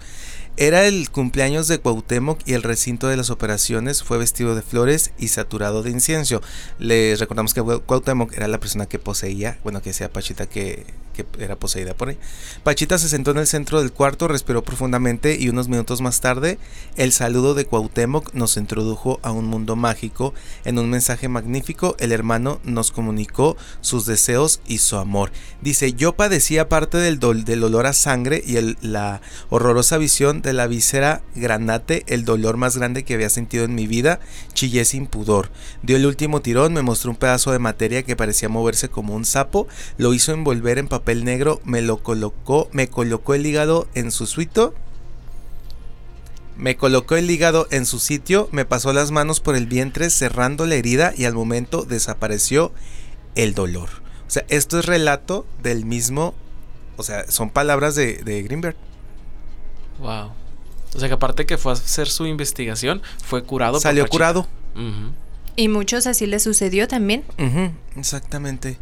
Era 0.57 0.85
el 0.85 1.09
cumpleaños 1.09 1.67
de 1.67 1.79
Cuauhtémoc 1.79 2.39
y 2.45 2.53
el 2.53 2.61
recinto 2.61 3.07
de 3.07 3.17
las 3.17 3.29
operaciones 3.29 4.03
fue 4.03 4.17
vestido 4.17 4.53
de 4.53 4.61
flores 4.61 5.11
y 5.17 5.29
saturado 5.29 5.81
de 5.81 5.89
incienso. 5.91 6.41
Les 6.77 7.19
recordamos 7.19 7.53
que 7.53 7.61
Cuauhtémoc 7.63 8.33
era 8.33 8.47
la 8.47 8.59
persona 8.59 8.85
que 8.85 8.99
poseía, 8.99 9.57
bueno, 9.63 9.81
que 9.81 9.89
decía 9.89 10.11
Pachita 10.11 10.47
que, 10.47 10.85
que 11.15 11.25
era 11.39 11.55
poseída 11.55 11.95
por 11.95 12.09
ella. 12.09 12.19
Pachita 12.63 12.99
se 12.99 13.09
sentó 13.09 13.31
en 13.31 13.37
el 13.37 13.47
centro 13.47 13.79
del 13.79 13.91
cuarto, 13.93 14.27
respiró 14.27 14.61
profundamente 14.63 15.35
y 15.39 15.49
unos 15.49 15.67
minutos 15.67 16.01
más 16.01 16.19
tarde 16.21 16.59
el 16.95 17.11
saludo 17.11 17.53
de 17.55 17.65
Cuauhtémoc 17.65 18.33
nos 18.33 18.57
introdujo 18.57 19.19
a 19.23 19.31
un 19.31 19.45
mundo 19.45 19.75
mágico. 19.75 20.33
En 20.65 20.77
un 20.77 20.89
mensaje 20.89 21.27
magnífico, 21.29 21.95
el 21.97 22.11
hermano 22.11 22.59
nos 22.65 22.91
comunicó 22.91 23.57
sus 23.79 24.05
deseos 24.05 24.59
y 24.67 24.77
su 24.79 24.97
amor. 24.97 25.31
Dice, 25.61 25.93
yo 25.93 26.13
padecía 26.13 26.69
parte 26.69 26.97
del, 26.97 27.19
dol- 27.19 27.45
del 27.45 27.63
olor 27.63 27.87
a 27.87 27.93
sangre 27.93 28.43
y 28.45 28.57
la 28.85 29.21
horrorosa 29.49 29.97
visión 29.97 30.40
de 30.49 30.53
la 30.53 30.67
víscera 30.67 31.21
granate, 31.35 32.03
el 32.07 32.25
dolor 32.25 32.57
más 32.57 32.77
grande 32.77 33.03
que 33.03 33.13
había 33.13 33.29
sentido 33.29 33.65
en 33.65 33.75
mi 33.75 33.87
vida. 33.87 34.19
Chillé 34.53 34.85
sin 34.85 35.07
pudor. 35.07 35.49
Dio 35.83 35.97
el 35.97 36.05
último 36.05 36.41
tirón, 36.41 36.73
me 36.73 36.81
mostró 36.81 37.11
un 37.11 37.17
pedazo 37.17 37.51
de 37.51 37.59
materia 37.59 38.03
que 38.03 38.15
parecía 38.15 38.49
moverse 38.49 38.89
como 38.89 39.15
un 39.15 39.25
sapo, 39.25 39.67
lo 39.97 40.13
hizo 40.13 40.33
envolver 40.33 40.77
en 40.77 40.87
papel 40.87 41.23
negro, 41.23 41.61
me 41.63 41.81
lo 41.81 41.97
colocó, 41.97 42.69
me 42.71 42.87
colocó 42.87 43.33
el 43.33 43.45
hígado 43.45 43.87
en 43.93 44.11
su 44.11 44.25
suito. 44.25 44.73
Me 46.57 46.77
colocó 46.77 47.15
el 47.15 47.29
hígado 47.31 47.67
en 47.71 47.85
su 47.85 47.99
sitio, 47.99 48.47
me 48.51 48.65
pasó 48.65 48.93
las 48.93 49.09
manos 49.09 49.39
por 49.39 49.55
el 49.55 49.65
vientre 49.65 50.09
cerrando 50.09 50.67
la 50.67 50.75
herida 50.75 51.13
y 51.17 51.25
al 51.25 51.33
momento 51.33 51.83
desapareció 51.83 52.71
el 53.35 53.53
dolor. 53.55 53.89
O 54.27 54.29
sea, 54.29 54.45
esto 54.47 54.77
es 54.77 54.85
relato 54.85 55.45
del 55.63 55.85
mismo, 55.85 56.35
o 56.97 57.03
sea, 57.03 57.29
son 57.31 57.49
palabras 57.49 57.95
de, 57.95 58.17
de 58.17 58.43
Greenberg. 58.43 58.75
Wow. 60.01 60.31
O 60.93 60.99
sea 60.99 61.07
que 61.07 61.13
aparte 61.13 61.45
que 61.45 61.57
fue 61.57 61.71
a 61.71 61.75
hacer 61.75 62.09
su 62.09 62.25
investigación, 62.25 63.01
fue 63.23 63.43
curado. 63.43 63.79
Salió 63.79 64.07
curado. 64.07 64.47
Y 65.55 65.67
muchos 65.67 66.07
así 66.07 66.25
les 66.25 66.43
sucedió 66.43 66.87
también. 66.87 67.23
Exactamente. 67.95 68.77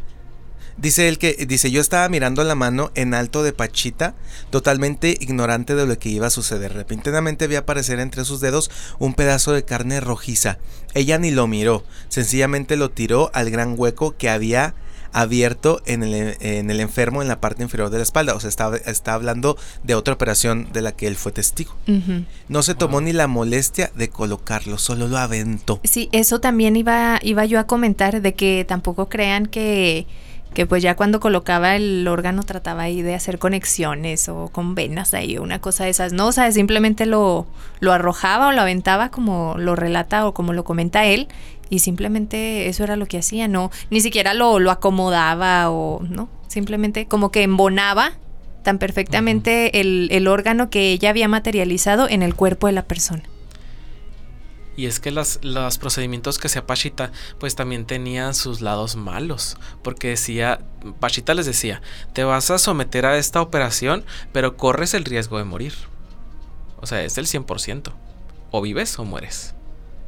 Dice 0.78 1.10
él 1.10 1.18
que, 1.18 1.34
dice, 1.46 1.72
yo 1.72 1.82
estaba 1.82 2.08
mirando 2.08 2.42
la 2.46 2.56
mano 2.56 2.90
en 2.96 3.14
alto 3.14 3.44
de 3.44 3.52
Pachita, 3.52 4.16
totalmente 4.50 5.18
ignorante 5.20 5.76
de 5.76 5.86
lo 5.86 6.00
que 6.00 6.08
iba 6.08 6.28
a 6.28 6.30
suceder. 6.30 6.74
Repentinamente 6.74 7.48
vi 7.48 7.58
aparecer 7.58 8.00
entre 8.00 8.24
sus 8.24 8.40
dedos 8.40 8.72
un 8.98 9.14
pedazo 9.14 9.52
de 9.52 9.66
carne 9.66 10.00
rojiza. 10.00 10.58
Ella 10.94 11.18
ni 11.18 11.32
lo 11.32 11.48
miró, 11.48 11.84
sencillamente 12.08 12.78
lo 12.78 12.92
tiró 12.92 13.30
al 13.34 13.50
gran 13.50 13.76
hueco 13.78 14.16
que 14.16 14.30
había 14.30 14.74
abierto 15.14 15.82
en 15.86 16.04
el, 16.04 16.38
en 16.40 16.70
el 16.70 16.80
enfermo 16.80 17.22
en 17.22 17.28
la 17.28 17.40
parte 17.40 17.64
inferior 17.64 17.90
de 17.90 17.98
la 17.98 18.04
espalda. 18.04 18.36
O 18.36 18.40
sea, 18.40 18.50
está, 18.50 18.76
está 18.86 19.14
hablando 19.14 19.58
de 19.84 19.96
otra 19.96 20.14
operación 20.14 20.68
de 20.72 20.82
la 20.82 20.92
que 20.92 21.08
él 21.08 21.16
fue 21.16 21.32
testigo. 21.32 21.74
No 22.48 22.64
se 22.64 22.76
tomó 22.76 23.02
ni 23.02 23.14
la 23.14 23.28
molestia 23.28 23.92
de 23.96 24.10
colocarlo, 24.10 24.78
solo 24.78 25.08
lo 25.08 25.18
aventó. 25.18 25.80
Sí, 25.84 26.10
eso 26.12 26.40
también 26.40 26.76
iba, 26.76 27.20
iba 27.22 27.46
yo 27.46 27.60
a 27.60 27.66
comentar 27.66 28.22
de 28.22 28.34
que 28.34 28.66
tampoco 28.68 29.10
crean 29.10 29.46
que, 29.46 30.08
que 30.54 30.66
pues 30.66 30.82
ya 30.82 30.96
cuando 30.96 31.20
colocaba 31.20 31.76
el 31.76 32.08
órgano 32.08 32.44
trataba 32.44 32.84
ahí 32.84 33.02
de 33.02 33.16
hacer 33.16 33.40
conexiones 33.40 34.30
o 34.30 34.50
con 34.50 34.76
venas 34.76 35.14
ahí 35.14 35.38
o 35.38 35.44
una 35.44 35.60
cosa 35.60 35.86
de 35.86 35.92
esas. 35.92 36.14
No, 36.14 36.28
o 36.28 36.32
sea, 36.32 36.52
simplemente 36.52 37.06
lo, 37.06 37.48
lo 37.80 37.92
arrojaba 37.92 38.48
o 38.48 38.52
lo 38.52 38.62
aventaba 38.62 39.10
como 39.10 39.56
lo 39.58 39.76
relata 39.76 40.28
o 40.28 40.34
como 40.34 40.54
lo 40.54 40.64
comenta 40.64 41.06
él 41.06 41.28
y 41.70 41.80
simplemente 41.80 42.68
eso 42.68 42.84
era 42.84 42.96
lo 42.96 43.06
que 43.06 43.18
hacía, 43.18 43.48
no, 43.48 43.72
ni 43.90 44.02
siquiera 44.02 44.34
lo, 44.34 44.60
lo 44.60 44.72
acomodaba 44.72 45.70
o 45.70 46.02
no, 46.04 46.30
simplemente 46.48 47.06
como 47.06 47.32
que 47.32 47.44
embonaba 47.44 48.14
tan 48.64 48.78
perfectamente 48.78 49.80
el, 49.80 50.10
el 50.12 50.28
órgano 50.28 50.70
que 50.70 50.92
ella 50.92 51.10
había 51.10 51.28
materializado 51.28 52.10
en 52.10 52.24
el 52.24 52.36
cuerpo 52.36 52.68
de 52.68 52.74
la 52.74 52.84
persona. 52.84 53.24
Y 54.80 54.86
es 54.86 55.02
que 55.02 55.12
las, 55.12 55.40
los 55.44 55.78
procedimientos 55.78 56.40
que 56.40 56.48
hacía 56.48 56.66
Pachita, 56.66 57.12
pues 57.38 57.54
también 57.54 57.86
tenían 57.86 58.34
sus 58.34 58.62
lados 58.62 58.96
malos. 58.96 59.58
Porque 59.84 60.08
decía, 60.08 60.62
Pachita 61.02 61.34
les 61.34 61.46
decía, 61.46 61.82
te 62.14 62.24
vas 62.24 62.50
a 62.50 62.58
someter 62.58 63.06
a 63.06 63.18
esta 63.18 63.42
operación, 63.42 64.06
pero 64.32 64.56
corres 64.56 64.94
el 64.94 65.04
riesgo 65.04 65.38
de 65.38 65.44
morir. 65.44 65.74
O 66.80 66.86
sea, 66.86 67.04
es 67.04 67.16
del 67.16 67.26
100%. 67.26 67.92
O 68.52 68.62
vives 68.62 68.98
o 69.00 69.04
mueres. 69.04 69.54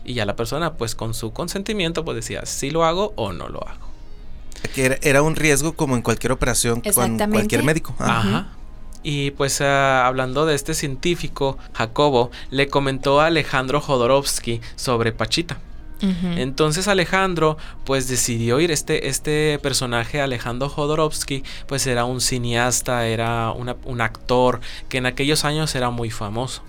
Y 0.04 0.14
ya 0.16 0.26
la 0.26 0.36
persona, 0.36 0.74
pues 0.74 0.96
con 0.96 1.14
su 1.14 1.32
consentimiento, 1.34 2.04
pues 2.06 2.16
decía, 2.16 2.46
si 2.46 2.72
lo 2.72 2.84
hago 2.86 3.14
o 3.16 3.34
no 3.34 3.48
lo 3.50 3.68
hago. 3.68 3.88
Que 4.76 4.86
era, 4.86 4.98
era 5.02 5.22
un 5.22 5.36
riesgo 5.36 5.74
como 5.74 5.96
en 5.96 6.02
cualquier 6.02 6.32
operación 6.32 6.82
con 6.96 7.18
cualquier 7.34 7.62
médico. 7.64 7.96
Ah. 8.00 8.20
Ajá. 8.20 8.48
Y 9.04 9.32
pues 9.32 9.62
ah, 9.62 10.06
hablando 10.06 10.46
de 10.46 10.54
este 10.54 10.74
científico, 10.76 11.58
Jacobo 11.74 12.30
le 12.52 12.68
comentó 12.68 13.20
a 13.22 13.26
Alejandro 13.28 13.82
Jodorowsky 13.82 14.62
sobre 14.76 15.12
Pachita. 15.12 15.58
Entonces 16.36 16.88
Alejandro 16.88 17.58
pues 17.86 18.08
decidió 18.08 18.60
ir, 18.60 18.72
este, 18.72 19.08
este 19.08 19.60
personaje 19.62 20.20
Alejandro 20.20 20.68
Jodorowsky 20.68 21.44
pues 21.68 21.86
era 21.86 22.06
un 22.06 22.22
cineasta, 22.22 23.06
era 23.06 23.52
una- 23.52 23.76
un 23.86 24.02
actor 24.02 24.62
que 24.90 24.98
en 24.98 25.06
aquellos 25.06 25.46
años 25.46 25.76
era 25.76 25.92
muy 25.92 26.10
famoso. 26.10 26.64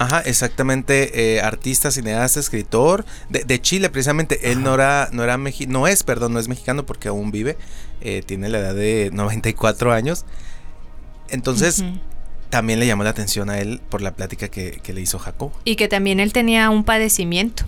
Ajá, 0.00 0.20
exactamente, 0.22 1.34
eh, 1.36 1.40
artista, 1.42 1.90
cineasta, 1.90 2.40
escritor 2.40 3.04
de, 3.28 3.44
de 3.44 3.60
Chile, 3.60 3.90
precisamente. 3.90 4.50
Él 4.50 4.62
no 4.62 4.72
era, 4.74 5.10
no 5.12 5.22
era 5.22 5.36
mexi- 5.36 5.66
no 5.68 5.86
es, 5.86 6.02
perdón, 6.04 6.32
no 6.32 6.40
es 6.40 6.48
mexicano 6.48 6.86
porque 6.86 7.08
aún 7.08 7.30
vive, 7.30 7.56
eh, 8.00 8.22
tiene 8.24 8.48
la 8.48 8.58
edad 8.60 8.74
de 8.74 9.10
94 9.12 9.92
años. 9.92 10.24
Entonces, 11.28 11.84
también 12.48 12.80
le 12.80 12.86
llamó 12.86 13.04
la 13.04 13.10
atención 13.10 13.50
a 13.50 13.60
él 13.60 13.80
por 13.88 14.02
la 14.02 14.12
plática 14.16 14.48
que, 14.48 14.80
que 14.82 14.92
le 14.92 15.00
hizo 15.00 15.18
Jacobo. 15.18 15.52
Y 15.64 15.76
que 15.76 15.86
también 15.86 16.18
él 16.18 16.32
tenía 16.32 16.70
un 16.70 16.84
padecimiento. 16.84 17.64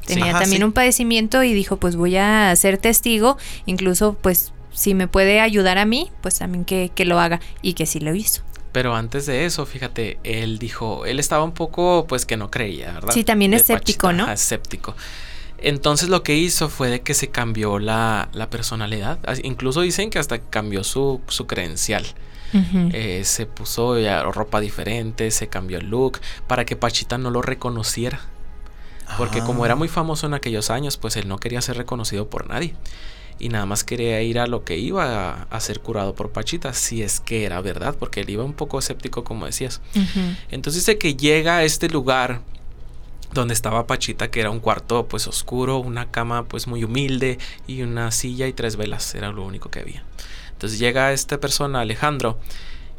Sí. 0.00 0.14
Tenía 0.14 0.30
Ajá, 0.30 0.40
también 0.40 0.60
sí. 0.60 0.64
un 0.64 0.72
padecimiento 0.72 1.42
y 1.42 1.54
dijo, 1.54 1.76
pues 1.76 1.96
voy 1.96 2.16
a 2.16 2.54
ser 2.56 2.78
testigo, 2.78 3.38
incluso 3.66 4.14
pues 4.20 4.52
si 4.72 4.94
me 4.94 5.06
puede 5.06 5.40
ayudar 5.40 5.78
a 5.78 5.84
mí, 5.84 6.10
pues 6.20 6.38
también 6.38 6.64
que, 6.64 6.90
que 6.94 7.04
lo 7.04 7.20
haga 7.20 7.40
y 7.62 7.74
que 7.74 7.86
sí 7.86 8.00
lo 8.00 8.14
hizo. 8.14 8.42
Pero 8.74 8.94
antes 8.94 9.24
de 9.24 9.46
eso, 9.46 9.64
fíjate, 9.64 10.18
él 10.24 10.58
dijo, 10.58 11.06
él 11.06 11.18
estaba 11.20 11.44
un 11.44 11.52
poco 11.52 12.04
pues 12.08 12.26
que 12.26 12.36
no 12.36 12.50
creía, 12.50 12.92
¿verdad? 12.92 13.14
Sí, 13.14 13.22
también 13.24 13.52
De 13.52 13.56
escéptico, 13.58 14.08
Pachita, 14.08 14.16
¿no? 14.18 14.24
ajá, 14.24 14.32
escéptico. 14.34 14.94
Entonces 15.58 16.08
lo 16.10 16.22
que 16.24 16.34
hizo 16.36 16.68
fue 16.68 16.88
de 16.90 17.00
que 17.02 17.14
se 17.14 17.28
cambió 17.28 17.78
la, 17.78 18.28
la 18.32 18.50
personalidad. 18.50 19.18
Incluso 19.44 19.80
dicen 19.80 20.10
que 20.10 20.18
hasta 20.18 20.38
cambió 20.40 20.84
su, 20.84 21.20
su 21.28 21.46
credencial. 21.46 22.04
Eh, 22.92 23.22
se 23.24 23.46
puso 23.46 23.98
ya 23.98 24.22
ropa 24.22 24.60
diferente, 24.60 25.30
se 25.32 25.48
cambió 25.48 25.78
el 25.78 25.86
look 25.90 26.20
para 26.46 26.64
que 26.64 26.76
Pachita 26.76 27.16
no 27.18 27.30
lo 27.30 27.42
reconociera. 27.42 28.20
Porque 29.18 29.40
Ah. 29.40 29.44
como 29.44 29.64
era 29.64 29.74
muy 29.76 29.88
famoso 29.88 30.26
en 30.26 30.34
aquellos 30.34 30.70
años, 30.70 30.96
pues 30.96 31.16
él 31.16 31.26
no 31.28 31.38
quería 31.38 31.60
ser 31.62 31.76
reconocido 31.76 32.28
por 32.28 32.48
nadie. 32.48 32.74
Y 33.38 33.48
nada 33.48 33.66
más 33.66 33.84
quería 33.84 34.22
ir 34.22 34.38
a 34.38 34.46
lo 34.46 34.64
que 34.64 34.78
iba 34.78 35.46
a, 35.50 35.60
ser 35.60 35.80
curado 35.80 36.14
por 36.14 36.30
Pachita, 36.30 36.72
si 36.72 37.02
es 37.02 37.20
que 37.20 37.44
era 37.44 37.60
verdad, 37.60 37.96
porque 37.98 38.20
él 38.20 38.30
iba 38.30 38.44
un 38.44 38.52
poco 38.52 38.78
escéptico 38.78 39.24
como 39.24 39.46
decías. 39.46 39.80
Entonces 40.50 40.82
dice 40.82 40.98
que 40.98 41.16
llega 41.16 41.58
a 41.58 41.64
este 41.64 41.88
lugar 41.88 42.40
donde 43.32 43.54
estaba 43.54 43.86
Pachita, 43.86 44.30
que 44.30 44.40
era 44.40 44.50
un 44.50 44.60
cuarto 44.60 45.06
pues 45.06 45.26
oscuro, 45.26 45.78
una 45.78 46.10
cama 46.10 46.44
pues 46.44 46.66
muy 46.66 46.84
humilde 46.84 47.38
y 47.66 47.82
una 47.82 48.10
silla 48.12 48.46
y 48.46 48.52
tres 48.52 48.76
velas, 48.76 49.14
era 49.14 49.30
lo 49.32 49.44
único 49.44 49.70
que 49.70 49.80
había. 49.80 50.04
Entonces 50.52 50.78
llega 50.78 51.12
esta 51.12 51.40
persona, 51.40 51.80
Alejandro, 51.80 52.38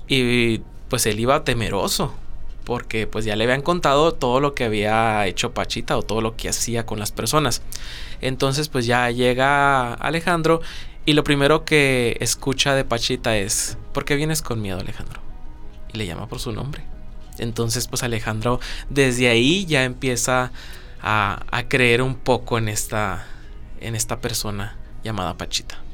y 0.07 0.59
pues 0.89 1.05
él 1.05 1.19
iba 1.19 1.43
temeroso, 1.43 2.13
porque 2.65 3.07
pues 3.07 3.23
ya 3.23 3.35
le 3.35 3.45
habían 3.45 3.61
contado 3.61 4.13
todo 4.13 4.39
lo 4.41 4.53
que 4.53 4.65
había 4.65 5.25
hecho 5.27 5.53
Pachita 5.53 5.97
o 5.97 6.01
todo 6.01 6.19
lo 6.19 6.35
que 6.35 6.49
hacía 6.49 6.85
con 6.85 6.99
las 6.99 7.11
personas. 7.11 7.61
Entonces 8.21 8.67
pues 8.67 8.85
ya 8.85 9.09
llega 9.11 9.93
Alejandro 9.93 10.61
y 11.05 11.13
lo 11.13 11.23
primero 11.23 11.63
que 11.63 12.17
escucha 12.19 12.73
de 12.73 12.83
Pachita 12.83 13.37
es, 13.37 13.77
¿por 13.93 14.03
qué 14.03 14.15
vienes 14.15 14.41
con 14.41 14.61
miedo 14.61 14.79
Alejandro? 14.79 15.21
Y 15.93 15.97
le 15.97 16.05
llama 16.07 16.27
por 16.27 16.39
su 16.39 16.51
nombre. 16.51 16.83
Entonces 17.37 17.87
pues 17.87 18.03
Alejandro 18.03 18.59
desde 18.89 19.29
ahí 19.29 19.65
ya 19.65 19.83
empieza 19.83 20.51
a, 21.01 21.45
a 21.51 21.67
creer 21.67 22.01
un 22.01 22.15
poco 22.15 22.57
en 22.57 22.67
esta, 22.67 23.27
en 23.79 23.95
esta 23.95 24.19
persona 24.19 24.75
llamada 25.03 25.37
Pachita 25.37 25.84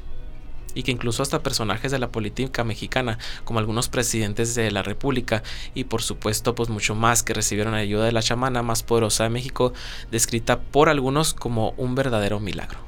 y 0.74 0.84
que 0.84 0.92
incluso 0.92 1.24
hasta 1.24 1.44
personajes 1.44 1.92
de 1.92 2.00
la 2.00 2.12
política 2.12 2.64
mexicana, 2.64 3.18
como 3.44 3.60
algunos 3.60 3.90
presidentes 3.90 4.56
de 4.56 4.72
la 4.72 4.84
República 4.84 5.44
y 5.74 5.86
por 5.86 6.02
supuesto 6.02 6.56
pues 6.56 6.70
mucho 6.70 6.96
más 6.96 7.24
que 7.24 7.34
recibieron 7.34 7.74
ayuda 7.74 8.06
de 8.06 8.12
la 8.12 8.22
chamana 8.22 8.64
más 8.64 8.84
poderosa 8.84 9.24
de 9.24 9.30
México, 9.30 9.74
descrita 10.12 10.60
por 10.60 10.90
algunos 10.90 11.34
como 11.34 11.72
un 11.78 11.96
verdadero 11.96 12.40
milagro. 12.40 12.80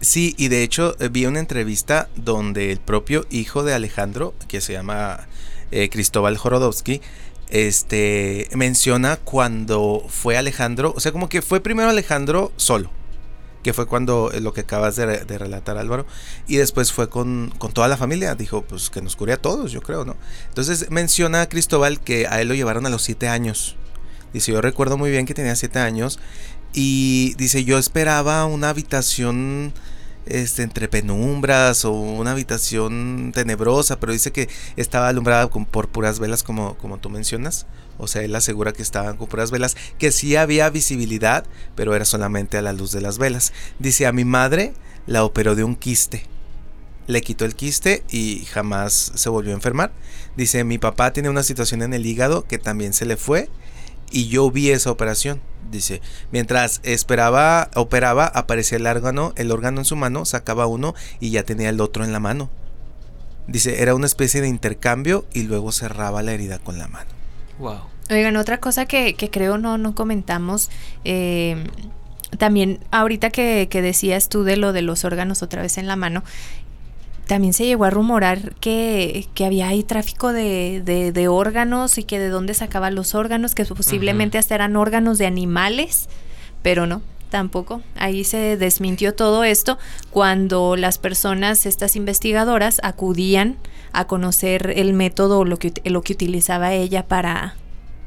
Sí, 0.00 0.34
y 0.36 0.48
de 0.48 0.62
hecho 0.62 0.96
eh, 1.00 1.08
vi 1.08 1.26
una 1.26 1.40
entrevista 1.40 2.08
donde 2.14 2.70
el 2.70 2.78
propio 2.78 3.26
hijo 3.30 3.62
de 3.62 3.72
Alejandro, 3.72 4.34
que 4.48 4.60
se 4.60 4.74
llama 4.74 5.26
eh, 5.70 5.88
Cristóbal 5.88 6.36
Jorodowski, 6.36 7.00
este 7.48 8.48
menciona 8.54 9.16
cuando 9.16 10.04
fue 10.08 10.36
Alejandro, 10.36 10.92
o 10.96 11.00
sea, 11.00 11.12
como 11.12 11.28
que 11.28 11.42
fue 11.42 11.60
primero 11.60 11.88
Alejandro 11.88 12.52
solo 12.56 12.90
que 13.64 13.72
fue 13.72 13.86
cuando 13.86 14.30
eh, 14.30 14.40
lo 14.40 14.52
que 14.52 14.60
acabas 14.60 14.94
de, 14.94 15.24
relatar 15.38 15.78
Álvaro, 15.78 16.06
y 16.46 16.56
después 16.56 16.92
fue 16.92 17.08
con, 17.08 17.52
toda 17.72 17.88
la 17.88 17.96
familia, 17.96 18.36
dijo 18.36 18.62
pues 18.62 18.90
que 18.90 19.02
nos 19.02 19.16
cure 19.16 19.32
a 19.32 19.38
todos, 19.38 19.72
yo 19.72 19.80
creo, 19.80 20.04
¿no? 20.04 20.16
Entonces 20.48 20.90
menciona 20.90 21.40
a 21.40 21.48
Cristóbal 21.48 21.98
que 21.98 22.28
a 22.28 22.40
él 22.40 22.48
lo 22.48 22.54
llevaron 22.54 22.86
a 22.86 22.90
los 22.90 23.02
siete 23.02 23.26
años, 23.26 23.76
dice 24.32 24.52
yo 24.52 24.60
recuerdo 24.60 24.98
muy 24.98 25.10
bien 25.10 25.26
que 25.26 25.34
tenía 25.34 25.56
siete 25.56 25.80
años, 25.80 26.20
y 26.74 27.34
dice 27.38 27.64
yo 27.64 27.78
esperaba 27.78 28.44
una 28.44 28.68
habitación 28.68 29.72
este, 30.26 30.62
entre 30.62 30.88
penumbras 30.88 31.84
o 31.86 31.92
una 31.92 32.32
habitación 32.32 33.32
tenebrosa, 33.34 33.98
pero 33.98 34.12
dice 34.12 34.30
que 34.30 34.48
estaba 34.76 35.08
alumbrada 35.08 35.48
por 35.48 35.88
puras 35.88 36.18
velas 36.18 36.42
como, 36.42 36.76
como 36.76 36.98
tú 36.98 37.08
mencionas. 37.08 37.66
O 37.98 38.06
sea, 38.06 38.22
él 38.22 38.34
asegura 38.34 38.72
que 38.72 38.82
estaban 38.82 39.16
con 39.16 39.28
puras 39.28 39.50
velas, 39.50 39.76
que 39.98 40.12
sí 40.12 40.36
había 40.36 40.70
visibilidad, 40.70 41.44
pero 41.74 41.94
era 41.94 42.04
solamente 42.04 42.58
a 42.58 42.62
la 42.62 42.72
luz 42.72 42.92
de 42.92 43.00
las 43.00 43.18
velas. 43.18 43.52
Dice, 43.78 44.06
a 44.06 44.12
mi 44.12 44.24
madre 44.24 44.74
la 45.06 45.24
operó 45.24 45.54
de 45.54 45.64
un 45.64 45.76
quiste. 45.76 46.26
Le 47.06 47.20
quitó 47.20 47.44
el 47.44 47.54
quiste 47.54 48.02
y 48.10 48.46
jamás 48.46 49.12
se 49.14 49.28
volvió 49.28 49.52
a 49.52 49.56
enfermar. 49.56 49.92
Dice, 50.36 50.64
mi 50.64 50.78
papá 50.78 51.12
tiene 51.12 51.28
una 51.28 51.42
situación 51.42 51.82
en 51.82 51.92
el 51.92 52.06
hígado 52.06 52.46
que 52.46 52.58
también 52.58 52.92
se 52.92 53.06
le 53.06 53.16
fue 53.16 53.48
y 54.10 54.28
yo 54.28 54.50
vi 54.50 54.70
esa 54.70 54.90
operación. 54.90 55.40
Dice, 55.70 56.00
mientras 56.30 56.80
esperaba, 56.82 57.70
operaba, 57.74 58.26
aparecía 58.26 58.78
el 58.78 58.86
órgano, 58.86 59.32
el 59.36 59.50
órgano 59.50 59.80
en 59.80 59.84
su 59.84 59.96
mano, 59.96 60.24
sacaba 60.24 60.66
uno 60.66 60.94
y 61.20 61.30
ya 61.30 61.42
tenía 61.42 61.68
el 61.68 61.80
otro 61.80 62.04
en 62.04 62.12
la 62.12 62.20
mano. 62.20 62.50
Dice, 63.46 63.82
era 63.82 63.94
una 63.94 64.06
especie 64.06 64.40
de 64.40 64.48
intercambio 64.48 65.26
y 65.34 65.42
luego 65.42 65.72
cerraba 65.72 66.22
la 66.22 66.32
herida 66.32 66.58
con 66.58 66.78
la 66.78 66.88
mano. 66.88 67.13
Wow. 67.58 67.80
Oigan, 68.10 68.36
otra 68.36 68.58
cosa 68.58 68.86
que, 68.86 69.14
creo 69.30 69.58
no, 69.58 69.78
no 69.78 69.94
comentamos, 69.94 70.70
eh, 71.04 71.64
también 72.38 72.80
ahorita 72.90 73.30
que, 73.30 73.68
que, 73.70 73.80
decías 73.80 74.28
tú 74.28 74.44
de 74.44 74.56
lo 74.56 74.72
de 74.72 74.82
los 74.82 75.04
órganos 75.04 75.42
otra 75.42 75.62
vez 75.62 75.78
en 75.78 75.86
la 75.86 75.96
mano, 75.96 76.22
también 77.26 77.54
se 77.54 77.64
llegó 77.64 77.84
a 77.84 77.90
rumorar 77.90 78.54
que, 78.56 79.26
había 79.44 79.68
ahí 79.68 79.82
tráfico 79.82 80.32
de, 80.32 80.82
de, 80.84 81.28
órganos 81.28 81.98
y 81.98 82.04
que 82.04 82.18
de 82.18 82.28
dónde 82.28 82.54
sacaban 82.54 82.94
los 82.94 83.14
órganos, 83.14 83.54
que 83.54 83.64
posiblemente 83.64 84.38
hasta 84.38 84.54
eran 84.54 84.76
órganos 84.76 85.18
de 85.18 85.26
animales, 85.26 86.08
pero 86.62 86.86
no, 86.86 87.02
tampoco. 87.30 87.80
Ahí 87.96 88.24
se 88.24 88.56
desmintió 88.56 89.14
todo 89.14 89.44
esto 89.44 89.78
cuando 90.10 90.76
las 90.76 90.98
personas, 90.98 91.66
estas 91.66 91.96
investigadoras, 91.96 92.80
acudían 92.82 93.56
a 93.94 94.06
conocer 94.06 94.74
el 94.76 94.92
método 94.92 95.38
o 95.38 95.44
lo 95.44 95.58
que, 95.58 95.72
lo 95.84 96.02
que 96.02 96.12
utilizaba 96.12 96.72
ella 96.72 97.06
para, 97.06 97.54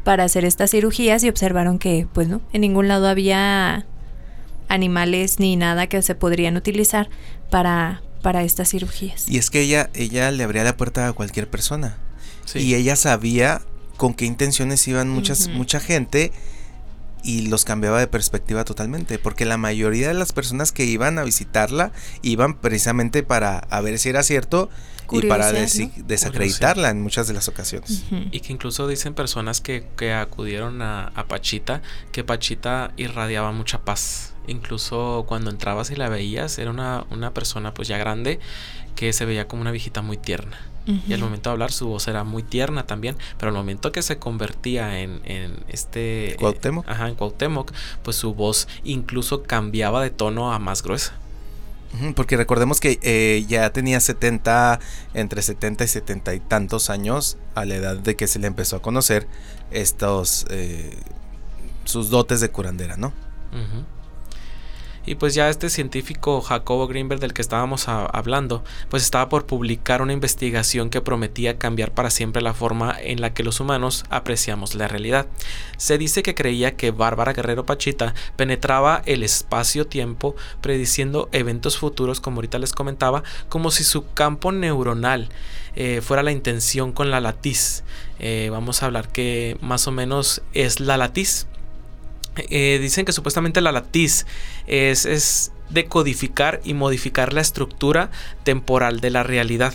para 0.03 0.25
hacer 0.25 0.45
estas 0.45 0.71
cirugías 0.71 1.23
y 1.23 1.29
observaron 1.29 1.79
que, 1.79 2.07
pues 2.13 2.27
no, 2.27 2.41
en 2.53 2.61
ningún 2.61 2.87
lado 2.87 3.07
había 3.07 3.85
animales 4.67 5.39
ni 5.39 5.55
nada 5.55 5.87
que 5.87 6.01
se 6.01 6.13
podrían 6.13 6.57
utilizar 6.57 7.09
para, 7.49 8.01
para 8.21 8.43
estas 8.43 8.69
cirugías. 8.69 9.27
Y 9.29 9.37
es 9.37 9.49
que 9.49 9.61
ella, 9.61 9.89
ella 9.93 10.29
le 10.31 10.43
abría 10.43 10.63
la 10.63 10.77
puerta 10.77 11.07
a 11.07 11.13
cualquier 11.13 11.49
persona. 11.49 11.97
Y 12.55 12.75
ella 12.75 12.95
sabía 12.95 13.61
con 13.97 14.13
qué 14.13 14.25
intenciones 14.25 14.87
iban 14.87 15.09
muchas, 15.09 15.49
mucha 15.49 15.79
gente 15.79 16.31
y 17.23 17.47
los 17.47 17.65
cambiaba 17.65 17.99
de 17.99 18.07
perspectiva 18.07 18.63
totalmente, 18.63 19.19
porque 19.19 19.43
la 19.45 19.57
mayoría 19.57 20.07
de 20.07 20.13
las 20.13 20.31
personas 20.31 20.71
que 20.71 20.85
iban 20.85 21.19
a 21.19 21.23
visitarla 21.23 21.91
iban 22.21 22.55
precisamente 22.55 23.23
para 23.23 23.59
a 23.59 23.81
ver 23.81 23.99
si 23.99 24.09
era 24.09 24.23
cierto 24.23 24.69
y 25.11 25.21
para 25.27 25.51
desacreditarla 25.51 26.89
en 26.89 27.01
muchas 27.01 27.27
de 27.27 27.33
las 27.33 27.47
ocasiones. 27.47 28.03
Y 28.31 28.39
que 28.39 28.53
incluso 28.53 28.87
dicen 28.87 29.13
personas 29.13 29.61
que, 29.61 29.85
que 29.97 30.13
acudieron 30.13 30.81
a, 30.81 31.07
a, 31.07 31.27
Pachita 31.27 31.81
que 32.11 32.23
Pachita 32.23 32.91
irradiaba 32.97 33.51
mucha 33.51 33.79
paz. 33.79 34.33
Incluso 34.47 35.25
cuando 35.27 35.51
entrabas 35.51 35.91
y 35.91 35.95
la 35.95 36.09
veías, 36.09 36.57
era 36.57 36.71
una, 36.71 37.05
una 37.09 37.33
persona 37.33 37.73
pues 37.73 37.87
ya 37.87 37.97
grande 37.97 38.39
que 38.95 39.13
se 39.13 39.25
veía 39.25 39.47
como 39.47 39.61
una 39.61 39.71
viejita 39.71 40.01
muy 40.01 40.17
tierna. 40.17 40.57
Y 41.05 41.11
al 41.11 41.19
momento 41.19 41.49
de 41.49 41.51
hablar 41.51 41.73
su 41.73 41.85
voz 41.89 42.07
era 42.07 42.23
muy 42.23 42.43
tierna 42.43 42.85
también, 42.85 43.17
pero 43.37 43.49
al 43.49 43.57
momento 43.57 43.91
que 43.91 44.01
se 44.01 44.19
convertía 44.19 45.01
en, 45.01 45.19
en 45.25 45.65
este... 45.67 46.37
Cuauhtémoc. 46.39 46.87
Ajá, 46.87 47.09
en 47.09 47.15
Cuauhtémoc, 47.15 47.73
pues 48.03 48.15
su 48.15 48.33
voz 48.33 48.69
incluso 48.85 49.43
cambiaba 49.43 50.01
de 50.01 50.11
tono 50.11 50.53
a 50.53 50.59
más 50.59 50.83
gruesa. 50.83 51.13
Porque 52.15 52.37
recordemos 52.37 52.79
que 52.79 52.99
eh, 53.01 53.45
ya 53.47 53.71
tenía 53.71 53.99
70, 53.99 54.79
entre 55.13 55.41
70 55.41 55.83
y 55.83 55.87
70 55.87 56.33
y 56.35 56.39
tantos 56.39 56.89
años 56.89 57.37
a 57.55 57.65
la 57.65 57.75
edad 57.75 57.97
de 57.97 58.15
que 58.15 58.27
se 58.27 58.39
le 58.39 58.47
empezó 58.47 58.75
a 58.75 58.81
conocer 58.81 59.27
estos, 59.71 60.45
eh, 60.49 60.95
sus 61.85 62.09
dotes 62.09 62.39
de 62.41 62.49
curandera, 62.49 62.97
¿no? 62.97 63.13
Y 65.07 65.15
pues 65.15 65.33
ya 65.33 65.49
este 65.49 65.69
científico 65.69 66.41
Jacobo 66.41 66.85
Greenberg 66.85 67.21
del 67.21 67.33
que 67.33 67.41
estábamos 67.41 67.87
hablando, 67.87 68.65
pues 68.89 69.03
estaba 69.03 69.29
por 69.29 69.45
publicar 69.45 70.01
una 70.01 70.11
investigación 70.11 70.89
que 70.89 70.99
prometía 70.99 71.57
cambiar 71.57 71.93
para 71.93 72.09
siempre 72.09 72.41
la 72.41 72.53
forma 72.53 72.93
en 72.99 73.21
la 73.21 73.33
que 73.33 73.45
los 73.45 73.61
humanos 73.61 74.03
apreciamos 74.09 74.75
la 74.75 74.89
realidad. 74.89 75.27
Se 75.77 75.97
dice 75.97 76.23
que 76.23 76.35
creía 76.35 76.75
que 76.75 76.91
Bárbara 76.91 77.31
Guerrero 77.31 77.65
Pachita 77.65 78.15
penetraba 78.35 79.01
el 79.05 79.23
espacio-tiempo 79.23 80.35
prediciendo 80.59 81.29
eventos 81.31 81.77
futuros, 81.77 82.19
como 82.19 82.39
ahorita 82.39 82.59
les 82.59 82.73
comentaba, 82.73 83.23
como 83.47 83.71
si 83.71 83.85
su 83.85 84.11
campo 84.13 84.51
neuronal 84.51 85.29
eh, 85.77 86.01
fuera 86.01 86.21
la 86.21 86.33
intención 86.33 86.91
con 86.91 87.11
la 87.11 87.21
latiz. 87.21 87.85
Eh, 88.19 88.49
vamos 88.51 88.83
a 88.83 88.87
hablar 88.87 89.07
que 89.07 89.57
más 89.61 89.87
o 89.87 89.91
menos 89.93 90.41
es 90.53 90.81
la 90.81 90.97
latiz 90.97 91.47
eh, 92.49 92.79
dicen 92.81 93.05
que 93.05 93.13
supuestamente 93.13 93.61
la 93.61 93.71
latiz 93.71 94.25
es, 94.67 95.05
es 95.05 95.51
decodificar 95.69 96.61
y 96.63 96.73
modificar 96.73 97.33
la 97.33 97.41
estructura 97.41 98.09
temporal 98.43 98.99
de 98.99 99.09
la 99.09 99.23
realidad. 99.23 99.73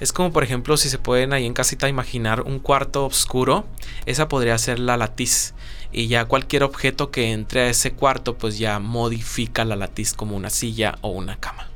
Es 0.00 0.12
como 0.12 0.32
por 0.32 0.44
ejemplo 0.44 0.76
si 0.76 0.88
se 0.88 0.98
pueden 0.98 1.32
ahí 1.32 1.44
en 1.44 1.54
casita 1.54 1.88
imaginar 1.88 2.42
un 2.42 2.60
cuarto 2.60 3.04
oscuro, 3.04 3.66
esa 4.06 4.28
podría 4.28 4.56
ser 4.58 4.78
la 4.78 4.96
latiz. 4.96 5.54
Y 5.90 6.06
ya 6.06 6.26
cualquier 6.26 6.62
objeto 6.62 7.10
que 7.10 7.32
entre 7.32 7.62
a 7.62 7.68
ese 7.70 7.92
cuarto 7.92 8.36
pues 8.38 8.58
ya 8.58 8.78
modifica 8.78 9.64
la 9.64 9.74
latiz 9.74 10.14
como 10.14 10.36
una 10.36 10.50
silla 10.50 10.98
o 11.00 11.08
una 11.08 11.36
cama. 11.40 11.68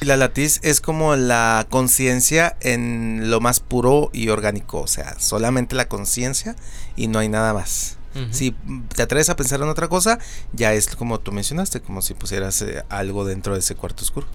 La 0.00 0.16
latiz 0.16 0.60
es 0.62 0.80
como 0.80 1.16
la 1.16 1.66
conciencia 1.70 2.56
en 2.60 3.30
lo 3.30 3.40
más 3.40 3.58
puro 3.58 4.10
y 4.12 4.28
orgánico, 4.28 4.80
o 4.80 4.86
sea, 4.86 5.18
solamente 5.18 5.74
la 5.74 5.88
conciencia 5.88 6.54
y 6.94 7.08
no 7.08 7.18
hay 7.18 7.28
nada 7.28 7.52
más. 7.52 7.97
Si 8.30 8.52
te 8.94 9.02
atreves 9.02 9.30
a 9.30 9.36
pensar 9.36 9.60
en 9.60 9.68
otra 9.68 9.88
cosa, 9.88 10.18
ya 10.52 10.72
es 10.72 10.94
como 10.94 11.20
tú 11.20 11.32
mencionaste, 11.32 11.80
como 11.80 12.02
si 12.02 12.14
pusieras 12.14 12.62
eh, 12.62 12.84
algo 12.88 13.24
dentro 13.24 13.54
de 13.54 13.60
ese 13.60 13.74
cuarto 13.74 14.02
oscuro. 14.02 14.26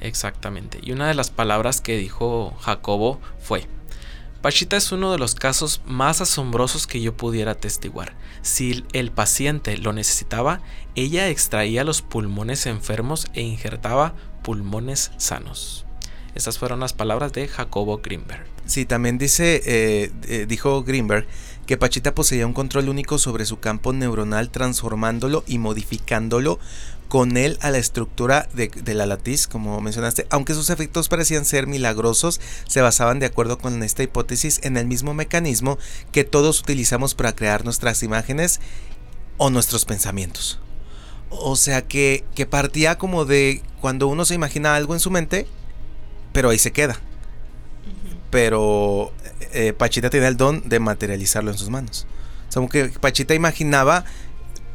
Exactamente. 0.00 0.78
Y 0.82 0.92
una 0.92 1.08
de 1.08 1.14
las 1.14 1.30
palabras 1.30 1.80
que 1.80 1.96
dijo 1.96 2.54
Jacobo 2.60 3.20
fue, 3.40 3.66
Pachita 4.42 4.76
es 4.76 4.90
uno 4.90 5.12
de 5.12 5.18
los 5.18 5.36
casos 5.36 5.82
más 5.86 6.20
asombrosos 6.20 6.88
que 6.88 7.00
yo 7.00 7.16
pudiera 7.16 7.52
atestiguar. 7.52 8.14
Si 8.42 8.84
el 8.92 9.12
paciente 9.12 9.78
lo 9.78 9.92
necesitaba, 9.92 10.60
ella 10.96 11.28
extraía 11.28 11.84
los 11.84 12.02
pulmones 12.02 12.66
enfermos 12.66 13.28
e 13.34 13.42
injertaba 13.42 14.14
pulmones 14.42 15.12
sanos. 15.16 15.86
Estas 16.34 16.58
fueron 16.58 16.80
las 16.80 16.92
palabras 16.92 17.32
de 17.32 17.46
Jacobo 17.46 17.98
Greenberg. 17.98 18.44
Sí, 18.66 18.84
también 18.84 19.16
dice, 19.16 19.62
eh, 19.64 20.10
eh, 20.26 20.46
dijo 20.48 20.82
Greenberg 20.82 21.26
que 21.66 21.76
Pachita 21.76 22.14
poseía 22.14 22.46
un 22.46 22.52
control 22.52 22.88
único 22.88 23.18
sobre 23.18 23.46
su 23.46 23.60
campo 23.60 23.92
neuronal, 23.92 24.50
transformándolo 24.50 25.44
y 25.46 25.58
modificándolo 25.58 26.58
con 27.12 27.36
él 27.36 27.58
a 27.60 27.70
la 27.70 27.76
estructura 27.76 28.48
de, 28.54 28.94
la 28.94 29.04
latiz, 29.04 29.46
como 29.46 29.78
mencionaste, 29.82 30.26
aunque 30.30 30.54
sus 30.54 30.70
efectos 30.70 31.10
parecían 31.10 31.44
ser 31.44 31.66
milagrosos, 31.66 32.40
se 32.66 32.80
basaban 32.80 33.18
de 33.18 33.26
acuerdo 33.26 33.58
con 33.58 33.82
esta 33.82 34.02
hipótesis 34.02 34.60
en 34.62 34.78
el 34.78 34.86
mismo 34.86 35.12
mecanismo 35.12 35.76
que 36.10 36.24
todos 36.24 36.60
utilizamos 36.60 37.14
para 37.14 37.34
crear 37.34 37.64
nuestras 37.64 38.02
imágenes 38.02 38.60
o 39.36 39.50
nuestros 39.50 39.84
pensamientos. 39.84 40.58
O 41.28 41.54
sea 41.56 41.82
que, 41.82 42.24
que 42.34 42.46
partía 42.46 42.96
como 42.96 43.26
de 43.26 43.62
cuando 43.82 44.08
uno 44.08 44.24
se 44.24 44.34
imagina 44.34 44.74
algo 44.74 44.94
en 44.94 45.00
su 45.00 45.10
mente, 45.10 45.46
pero 46.32 46.48
ahí 46.48 46.58
se 46.58 46.72
queda. 46.72 46.98
Pero 48.32 49.12
eh, 49.52 49.74
Pachita 49.74 50.08
tenía 50.08 50.26
el 50.28 50.38
don 50.38 50.66
de 50.66 50.80
materializarlo 50.80 51.50
en 51.50 51.58
sus 51.58 51.68
manos. 51.68 52.06
O 52.48 52.52
sea, 52.52 52.66
que 52.66 52.88
Pachita 52.98 53.34
imaginaba 53.34 54.06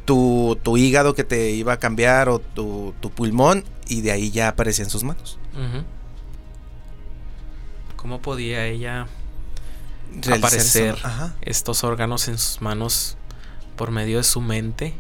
tu, 0.05 0.77
hígado 0.77 1.15
que 1.15 1.23
te 1.23 1.49
iba 1.49 1.73
a 1.73 1.79
cambiar 1.79 2.29
o 2.29 2.37
tu, 2.39 2.93
pulmón 3.15 3.65
y 3.87 4.01
de 4.01 4.11
ahí 4.11 4.29
ya 4.29 4.49
aparecía 4.49 4.85
en 4.85 4.91
sus 4.91 5.03
manos. 5.03 5.39
¿Cómo 7.95 8.21
podía 8.21 8.67
ella 8.67 9.07
aparecer 10.31 10.95
estos 11.41 11.83
órganos 11.83 12.27
en 12.27 12.37
sus 12.37 12.61
manos 12.61 13.17
por 13.75 13.89
medio 13.89 14.17
de 14.17 14.23
su 14.23 14.39
mente? 14.39 14.93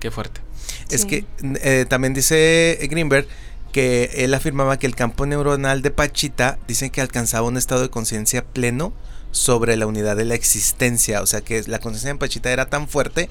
Qué 0.00 0.10
fuerte. 0.10 0.40
Es 0.88 1.04
que 1.04 1.26
eh, 1.62 1.84
también 1.86 2.14
dice 2.14 2.78
Greenberg 2.90 3.28
que 3.76 4.24
él 4.24 4.32
afirmaba 4.32 4.78
que 4.78 4.86
el 4.86 4.96
campo 4.96 5.26
neuronal 5.26 5.82
de 5.82 5.90
Pachita 5.90 6.58
dicen 6.66 6.88
que 6.88 7.02
alcanzaba 7.02 7.46
un 7.46 7.58
estado 7.58 7.82
de 7.82 7.90
conciencia 7.90 8.42
pleno 8.42 8.94
sobre 9.32 9.76
la 9.76 9.86
unidad 9.86 10.16
de 10.16 10.24
la 10.24 10.34
existencia, 10.34 11.20
o 11.20 11.26
sea 11.26 11.42
que 11.42 11.62
la 11.66 11.78
conciencia 11.78 12.10
de 12.10 12.18
Pachita 12.18 12.50
era 12.50 12.70
tan 12.70 12.88
fuerte 12.88 13.28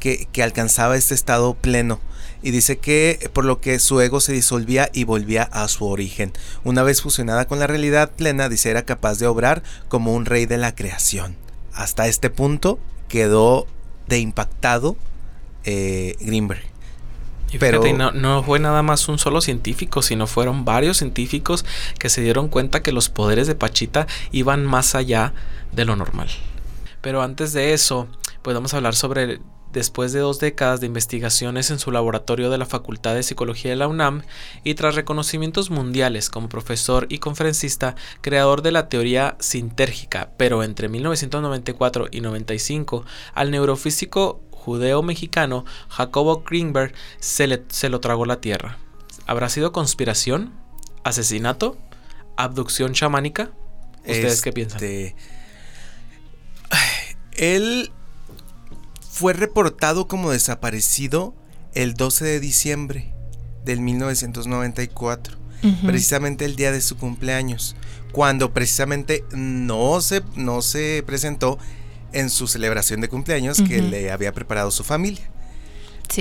que, 0.00 0.26
alcanzaba 0.42 0.96
este 0.96 1.14
estado 1.14 1.54
pleno 1.54 2.00
y 2.42 2.50
dice 2.50 2.78
que 2.78 3.30
por 3.32 3.44
lo 3.44 3.60
que 3.60 3.78
su 3.78 4.00
ego 4.00 4.18
se 4.18 4.32
disolvía 4.32 4.90
y 4.92 5.04
volvía 5.04 5.44
a 5.44 5.68
su 5.68 5.86
origen. 5.86 6.32
Una 6.64 6.82
vez 6.82 7.00
fusionada 7.00 7.46
con 7.46 7.60
la 7.60 7.68
realidad 7.68 8.10
plena, 8.10 8.48
dice 8.48 8.70
era 8.70 8.84
capaz 8.84 9.20
de 9.20 9.28
obrar 9.28 9.62
como 9.86 10.14
un 10.14 10.26
rey 10.26 10.46
de 10.46 10.58
la 10.58 10.74
creación. 10.74 11.36
Hasta 11.72 12.08
este 12.08 12.28
punto 12.28 12.80
quedó 13.06 13.68
de 14.08 14.18
impactado 14.18 14.96
eh, 15.62 16.16
Greenberg. 16.18 16.75
Pero 17.58 17.82
no, 18.12 18.42
fue 18.42 18.58
nada 18.58 18.82
más 18.82 19.08
un 19.08 19.18
solo 19.18 19.40
científico, 19.40 20.02
sino 20.02 20.26
fueron 20.26 20.64
varios 20.64 20.98
científicos 20.98 21.64
que 21.98 22.08
se 22.08 22.22
dieron 22.22 22.48
cuenta 22.48 22.82
que 22.82 22.92
los 22.92 23.08
poderes 23.08 23.46
de 23.46 23.54
Pachita 23.54 24.06
iban 24.32 24.64
más 24.64 24.94
allá 24.94 25.32
de 25.72 25.84
lo 25.84 25.96
normal. 25.96 26.28
Pero 27.00 27.22
antes 27.22 27.52
de 27.52 27.72
eso, 27.72 28.08
pues 28.42 28.54
vamos 28.54 28.74
a 28.74 28.78
hablar 28.78 28.94
sobre 28.94 29.40
después 29.76 30.12
de 30.12 30.20
dos 30.20 30.38
décadas 30.38 30.80
de 30.80 30.86
investigaciones 30.86 31.70
en 31.70 31.78
su 31.78 31.90
laboratorio 31.90 32.48
de 32.48 32.56
la 32.56 32.64
Facultad 32.64 33.14
de 33.14 33.22
Psicología 33.22 33.70
de 33.70 33.76
la 33.76 33.88
UNAM 33.88 34.22
y 34.64 34.74
tras 34.74 34.94
reconocimientos 34.94 35.70
mundiales 35.70 36.30
como 36.30 36.48
profesor 36.48 37.06
y 37.10 37.18
conferencista, 37.18 37.94
creador 38.22 38.62
de 38.62 38.72
la 38.72 38.88
teoría 38.88 39.36
sintérgica, 39.38 40.30
pero 40.38 40.62
entre 40.62 40.88
1994 40.88 42.08
y 42.10 42.22
95, 42.22 43.04
al 43.34 43.50
neurofísico 43.50 44.40
judeo-mexicano 44.66 45.64
Jacobo 45.88 46.42
Greenberg 46.42 46.92
se, 47.20 47.62
se 47.68 47.88
lo 47.88 48.00
tragó 48.00 48.26
la 48.26 48.40
tierra. 48.40 48.78
¿Habrá 49.26 49.48
sido 49.48 49.72
conspiración? 49.72 50.52
¿Asesinato? 51.04 51.78
¿Abducción 52.36 52.92
chamánica? 52.92 53.52
¿Ustedes 54.00 54.42
qué 54.42 54.52
piensan? 54.52 54.82
Este, 54.82 55.16
él 57.32 57.92
fue 59.08 59.32
reportado 59.32 60.08
como 60.08 60.30
desaparecido 60.32 61.34
el 61.74 61.94
12 61.94 62.24
de 62.24 62.40
diciembre 62.40 63.14
del 63.64 63.80
1994, 63.80 65.38
precisamente 65.84 66.44
el 66.44 66.56
día 66.56 66.72
de 66.72 66.80
su 66.80 66.96
cumpleaños, 66.96 67.76
cuando 68.12 68.52
precisamente 68.52 69.24
no 69.32 70.00
se, 70.00 70.22
no 70.36 70.62
se 70.62 71.02
presentó 71.06 71.58
en 72.12 72.30
su 72.30 72.46
celebración 72.46 73.00
de 73.00 73.08
cumpleaños 73.08 73.60
que 73.62 73.82
le 73.82 74.10
había 74.10 74.32
preparado 74.32 74.70
su 74.70 74.84
familia. 74.84 75.30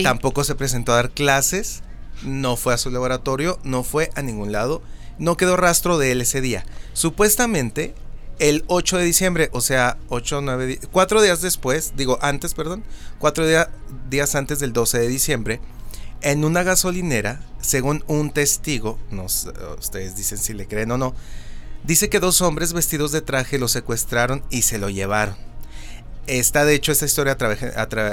Tampoco 0.04 0.44
se 0.44 0.56
presentó 0.56 0.92
a 0.92 0.96
dar 0.96 1.12
clases, 1.12 1.82
no 2.24 2.58
fue 2.58 2.74
a 2.74 2.78
su 2.78 2.90
laboratorio, 2.90 3.60
no 3.64 3.84
fue 3.84 4.10
a 4.16 4.22
ningún 4.22 4.52
lado, 4.52 4.82
no 5.20 5.38
quedó 5.38 5.56
rastro 5.58 5.98
de 5.98 6.12
él 6.12 6.22
ese 6.22 6.42
día. 6.42 6.66
Supuestamente, 6.94 7.94
el 8.40 8.66
8 8.68 8.98
de 8.98 9.06
diciembre, 9.06 9.50
o 9.54 9.62
sea, 9.62 9.98
8, 10.10 10.42
9, 10.42 10.80
4 10.92 11.22
días 11.22 11.42
después, 11.42 11.94
digo 11.96 12.20
antes, 12.22 12.54
perdón, 12.54 12.84
4 13.20 13.46
días 14.10 14.36
antes 14.36 14.60
del 14.60 14.74
12 14.74 15.00
de 15.00 15.08
diciembre, 15.08 15.62
en 16.22 16.44
una 16.44 16.64
gasolinera, 16.64 17.42
según 17.62 18.04
un 18.08 18.32
testigo, 18.32 19.00
no, 19.12 19.26
ustedes 19.26 20.16
dicen 20.16 20.38
si 20.38 20.54
le 20.54 20.68
creen 20.68 20.92
o 20.92 20.98
no, 20.98 21.14
dice 21.84 22.10
que 22.10 22.20
dos 22.20 22.42
hombres 22.42 22.74
vestidos 22.74 23.12
de 23.12 23.22
traje 23.22 23.60
lo 23.60 23.68
secuestraron 23.68 24.44
y 24.50 24.64
se 24.64 24.80
lo 24.80 24.90
llevaron. 24.90 25.38
Esta, 26.28 26.66
de 26.66 26.74
hecho, 26.74 26.92
esta 26.92 27.06
historia 27.06 27.38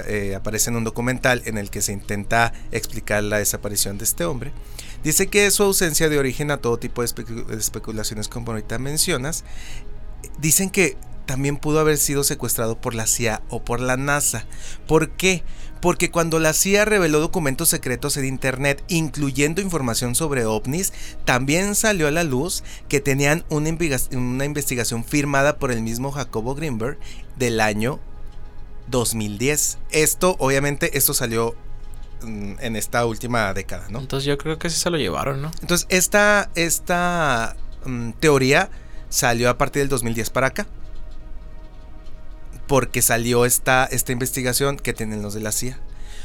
eh, 0.07 0.35
aparece 0.35 0.71
en 0.71 0.77
un 0.77 0.85
documental 0.85 1.43
en 1.47 1.57
el 1.57 1.71
que 1.71 1.81
se 1.81 1.93
intenta 1.93 2.53
explicar 2.71 3.23
la 3.23 3.39
desaparición 3.39 3.97
de 3.97 4.05
este 4.05 4.25
hombre. 4.25 4.53
Dice 5.03 5.29
que 5.29 5.51
su 5.51 5.63
ausencia 5.63 6.09
de 6.09 6.19
origen 6.19 6.51
a 6.51 6.59
todo 6.59 6.79
tipo 6.79 7.03
de, 7.03 7.09
especulaciones, 7.57 8.29
como 8.29 8.53
ahorita 8.53 8.79
mencionas. 8.79 9.45
Dicen 10.39 10.71
que 10.71 10.97
también 11.27 11.57
pudo 11.57 11.81
haber 11.81 11.97
sido 11.97 12.23
secuestrado 12.23 12.81
por 12.81 12.95
la 12.95 13.07
CIA 13.07 13.43
o 13.49 13.65
por 13.65 13.81
la 13.81 13.97
NASA. 13.97 14.45
¿Por 14.87 15.11
qué? 15.11 15.43
Porque 15.83 16.13
cuando 16.13 16.39
la 16.39 16.53
CIA 16.53 16.85
reveló 16.85 17.19
documentos 17.19 17.69
secretos 17.69 18.17
en 18.17 18.25
Internet, 18.25 18.85
incluyendo 18.87 19.61
información 19.61 20.15
sobre 20.15 20.47
ovnis, 20.47 20.93
también 21.25 21.75
salió 21.75 22.07
a 22.07 22.13
la 22.13 22.23
luz 22.23 22.63
que 22.89 23.01
tenían 23.01 23.45
una, 23.49 23.69
una 24.13 24.45
investigación 24.45 25.05
firmada 25.05 25.59
por 25.59 25.73
el 25.73 25.83
mismo 25.83 26.13
Jacobo 26.13 26.55
Greenberg 26.55 26.99
del 27.37 27.61
año 27.61 27.99
2010. 28.93 29.79
Esto, 29.91 30.37
obviamente, 30.39 30.97
esto 30.97 31.15
salió 31.15 31.57
mm, 32.23 32.53
en 32.61 32.77
esta 32.77 33.05
última 33.05 33.53
década, 33.53 33.89
¿no? 33.91 33.99
Entonces 33.99 34.27
yo 34.27 34.39
creo 34.39 34.61
que 34.61 34.71
sí 34.71 34.79
se 34.79 34.89
lo 34.89 34.99
llevaron, 34.99 35.43
¿no? 35.43 35.51
Entonces 35.63 35.89
esta, 35.91 36.49
esta 36.55 37.57
mm, 37.85 38.11
teoría 38.21 38.71
salió 39.09 39.51
a 39.51 39.59
partir 39.59 39.83
del 39.83 39.89
2010 39.89 40.31
para 40.31 40.47
acá. 40.47 40.69
Porque 42.73 43.03
salió 43.03 43.45
esta, 43.45 43.85
esta 43.85 44.13
investigación 44.13 44.79
que 44.79 44.95
tienen 44.95 45.21
los 45.21 45.35
de 45.35 45.43
la 45.43 45.53
CIA. 45.53 45.79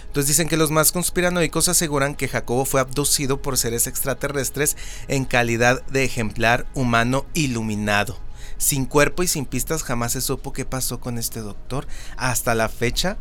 Entonces 0.06 0.30
dicen 0.30 0.48
que 0.48 0.56
los 0.56 0.72
más 0.72 0.94
conspiranoicos 0.94 1.68
aseguran 1.68 2.16
que 2.16 2.30
Jacobo 2.30 2.64
fue 2.64 2.80
abducido 2.80 3.42
por 3.42 3.58
seres 3.58 3.86
extraterrestres 3.86 4.78
en 5.10 5.26
calidad 5.26 5.86
de 5.88 6.06
ejemplar 6.06 6.66
humano 6.74 7.26
iluminado 7.34 8.18
sin 8.58 8.86
cuerpo 8.86 9.24
y 9.24 9.28
sin 9.28 9.46
pistas 9.46 9.84
jamás 9.84 10.14
se 10.14 10.22
supo 10.22 10.54
qué 10.54 10.64
pasó 10.64 11.02
con 11.02 11.18
este 11.18 11.42
doctor 11.42 11.86
hasta 12.16 12.56
la 12.56 12.70
fecha 12.70 13.18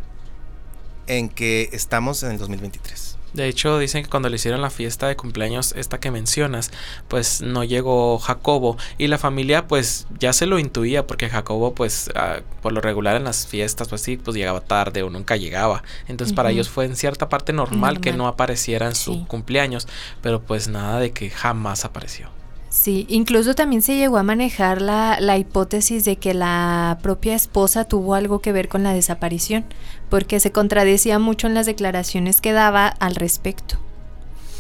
en 1.09 1.29
que 1.29 1.69
estamos 1.73 2.23
en 2.23 2.31
el 2.31 2.39
2023. 2.39 3.16
De 3.37 3.49
hecho, 3.49 3.79
dicen 3.79 4.03
que 4.03 4.09
cuando 4.09 4.31
le 4.31 4.37
hicieron 4.37 4.63
la 4.63 4.71
fiesta 4.71 5.09
de 5.09 5.17
cumpleaños, 5.17 5.75
esta 5.77 6.01
que 6.01 6.11
mencionas, 6.11 6.71
pues 7.07 7.43
no 7.43 7.65
llegó 7.65 8.19
Jacobo 8.19 8.79
y 8.97 9.09
la 9.09 9.19
familia 9.19 9.69
pues 9.69 10.07
ya 10.19 10.33
se 10.33 10.47
lo 10.47 10.59
intuía 10.59 11.07
porque 11.07 11.29
Jacobo 11.29 11.75
pues 11.75 12.11
ah, 12.15 12.41
por 12.63 12.73
lo 12.73 12.81
regular 12.81 13.15
en 13.17 13.25
las 13.25 13.47
fiestas 13.47 13.89
pues 13.89 14.01
sí, 14.01 14.17
pues 14.17 14.37
llegaba 14.37 14.63
tarde 14.63 15.03
o 15.03 15.11
nunca 15.11 15.37
llegaba. 15.37 15.83
Entonces 16.09 16.35
para 16.35 16.51
ellos 16.51 16.71
fue 16.71 16.87
en 16.87 16.97
cierta 16.97 17.29
parte 17.29 17.53
normal, 17.53 18.01
que 18.01 18.15
no 18.15 18.27
apareciera 18.27 18.87
en 18.87 18.95
su 18.95 19.27
cumpleaños, 19.27 19.87
pero 20.23 20.41
pues 20.41 20.69
nada 20.69 20.99
de 20.99 21.13
que 21.13 21.29
jamás 21.29 21.85
apareció. 21.85 22.36
Sí, 22.83 23.07
incluso 23.09 23.55
también 23.55 23.81
se 23.81 23.97
llegó 23.97 24.19
a 24.19 24.23
manejar 24.23 24.83
la, 24.83 25.19
la, 25.19 25.39
hipótesis 25.39 26.05
de 26.05 26.17
que 26.17 26.35
la 26.35 26.99
propia 27.03 27.35
esposa 27.35 27.85
tuvo 27.85 28.15
algo 28.15 28.41
que 28.41 28.53
ver 28.53 28.69
con 28.69 28.83
la 28.83 28.93
desaparición, 28.93 29.65
porque 30.11 30.41
se 30.41 30.53
contradecía 30.53 31.19
mucho 31.19 31.47
en 31.47 31.55
las 31.55 31.65
declaraciones 31.65 32.43
que 32.43 32.53
daba 32.53 32.87
al 32.87 33.17
respecto. 33.17 33.79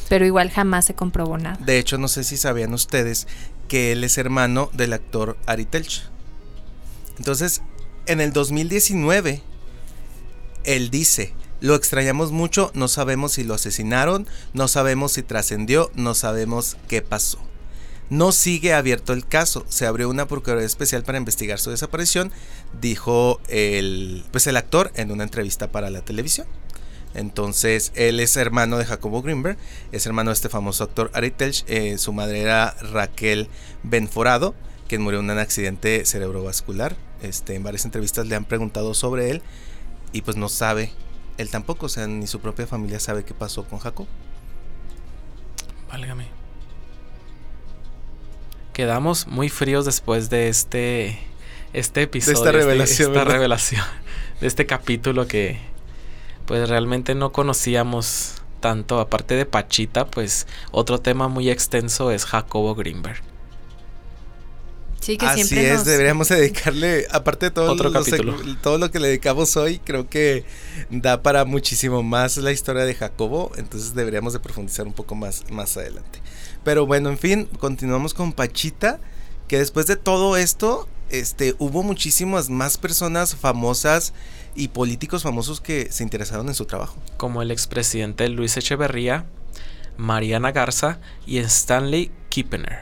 Pero 0.08 0.24
igual 0.24 0.50
jamás 0.50 0.86
se 0.86 0.94
comprobó 0.94 1.36
nada. 1.36 1.58
De 1.60 1.78
hecho, 1.78 1.98
no 1.98 2.08
sé 2.08 2.24
si 2.24 2.38
sabían 2.38 2.72
ustedes 2.72 3.28
que 3.68 3.92
él 3.92 4.02
es 4.02 4.16
hermano 4.16 4.70
del 4.72 4.94
actor 4.94 5.36
Ari 5.46 5.66
Telch. 5.66 6.08
Entonces, 7.18 7.60
en 8.06 8.22
el 8.22 8.32
2019, 8.32 9.42
él 10.64 10.90
dice, 10.90 11.34
lo 11.60 11.74
extrañamos 11.74 12.32
mucho, 12.32 12.70
no 12.74 12.88
sabemos 12.88 13.32
si 13.32 13.44
lo 13.44 13.54
asesinaron, 13.54 14.26
no 14.54 14.68
sabemos 14.68 15.12
si 15.12 15.22
trascendió, 15.22 15.90
no 15.94 16.14
sabemos 16.14 16.76
qué 16.88 17.02
pasó. 17.02 17.45
No 18.10 18.32
sigue 18.32 18.74
abierto 18.74 19.12
el 19.12 19.26
caso. 19.26 19.64
Se 19.68 19.86
abrió 19.86 20.08
una 20.08 20.26
procuraduría 20.26 20.66
especial 20.66 21.02
para 21.02 21.18
investigar 21.18 21.58
su 21.58 21.70
desaparición, 21.70 22.32
dijo 22.80 23.40
el, 23.48 24.24
pues 24.30 24.46
el 24.46 24.56
actor 24.56 24.92
en 24.94 25.10
una 25.10 25.24
entrevista 25.24 25.70
para 25.72 25.90
la 25.90 26.02
televisión. 26.02 26.46
Entonces, 27.14 27.92
él 27.94 28.20
es 28.20 28.36
hermano 28.36 28.76
de 28.76 28.84
Jacobo 28.84 29.22
Greenberg, 29.22 29.56
es 29.90 30.04
hermano 30.04 30.30
de 30.30 30.34
este 30.34 30.50
famoso 30.50 30.84
actor 30.84 31.10
Ari 31.14 31.30
Telch. 31.30 31.64
Eh, 31.66 31.96
su 31.96 32.12
madre 32.12 32.42
era 32.42 32.76
Raquel 32.92 33.48
Benforado, 33.82 34.54
quien 34.86 35.00
murió 35.00 35.20
en 35.20 35.30
un 35.30 35.38
accidente 35.38 36.04
cerebrovascular. 36.04 36.94
Este, 37.22 37.54
en 37.54 37.62
varias 37.62 37.86
entrevistas 37.86 38.26
le 38.26 38.36
han 38.36 38.44
preguntado 38.44 38.92
sobre 38.92 39.30
él 39.30 39.42
y 40.12 40.22
pues 40.22 40.36
no 40.36 40.50
sabe, 40.50 40.92
él 41.38 41.50
tampoco, 41.50 41.86
o 41.86 41.88
sea, 41.88 42.06
ni 42.06 42.26
su 42.26 42.40
propia 42.40 42.66
familia 42.66 43.00
sabe 43.00 43.24
qué 43.24 43.34
pasó 43.34 43.64
con 43.64 43.78
Jacob. 43.78 44.06
Válgame. 45.88 46.35
Quedamos 48.76 49.26
muy 49.26 49.48
fríos 49.48 49.86
después 49.86 50.28
de 50.28 50.50
este 50.50 51.18
este 51.72 52.02
episodio, 52.02 52.34
de 52.34 52.44
esta 52.44 52.52
revelación, 52.52 53.16
esta 53.16 53.24
revelación, 53.24 53.82
de 54.38 54.46
este 54.46 54.66
capítulo 54.66 55.26
que 55.26 55.58
pues 56.44 56.68
realmente 56.68 57.14
no 57.14 57.32
conocíamos 57.32 58.34
tanto, 58.60 59.00
aparte 59.00 59.34
de 59.34 59.46
Pachita, 59.46 60.06
pues 60.06 60.46
otro 60.72 61.00
tema 61.00 61.26
muy 61.28 61.48
extenso 61.48 62.10
es 62.10 62.26
Jacobo 62.26 62.74
Greenberg. 62.74 63.22
Sí, 65.00 65.16
que 65.16 65.24
Así 65.24 65.44
siempre 65.44 65.70
es, 65.70 65.78
nos- 65.78 65.86
deberíamos 65.86 66.28
dedicarle, 66.30 67.06
aparte 67.10 67.46
de 67.46 67.52
todo, 67.52 67.72
Otro 67.72 67.88
los 67.88 68.06
todo 68.60 68.76
lo 68.76 68.90
que 68.90 69.00
le 69.00 69.08
dedicamos 69.08 69.56
hoy, 69.56 69.78
creo 69.78 70.10
que 70.10 70.44
da 70.90 71.22
para 71.22 71.46
muchísimo 71.46 72.02
más 72.02 72.36
la 72.36 72.52
historia 72.52 72.84
de 72.84 72.94
Jacobo, 72.94 73.52
entonces 73.56 73.94
deberíamos 73.94 74.34
de 74.34 74.40
profundizar 74.40 74.86
un 74.86 74.92
poco 74.92 75.14
más, 75.14 75.50
más 75.50 75.78
adelante. 75.78 76.20
Pero 76.66 76.84
bueno, 76.84 77.10
en 77.10 77.16
fin, 77.16 77.48
continuamos 77.60 78.12
con 78.12 78.32
Pachita, 78.32 78.98
que 79.46 79.56
después 79.56 79.86
de 79.86 79.94
todo 79.94 80.36
esto, 80.36 80.88
este, 81.10 81.54
hubo 81.60 81.84
muchísimas 81.84 82.50
más 82.50 82.76
personas 82.76 83.36
famosas 83.36 84.12
y 84.56 84.66
políticos 84.66 85.22
famosos 85.22 85.60
que 85.60 85.92
se 85.92 86.02
interesaron 86.02 86.48
en 86.48 86.54
su 86.54 86.64
trabajo. 86.64 86.96
como 87.18 87.40
el 87.40 87.52
expresidente 87.52 88.28
Luis 88.28 88.56
Echeverría, 88.56 89.26
Mariana 89.96 90.50
Garza 90.50 90.98
y 91.24 91.38
Stanley 91.38 92.10
Kippener. 92.30 92.80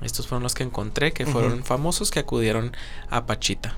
Estos 0.00 0.26
fueron 0.26 0.42
los 0.42 0.54
que 0.54 0.62
encontré 0.62 1.12
que 1.12 1.26
fueron 1.26 1.64
famosos 1.64 2.10
que 2.10 2.20
acudieron 2.20 2.74
a 3.10 3.26
Pachita. 3.26 3.76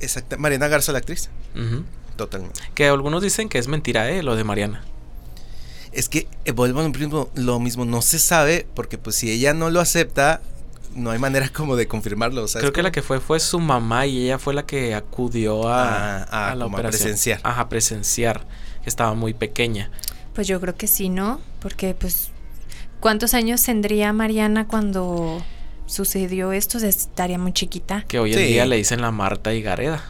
Exacta, 0.00 0.38
Mariana 0.38 0.68
Garza, 0.68 0.90
la 0.90 1.00
actriz, 1.00 1.28
totalmente. 2.16 2.62
Que 2.74 2.88
algunos 2.88 3.22
dicen 3.22 3.50
que 3.50 3.58
es 3.58 3.68
mentira, 3.68 4.08
¿eh? 4.08 4.22
Lo 4.22 4.36
de 4.36 4.44
Mariana. 4.44 4.86
Es 5.94 6.08
que 6.08 6.26
eh, 6.44 6.52
vuelvo 6.52 6.80
a 6.80 6.82
lo 6.82 6.88
mismo, 6.90 7.28
lo 7.34 7.60
mismo, 7.60 7.84
no 7.84 8.02
se 8.02 8.18
sabe, 8.18 8.66
porque 8.74 8.98
pues 8.98 9.16
si 9.16 9.30
ella 9.30 9.54
no 9.54 9.70
lo 9.70 9.80
acepta, 9.80 10.40
no 10.94 11.10
hay 11.10 11.18
manera 11.18 11.48
como 11.48 11.76
de 11.76 11.86
confirmarlo. 11.88 12.46
¿sabes 12.48 12.62
Creo 12.62 12.72
que 12.72 12.82
la 12.82 12.92
que 12.92 13.02
fue 13.02 13.20
fue 13.20 13.40
su 13.40 13.58
mamá 13.60 14.06
y 14.06 14.24
ella 14.24 14.38
fue 14.38 14.54
la 14.54 14.64
que 14.66 14.94
acudió 14.94 15.68
a, 15.68 16.18
Ah, 16.22 16.26
ah, 16.30 16.50
a 16.52 16.54
la 16.54 16.64
como 16.64 16.76
a 16.76 16.80
operación. 16.80 17.02
presenciar. 17.02 17.40
Ajá, 17.42 17.60
a 17.62 17.68
presenciar. 17.68 18.46
Estaba 18.84 19.14
muy 19.14 19.34
pequeña. 19.34 19.90
Pues 20.34 20.46
yo 20.48 20.60
creo 20.60 20.76
que 20.76 20.86
sí, 20.86 21.08
¿no? 21.08 21.40
Porque 21.60 21.94
pues 21.94 22.30
¿cuántos 23.00 23.34
años 23.34 23.62
tendría 23.62 24.12
Mariana 24.12 24.66
cuando 24.66 25.42
sucedió 25.86 26.52
esto? 26.52 26.78
O 26.78 26.80
sea, 26.80 26.88
estaría 26.90 27.38
muy 27.38 27.52
chiquita. 27.52 28.04
Que 28.08 28.18
hoy 28.18 28.32
en 28.32 28.38
Sí. 28.40 28.44
día 28.46 28.66
le 28.66 28.76
dicen 28.76 29.00
la 29.00 29.10
Marta 29.10 29.54
Higareda. 29.54 30.02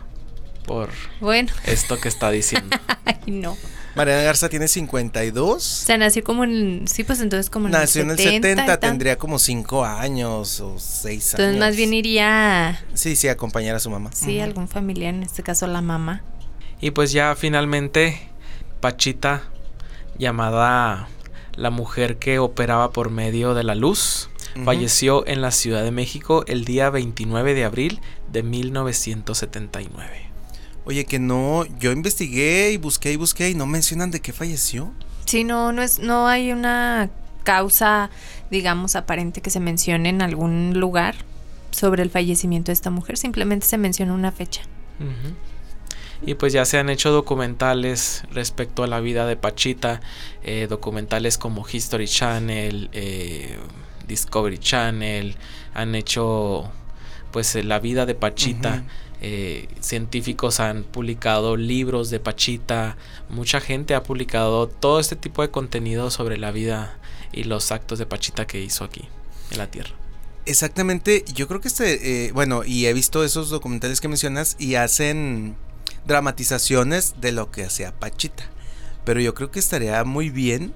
Por 0.66 0.89
Bueno, 1.20 1.53
esto 1.66 2.01
que 2.01 2.09
está 2.09 2.30
diciendo. 2.30 2.74
ay 3.05 3.18
no. 3.26 3.57
O 3.95 3.97
Mariana 3.97 4.23
Garza 4.23 4.49
tiene 4.49 4.67
52. 4.69 5.63
sea, 5.63 5.97
nació 5.97 6.25
como 6.25 6.45
en 6.45 6.87
sí, 6.89 7.05
pues 7.05 7.21
entonces 7.21 7.49
como 7.51 7.67
en 7.67 7.73
Nació 7.73 8.03
en 8.03 8.11
el 8.11 8.17
70, 8.19 8.49
y 8.49 8.51
70, 8.51 8.67
tal. 8.81 8.91
tendría 8.91 9.17
como 9.17 9.39
5 9.39 9.85
años 9.85 10.61
o 10.61 10.77
6 10.79 11.35
años. 11.35 11.41
Entonces 11.41 11.59
más 11.61 11.77
bien 11.77 11.95
iría 11.95 12.85
Sí, 12.95 13.15
sí, 13.17 13.29
acompañar 13.29 13.77
a 13.77 13.79
su 13.81 13.91
mamá. 13.91 14.11
sí, 14.13 14.37
Ujú. 14.37 14.45
algún 14.45 14.69
familiar, 14.69 15.15
en 15.15 15.23
este 15.23 15.43
caso 15.43 15.67
la 15.67 15.81
mamá. 15.81 16.23
Y 16.81 16.91
pues 16.91 17.13
ya 17.13 17.35
finalmente 17.37 18.21
Pachita, 18.81 19.43
llamada 20.19 21.09
la 21.57 21.71
mujer 21.71 22.19
que 22.19 22.39
operaba 22.41 22.91
por 22.91 23.11
medio 23.11 23.55
de 23.55 23.63
la 23.65 23.75
luz, 23.75 24.29
Ujú. 24.57 24.65
falleció 24.65 25.27
en 25.27 25.41
la 25.41 25.51
Ciudad 25.53 25.85
de 25.85 25.91
México 25.93 26.45
el 26.49 26.65
día 26.65 26.91
29 26.91 27.55
de 27.55 27.65
abril 27.65 28.01
de 28.31 28.43
1979. 28.43 30.24
Oye, 30.87 31.05
que 31.05 31.18
no, 31.18 31.64
yo 31.78 31.93
investigué 31.93 32.72
y 32.72 32.76
busqué 32.76 33.12
y 33.12 33.16
busqué 33.16 33.51
y 33.51 33.55
no 33.55 33.66
mencionan 33.66 34.11
de 34.11 34.20
qué 34.20 34.32
falleció. 34.32 34.93
Sí, 35.24 35.45
no, 35.45 35.72
no 35.72 35.82
es, 35.82 35.99
no 35.99 36.28
hay 36.28 36.53
una 36.53 37.11
causa, 37.43 38.11
digamos, 38.51 38.97
aparente 38.97 39.41
que 39.41 39.51
se 39.51 39.61
mencione 39.61 40.11
en 40.11 40.22
algún 40.22 40.78
lugar 40.78 41.14
sobre 41.70 42.03
el 42.03 42.11
fallecimiento 42.11 42.66
de 42.66 42.74
esta 42.74 42.91
mujer. 42.91 43.16
Simplemente 43.16 43.66
se 43.66 43.78
menciona 43.78 44.12
una 44.12 44.32
fecha. 44.32 44.62
Y 46.26 46.35
pues 46.35 46.53
ya 46.53 46.64
se 46.64 46.78
han 46.78 46.89
hecho 46.89 47.11
documentales 47.11 48.22
respecto 48.30 48.82
a 48.82 48.87
la 48.87 49.01
vida 49.01 49.26
de 49.26 49.37
Pachita, 49.37 50.01
eh, 50.43 50.66
documentales 50.68 51.37
como 51.37 51.66
History 51.70 52.09
Channel, 52.09 52.89
eh, 52.93 53.59
Discovery 54.07 54.59
Channel, 54.59 55.37
han 55.74 55.95
hecho 55.95 56.70
pues 57.30 57.57
eh, 57.57 57.64
la 57.64 57.78
vida 57.78 58.07
de 58.07 58.14
Pachita. 58.14 58.85
Eh, 59.21 59.69
científicos 59.81 60.61
han 60.61 60.85
publicado 60.85 61.57
libros 61.57 62.11
de 62.11 62.21
Pachita, 62.21 62.97
mucha 63.29 63.61
gente 63.61 63.95
ha 63.95 64.03
publicado 64.03 64.69
todo 64.69 65.01
este 65.01 65.17
tipo 65.17 65.43
de 65.43 65.51
contenido 65.51 66.11
sobre 66.11 66.37
la 66.37 66.51
vida 66.51 66.99
y 67.33 67.45
los 67.45 67.73
actos 67.73 67.99
de 67.99 68.07
Pachita 68.07 68.47
que 68.47 68.61
hizo 68.61 68.85
aquí 68.85 69.09
en 69.51 69.59
la 69.59 69.71
Tierra. 69.71 69.95
Exactamente, 70.47 71.25
yo 71.35 71.49
creo 71.49 71.61
que 71.61 71.69
este, 71.69 72.27
eh, 72.27 72.33
bueno, 72.33 72.65
y 72.65 72.87
he 72.87 72.93
visto 72.93 73.25
esos 73.25 73.49
documentales 73.49 74.01
que 74.01 74.09
mencionas 74.09 74.57
y 74.59 74.75
hacen 74.75 75.57
dramatizaciones 76.07 77.15
de 77.21 77.33
lo 77.33 77.51
que 77.51 77.65
hacía 77.65 77.93
Pachita. 77.93 78.45
Pero 79.05 79.21
yo 79.21 79.35
creo 79.35 79.51
que 79.51 79.59
estaría 79.59 80.03
muy 80.05 80.31
bien 80.31 80.75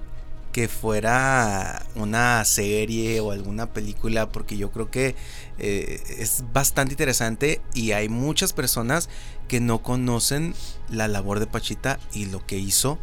que 0.51 0.67
fuera 0.67 1.85
una 1.95 2.43
serie 2.45 3.19
o 3.19 3.31
alguna 3.31 3.71
película 3.71 4.29
porque 4.31 4.57
yo 4.57 4.71
creo 4.71 4.89
que 4.89 5.15
eh, 5.59 6.01
es 6.19 6.43
bastante 6.53 6.93
interesante 6.93 7.61
y 7.73 7.91
hay 7.91 8.09
muchas 8.09 8.53
personas 8.53 9.09
que 9.47 9.59
no 9.59 9.81
conocen 9.83 10.53
la 10.89 11.07
labor 11.07 11.39
de 11.39 11.47
Pachita 11.47 11.99
y 12.13 12.25
lo 12.25 12.45
que 12.45 12.57
hizo 12.57 12.97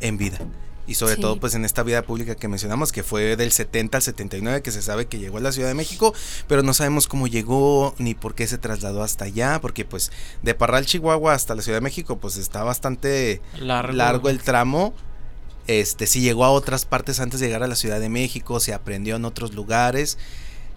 en 0.00 0.16
vida. 0.18 0.38
Y 0.86 0.94
sobre 0.94 1.16
Sí. 1.16 1.20
todo 1.20 1.38
pues 1.38 1.54
en 1.54 1.66
esta 1.66 1.82
vida 1.82 2.00
pública 2.02 2.34
que 2.34 2.48
mencionamos 2.48 2.92
que 2.92 3.02
fue 3.02 3.36
del 3.36 3.52
70 3.52 3.98
al 3.98 4.02
79 4.02 4.62
que 4.62 4.70
se 4.70 4.80
sabe 4.80 5.06
que 5.06 5.18
llegó 5.18 5.36
a 5.36 5.40
la 5.42 5.52
Ciudad 5.52 5.68
de 5.68 5.74
México, 5.74 6.14
pero 6.46 6.62
no 6.62 6.72
sabemos 6.72 7.06
cómo 7.06 7.26
llegó 7.26 7.94
ni 7.98 8.14
por 8.14 8.34
qué 8.34 8.46
se 8.46 8.56
trasladó 8.56 9.02
hasta 9.02 9.26
allá, 9.26 9.60
porque 9.60 9.84
pues 9.84 10.10
de 10.42 10.54
Parral, 10.54 10.86
Chihuahua 10.86 11.34
hasta 11.34 11.54
la 11.54 11.60
Ciudad 11.60 11.76
de 11.76 11.82
México 11.82 12.16
pues 12.18 12.38
está 12.38 12.62
bastante 12.62 13.42
Largo, 13.60 13.92
largo 13.92 14.28
el 14.30 14.40
tramo. 14.40 14.94
Este, 15.68 16.06
si 16.06 16.22
llegó 16.22 16.46
a 16.46 16.50
otras 16.50 16.86
partes 16.86 17.20
antes 17.20 17.40
de 17.40 17.46
llegar 17.46 17.62
a 17.62 17.68
la 17.68 17.76
Ciudad 17.76 18.00
de 18.00 18.08
México, 18.08 18.58
se 18.58 18.72
aprendió 18.72 19.16
en 19.16 19.26
otros 19.26 19.52
lugares, 19.54 20.16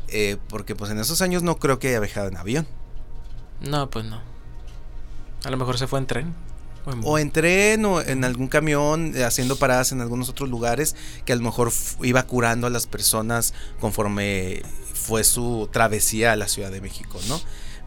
eh, 0.09 0.35
porque 0.49 0.75
pues 0.75 0.91
en 0.91 0.99
esos 0.99 1.21
años 1.21 1.43
no 1.43 1.57
creo 1.57 1.79
que 1.79 1.87
haya 1.87 2.01
viajado 2.01 2.27
en 2.27 2.35
avión. 2.35 2.67
No, 3.61 3.89
pues 3.89 4.03
no. 4.05 4.21
A 5.45 5.49
lo 5.49 5.55
mejor 5.55 5.77
se 5.77 5.87
fue 5.87 5.99
en 5.99 6.07
tren. 6.07 6.35
O 6.85 6.91
en, 6.91 7.01
O 7.05 7.17
en 7.17 7.31
tren 7.31 7.85
o 7.85 8.01
en 8.01 8.25
algún 8.25 8.49
camión, 8.49 9.13
eh, 9.15 9.23
haciendo 9.23 9.55
paradas 9.55 9.93
en 9.93 10.01
algunos 10.01 10.27
otros 10.27 10.49
lugares, 10.49 10.97
que 11.23 11.31
a 11.31 11.37
lo 11.37 11.41
mejor 11.41 11.71
iba 12.03 12.23
curando 12.23 12.67
a 12.67 12.69
las 12.69 12.85
personas 12.85 13.53
conforme 13.79 14.61
fue 14.93 15.23
su 15.23 15.69
travesía 15.71 16.33
a 16.33 16.35
la 16.35 16.49
Ciudad 16.49 16.69
de 16.69 16.81
México, 16.81 17.17
¿no? 17.29 17.39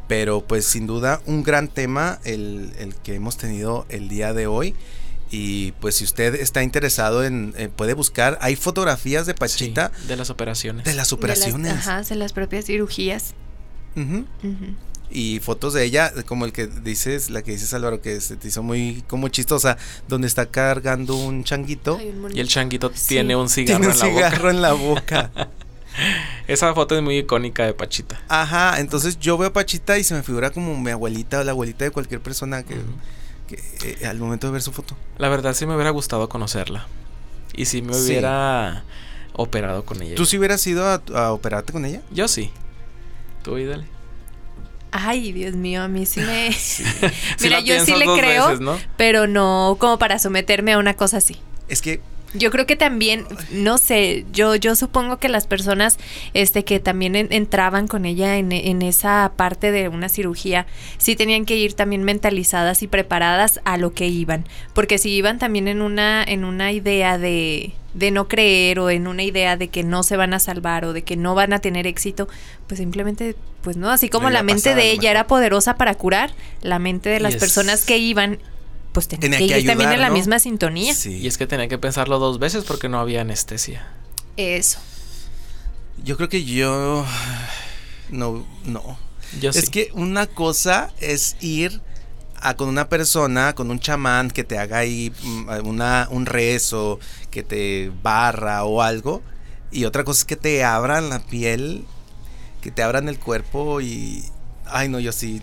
Pero 0.08 0.40
pues 0.46 0.64
sin 0.64 0.86
duda 0.86 1.20
un 1.26 1.42
gran 1.42 1.68
tema 1.68 2.18
el, 2.24 2.72
el 2.78 2.94
que 2.94 3.14
hemos 3.14 3.36
tenido 3.36 3.84
el 3.90 4.08
día 4.08 4.32
de 4.32 4.46
hoy. 4.46 4.74
Y 5.36 5.72
pues 5.80 5.96
si 5.96 6.04
usted 6.04 6.36
está 6.36 6.62
interesado 6.62 7.24
en, 7.24 7.54
eh, 7.56 7.68
puede 7.74 7.94
buscar, 7.94 8.38
hay 8.40 8.54
fotografías 8.54 9.26
de 9.26 9.32
sí, 9.32 9.38
Pachita 9.38 9.90
de 10.06 10.16
las 10.16 10.30
operaciones. 10.30 10.84
de 10.84 10.94
las 10.94 11.12
operaciones. 11.12 11.62
De 11.62 11.74
las, 11.76 11.88
ajá, 11.88 12.02
de 12.02 12.14
las 12.14 12.32
propias 12.32 12.66
cirugías. 12.66 13.34
Ujú. 13.96 14.24
y 15.10 15.38
fotos 15.38 15.74
de 15.74 15.84
ella, 15.84 16.12
como 16.26 16.44
el 16.44 16.52
que 16.52 16.66
dices, 16.66 17.30
la 17.30 17.42
que 17.42 17.52
dices 17.52 17.72
Álvaro, 17.74 18.00
que 18.00 18.20
se 18.20 18.36
te 18.36 18.48
hizo 18.48 18.62
muy 18.64 19.04
como 19.06 19.28
chistosa, 19.28 19.76
donde 20.08 20.26
está 20.26 20.46
cargando 20.46 21.14
un 21.16 21.44
changuito. 21.44 21.98
Ay, 22.00 22.08
un 22.08 22.36
Y 22.36 22.40
el 22.40 22.48
changuito 22.48 22.90
Sí. 22.94 23.08
tiene 23.08 23.36
un 23.36 23.48
cigarro 23.48 23.78
Tiene 23.80 23.86
un 23.86 23.92
en 23.92 23.98
la 24.00 24.06
cigarro 24.06 24.36
boca. 24.42 24.50
en 24.50 24.62
la 24.62 24.72
boca. 24.72 25.30
Esa 26.48 26.74
foto 26.74 26.96
es 26.96 27.02
muy 27.02 27.18
icónica 27.18 27.64
de 27.64 27.74
Pachita. 27.74 28.20
Ajá, 28.28 28.80
entonces 28.80 29.18
yo 29.20 29.38
veo 29.38 29.48
a 29.50 29.52
Pachita 29.52 29.98
y 29.98 30.04
se 30.04 30.14
me 30.14 30.22
figura 30.24 30.50
como 30.50 30.76
mi 30.80 30.90
abuelita 30.90 31.38
o 31.40 31.44
la 31.44 31.52
abuelita 31.52 31.84
de 31.84 31.90
cualquier 31.92 32.20
persona 32.20 32.62
que. 32.64 32.74
Que, 33.48 33.62
eh, 33.84 34.06
al 34.06 34.18
momento 34.18 34.46
de 34.46 34.52
ver 34.54 34.62
su 34.62 34.72
foto. 34.72 34.96
La 35.18 35.28
verdad 35.28 35.54
sí 35.54 35.66
me 35.66 35.74
hubiera 35.74 35.90
gustado 35.90 36.28
conocerla. 36.28 36.86
Y 37.54 37.66
si 37.66 37.82
me 37.82 37.94
Sí. 37.94 38.00
hubiera 38.06 38.84
operado 39.32 39.84
con 39.84 40.00
ella. 40.02 40.14
¿Tú 40.14 40.26
sí 40.26 40.38
hubieras 40.38 40.66
ido 40.66 40.86
a, 40.86 41.02
a 41.14 41.32
operarte 41.32 41.72
con 41.72 41.84
ella? 41.84 42.02
Yo 42.10 42.28
sí. 42.28 42.50
Tú 43.42 43.58
y 43.58 43.64
dale. 43.64 43.84
Ay, 44.96 45.32
Dios 45.32 45.54
mío, 45.54 45.82
a 45.82 45.88
mí 45.88 46.06
sí 46.06 46.20
me... 46.20 46.52
Sí 46.52 46.84
Mira, 47.40 47.60
yo 47.60 47.84
sí 47.84 47.94
le 47.96 48.04
creo. 48.04 48.46
veces, 48.46 48.60
¿no? 48.60 48.78
Pero 48.96 49.26
no 49.26 49.76
como 49.80 49.98
para 49.98 50.18
someterme 50.18 50.72
a 50.72 50.78
una 50.78 50.94
cosa 50.94 51.16
así. 51.18 51.36
Es 51.68 51.82
que 51.82 52.00
Yo 52.34 52.50
creo 52.50 52.66
que 52.66 52.76
también, 52.76 53.26
no 53.50 53.78
sé, 53.78 54.26
yo, 54.32 54.56
yo 54.56 54.74
supongo 54.76 55.18
que 55.18 55.28
las 55.28 55.46
personas 55.46 55.98
este, 56.34 56.64
que 56.64 56.80
también 56.80 57.14
entraban 57.14 57.86
con 57.86 58.04
ella 58.04 58.36
en, 58.36 58.50
en, 58.50 58.82
esa 58.82 59.32
parte 59.36 59.70
de 59.70 59.88
una 59.88 60.08
cirugía, 60.08 60.66
sí 60.98 61.14
tenían 61.14 61.46
que 61.46 61.56
ir 61.56 61.74
también 61.74 62.02
mentalizadas 62.02 62.82
y 62.82 62.88
preparadas 62.88 63.60
a 63.64 63.76
lo 63.76 63.94
que 63.94 64.08
iban. 64.08 64.44
Porque 64.72 64.98
si 64.98 65.10
iban 65.10 65.38
también 65.38 65.68
en 65.68 65.80
una, 65.80 66.24
en 66.24 66.44
una 66.44 66.72
idea 66.72 67.18
de, 67.18 67.72
de 67.94 68.10
no 68.10 68.26
creer 68.28 68.80
o 68.80 68.90
en 68.90 69.06
una 69.06 69.22
idea 69.22 69.56
de 69.56 69.68
que 69.68 69.84
no 69.84 70.02
se 70.02 70.16
van 70.16 70.34
a 70.34 70.40
salvar 70.40 70.84
o 70.84 70.92
de 70.92 71.02
que 71.02 71.16
no 71.16 71.34
van 71.34 71.52
a 71.52 71.60
tener 71.60 71.86
éxito, 71.86 72.28
pues 72.66 72.78
simplemente, 72.78 73.36
pues 73.62 73.76
no, 73.76 73.90
así 73.90 74.08
como 74.08 74.30
la 74.30 74.42
mente 74.42 74.74
de 74.74 74.90
ella 74.90 75.10
era 75.10 75.26
poderosa 75.26 75.76
para 75.76 75.94
curar, 75.94 76.32
la 76.60 76.78
mente 76.78 77.08
de 77.08 77.20
las 77.20 77.36
personas 77.36 77.84
que 77.84 77.98
iban 77.98 78.40
pues 78.94 79.08
tenía, 79.08 79.38
que, 79.38 79.44
ir 79.44 79.66
también 79.66 79.92
en 79.92 80.00
la 80.00 80.08
misma 80.08 80.38
sintonía. 80.38 80.94
Y 81.04 81.26
es 81.26 81.36
que 81.36 81.46
tenía 81.46 81.66
que 81.68 81.78
pensarlo 81.78 82.18
dos 82.20 82.38
veces 82.38 82.64
porque 82.64 82.88
no 82.88 83.00
había 83.00 83.22
anestesia. 83.22 83.86
Eso. 84.36 84.78
Yo 86.02 86.16
creo 86.16 86.28
que 86.28 86.44
yo 86.44 87.04
no, 88.08 88.46
no. 88.64 88.96
Yo 89.40 89.50
es 89.50 89.68
que 89.68 89.90
una 89.94 90.28
cosa 90.28 90.92
es 91.00 91.36
ir 91.40 91.82
a 92.36 92.54
con 92.54 92.68
una 92.68 92.88
persona, 92.88 93.54
con 93.56 93.70
un 93.72 93.80
chamán 93.80 94.30
que 94.30 94.44
te 94.44 94.58
haga 94.58 94.78
ahí 94.78 95.12
mm, 95.22 95.66
una, 95.66 96.06
un 96.10 96.24
rezo, 96.24 97.00
que 97.32 97.42
te 97.42 97.90
barra 98.00 98.64
o 98.64 98.80
algo. 98.80 99.22
Y 99.72 99.86
otra 99.86 100.04
cosa 100.04 100.20
es 100.20 100.24
que 100.24 100.36
te 100.36 100.62
abran 100.62 101.10
la 101.10 101.18
piel, 101.18 101.84
que 102.62 102.70
te 102.70 102.82
abran 102.82 103.08
el 103.08 103.18
cuerpo 103.18 103.80
y... 103.80 104.24
Ay, 104.66 104.88
no, 104.88 105.00
yo 105.00 105.10
sí, 105.10 105.42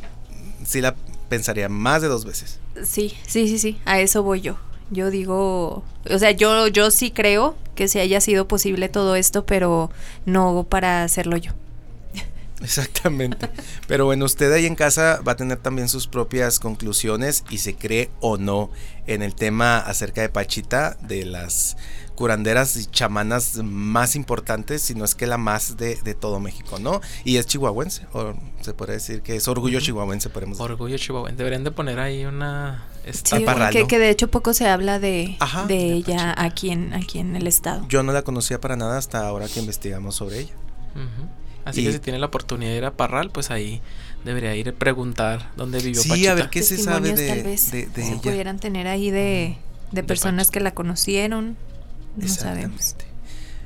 sí 0.66 0.80
la 0.80 0.96
pensaría 1.28 1.68
más 1.68 2.02
de 2.02 2.08
dos 2.08 2.24
veces. 2.24 2.61
Sí, 2.84 3.14
sí, 3.28 3.48
sí, 3.48 3.60
sí, 3.60 3.80
a 3.86 4.00
eso 4.00 4.24
voy 4.24 4.42
yo. 4.42 4.58
Yo 4.90 5.10
digo, 5.10 5.84
o 6.10 6.20
sea, 6.20 6.32
yo, 6.32 6.68
yo 6.68 6.92
sí 6.92 7.12
creo 7.12 7.56
que 7.76 7.88
se 7.88 8.02
haya 8.02 8.20
sido 8.20 8.48
posible 8.48 8.90
todo 8.90 9.16
esto, 9.16 9.46
pero 9.46 9.90
no 10.26 10.66
para 10.70 11.04
hacerlo 11.04 11.38
yo. 11.38 11.54
Exactamente. 12.62 13.50
Pero 13.88 14.06
bueno, 14.06 14.26
usted 14.26 14.52
ahí 14.52 14.66
en 14.66 14.76
casa 14.76 15.22
va 15.26 15.32
a 15.32 15.36
tener 15.38 15.60
también 15.60 15.88
sus 15.88 16.08
propias 16.08 16.60
conclusiones 16.60 17.46
y 17.50 17.60
se 17.60 17.76
cree 17.76 18.10
o 18.20 18.38
no 18.38 18.70
en 19.08 19.22
el 19.22 19.34
tema 19.34 19.78
acerca 19.78 20.22
de 20.22 20.30
Pachita, 20.30 20.98
de 21.02 21.26
las 21.26 21.78
curanderas 22.22 22.78
y 22.78 22.86
chamanas 22.86 23.58
más 23.64 24.16
importantes, 24.16 24.84
si 24.84 24.94
no 24.94 25.04
es 25.04 25.16
que 25.16 25.26
la 25.26 25.40
más 25.40 25.76
de, 25.76 25.96
todo 26.14 26.40
México, 26.40 26.78
¿no? 26.80 27.02
Y 27.24 27.38
es 27.38 27.48
chihuahuense, 27.48 28.06
o 28.14 28.36
se 28.60 28.76
puede 28.76 28.94
decir 28.94 29.24
que 29.24 29.36
es 29.36 29.48
orgullo 29.48 29.80
chihuahuense, 29.80 30.30
podemos 30.30 30.60
decir. 30.60 30.72
Orgullo 30.72 30.98
chihuahuense, 31.00 31.36
deberían 31.36 31.64
de 31.64 31.72
poner 31.72 32.00
ahí 32.00 32.26
una... 32.26 32.86
Sí, 33.12 33.44
que, 33.72 33.88
que, 33.88 33.98
de 33.98 34.12
hecho 34.12 34.30
poco 34.30 34.54
se 34.54 34.68
habla 34.68 35.00
de, 35.00 35.36
de, 35.68 35.94
ella 35.94 36.36
aquí 36.38 36.70
en, 36.70 36.94
aquí 36.94 37.18
en 37.18 37.36
el 37.36 37.48
estado. 37.48 37.88
Yo 37.90 38.04
no 38.04 38.14
la 38.14 38.22
conocía 38.22 38.62
para 38.62 38.76
nada 38.76 39.00
hasta 39.00 39.28
ahora 39.28 39.48
que 39.48 39.60
investigamos 39.60 40.16
sobre 40.16 40.42
ella. 40.42 40.54
Así 41.66 41.84
que 41.84 41.92
si 41.92 41.98
tiene 41.98 42.20
la 42.20 42.28
oportunidad 42.28 42.70
de 42.70 42.78
ir 42.78 42.86
a 42.86 42.92
Parral, 42.92 43.32
pues 43.32 43.50
ahí 43.50 43.82
debería 44.24 44.56
ir 44.56 44.70
a 44.70 44.74
preguntar 44.74 45.52
dónde 45.58 45.80
vivió 45.80 46.00
sí, 46.00 46.28
a 46.28 46.36
ver 46.36 46.52
qué 46.52 46.62
se 46.62 46.78
sabe 46.78 47.16
de, 47.16 47.28
tal 47.28 47.44
vez 47.44 47.72
de, 47.72 47.88
pudieran 48.22 48.60
tener 48.60 48.86
ahí 48.88 49.10
de, 49.10 49.58
de 49.92 50.04
personas 50.04 50.52
que 50.52 50.60
la 50.60 50.76
conocieron. 50.76 51.58
No 52.16 52.28
sabemos. 52.28 52.96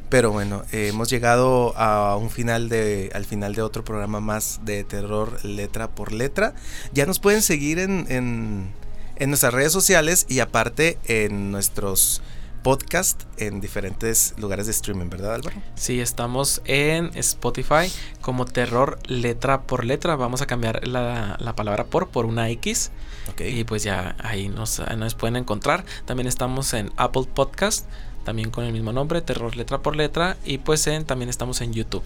Pero 0.09 0.31
bueno, 0.31 0.63
eh, 0.71 0.89
hemos 0.89 1.09
llegado 1.09 1.75
a 1.77 2.15
un 2.15 2.29
final 2.29 2.69
de, 2.69 3.11
al 3.13 3.25
final 3.25 3.55
de 3.55 3.63
otro 3.63 3.83
programa 3.83 4.19
más 4.19 4.61
de 4.63 4.83
terror 4.83 5.43
letra 5.43 5.89
por 5.89 6.11
letra. 6.13 6.53
Ya 6.93 7.05
nos 7.05 7.19
pueden 7.19 7.41
seguir 7.41 7.79
en, 7.79 8.05
en, 8.09 8.71
en 9.15 9.29
nuestras 9.29 9.53
redes 9.53 9.71
sociales 9.71 10.25
y 10.29 10.39
aparte 10.39 10.99
en 11.05 11.51
nuestros 11.51 12.21
podcast 12.65 13.23
en 13.37 13.61
diferentes 13.61 14.33
lugares 14.37 14.65
de 14.65 14.71
streaming, 14.71 15.07
¿verdad 15.07 15.35
Álvaro? 15.35 15.55
Sí, 15.75 15.99
estamos 15.99 16.63
en 16.65 17.11
Spotify 17.13 17.91
como 18.21 18.45
terror 18.45 18.97
letra 19.05 19.61
por 19.61 19.85
letra. 19.85 20.15
Vamos 20.15 20.41
a 20.41 20.47
cambiar 20.47 20.87
la, 20.87 21.37
la 21.39 21.55
palabra 21.55 21.83
por 21.83 22.07
por 22.07 22.25
una 22.25 22.49
X. 22.49 22.89
Y 23.37 23.65
pues 23.65 23.83
ya 23.83 24.15
ahí 24.19 24.49
nos, 24.49 24.81
nos 24.97 25.13
pueden 25.13 25.35
encontrar. 25.35 25.85
También 26.05 26.27
estamos 26.27 26.73
en 26.73 26.91
Apple 26.97 27.25
Podcast 27.33 27.85
también 28.25 28.51
con 28.51 28.65
el 28.65 28.73
mismo 28.73 28.91
nombre, 28.91 29.21
Terror 29.21 29.55
Letra 29.55 29.77
por 29.77 29.95
Letra, 29.95 30.35
y 30.43 30.57
pues 30.57 30.85
en, 30.87 31.05
también 31.05 31.29
estamos 31.29 31.61
en 31.61 31.71
YouTube. 31.71 32.03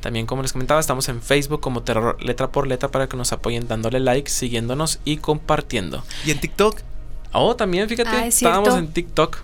También 0.00 0.26
como 0.26 0.42
les 0.42 0.52
comentaba, 0.52 0.80
estamos 0.80 1.08
en 1.08 1.22
Facebook 1.22 1.60
como 1.60 1.82
Terror 1.82 2.20
Letra 2.20 2.50
por 2.50 2.66
Letra 2.66 2.90
para 2.90 3.06
que 3.06 3.16
nos 3.16 3.32
apoyen 3.32 3.68
dándole 3.68 4.00
like, 4.00 4.28
siguiéndonos 4.28 4.98
y 5.04 5.18
compartiendo. 5.18 6.02
¿Y 6.26 6.32
en 6.32 6.40
TikTok? 6.40 6.80
Oh, 7.32 7.54
también 7.54 7.88
fíjate, 7.88 8.10
ah, 8.10 8.26
estábamos 8.26 8.76
en 8.76 8.88
TikTok. 8.92 9.38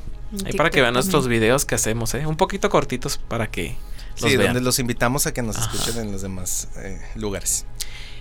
ahí 0.44 0.54
para 0.54 0.70
que 0.70 0.80
vean 0.80 0.94
nuestros 0.94 1.28
videos 1.28 1.64
que 1.64 1.76
hacemos, 1.76 2.12
¿eh? 2.14 2.26
Un 2.26 2.36
poquito 2.36 2.68
cortitos 2.70 3.18
para 3.18 3.48
que 3.48 3.76
los 4.20 4.30
sí, 4.30 4.36
donde 4.36 4.61
los 4.61 4.78
invitamos 4.80 5.26
a 5.26 5.32
que 5.32 5.42
nos 5.42 5.56
escuchen 5.56 5.98
en 5.98 6.12
los 6.12 6.22
demás 6.22 6.68
eh, 6.76 7.00
lugares. 7.14 7.64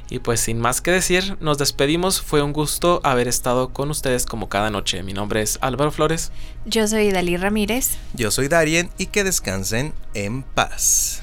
Y 0.09 0.19
pues 0.19 0.39
sin 0.39 0.59
más 0.59 0.81
que 0.81 0.91
decir, 0.91 1.37
nos 1.41 1.57
despedimos. 1.57 2.21
Fue 2.21 2.41
un 2.41 2.53
gusto 2.53 3.01
haber 3.03 3.27
estado 3.27 3.69
con 3.69 3.89
ustedes 3.89 4.25
como 4.25 4.49
cada 4.49 4.69
noche. 4.69 5.03
Mi 5.03 5.13
nombre 5.13 5.41
es 5.41 5.59
Álvaro 5.61 5.91
Flores. 5.91 6.31
Yo 6.65 6.87
soy 6.87 7.11
Dalí 7.11 7.37
Ramírez. 7.37 7.97
Yo 8.13 8.31
soy 8.31 8.47
Darien 8.47 8.89
y 8.97 9.07
que 9.07 9.23
descansen 9.23 9.93
en 10.13 10.43
paz. 10.43 11.21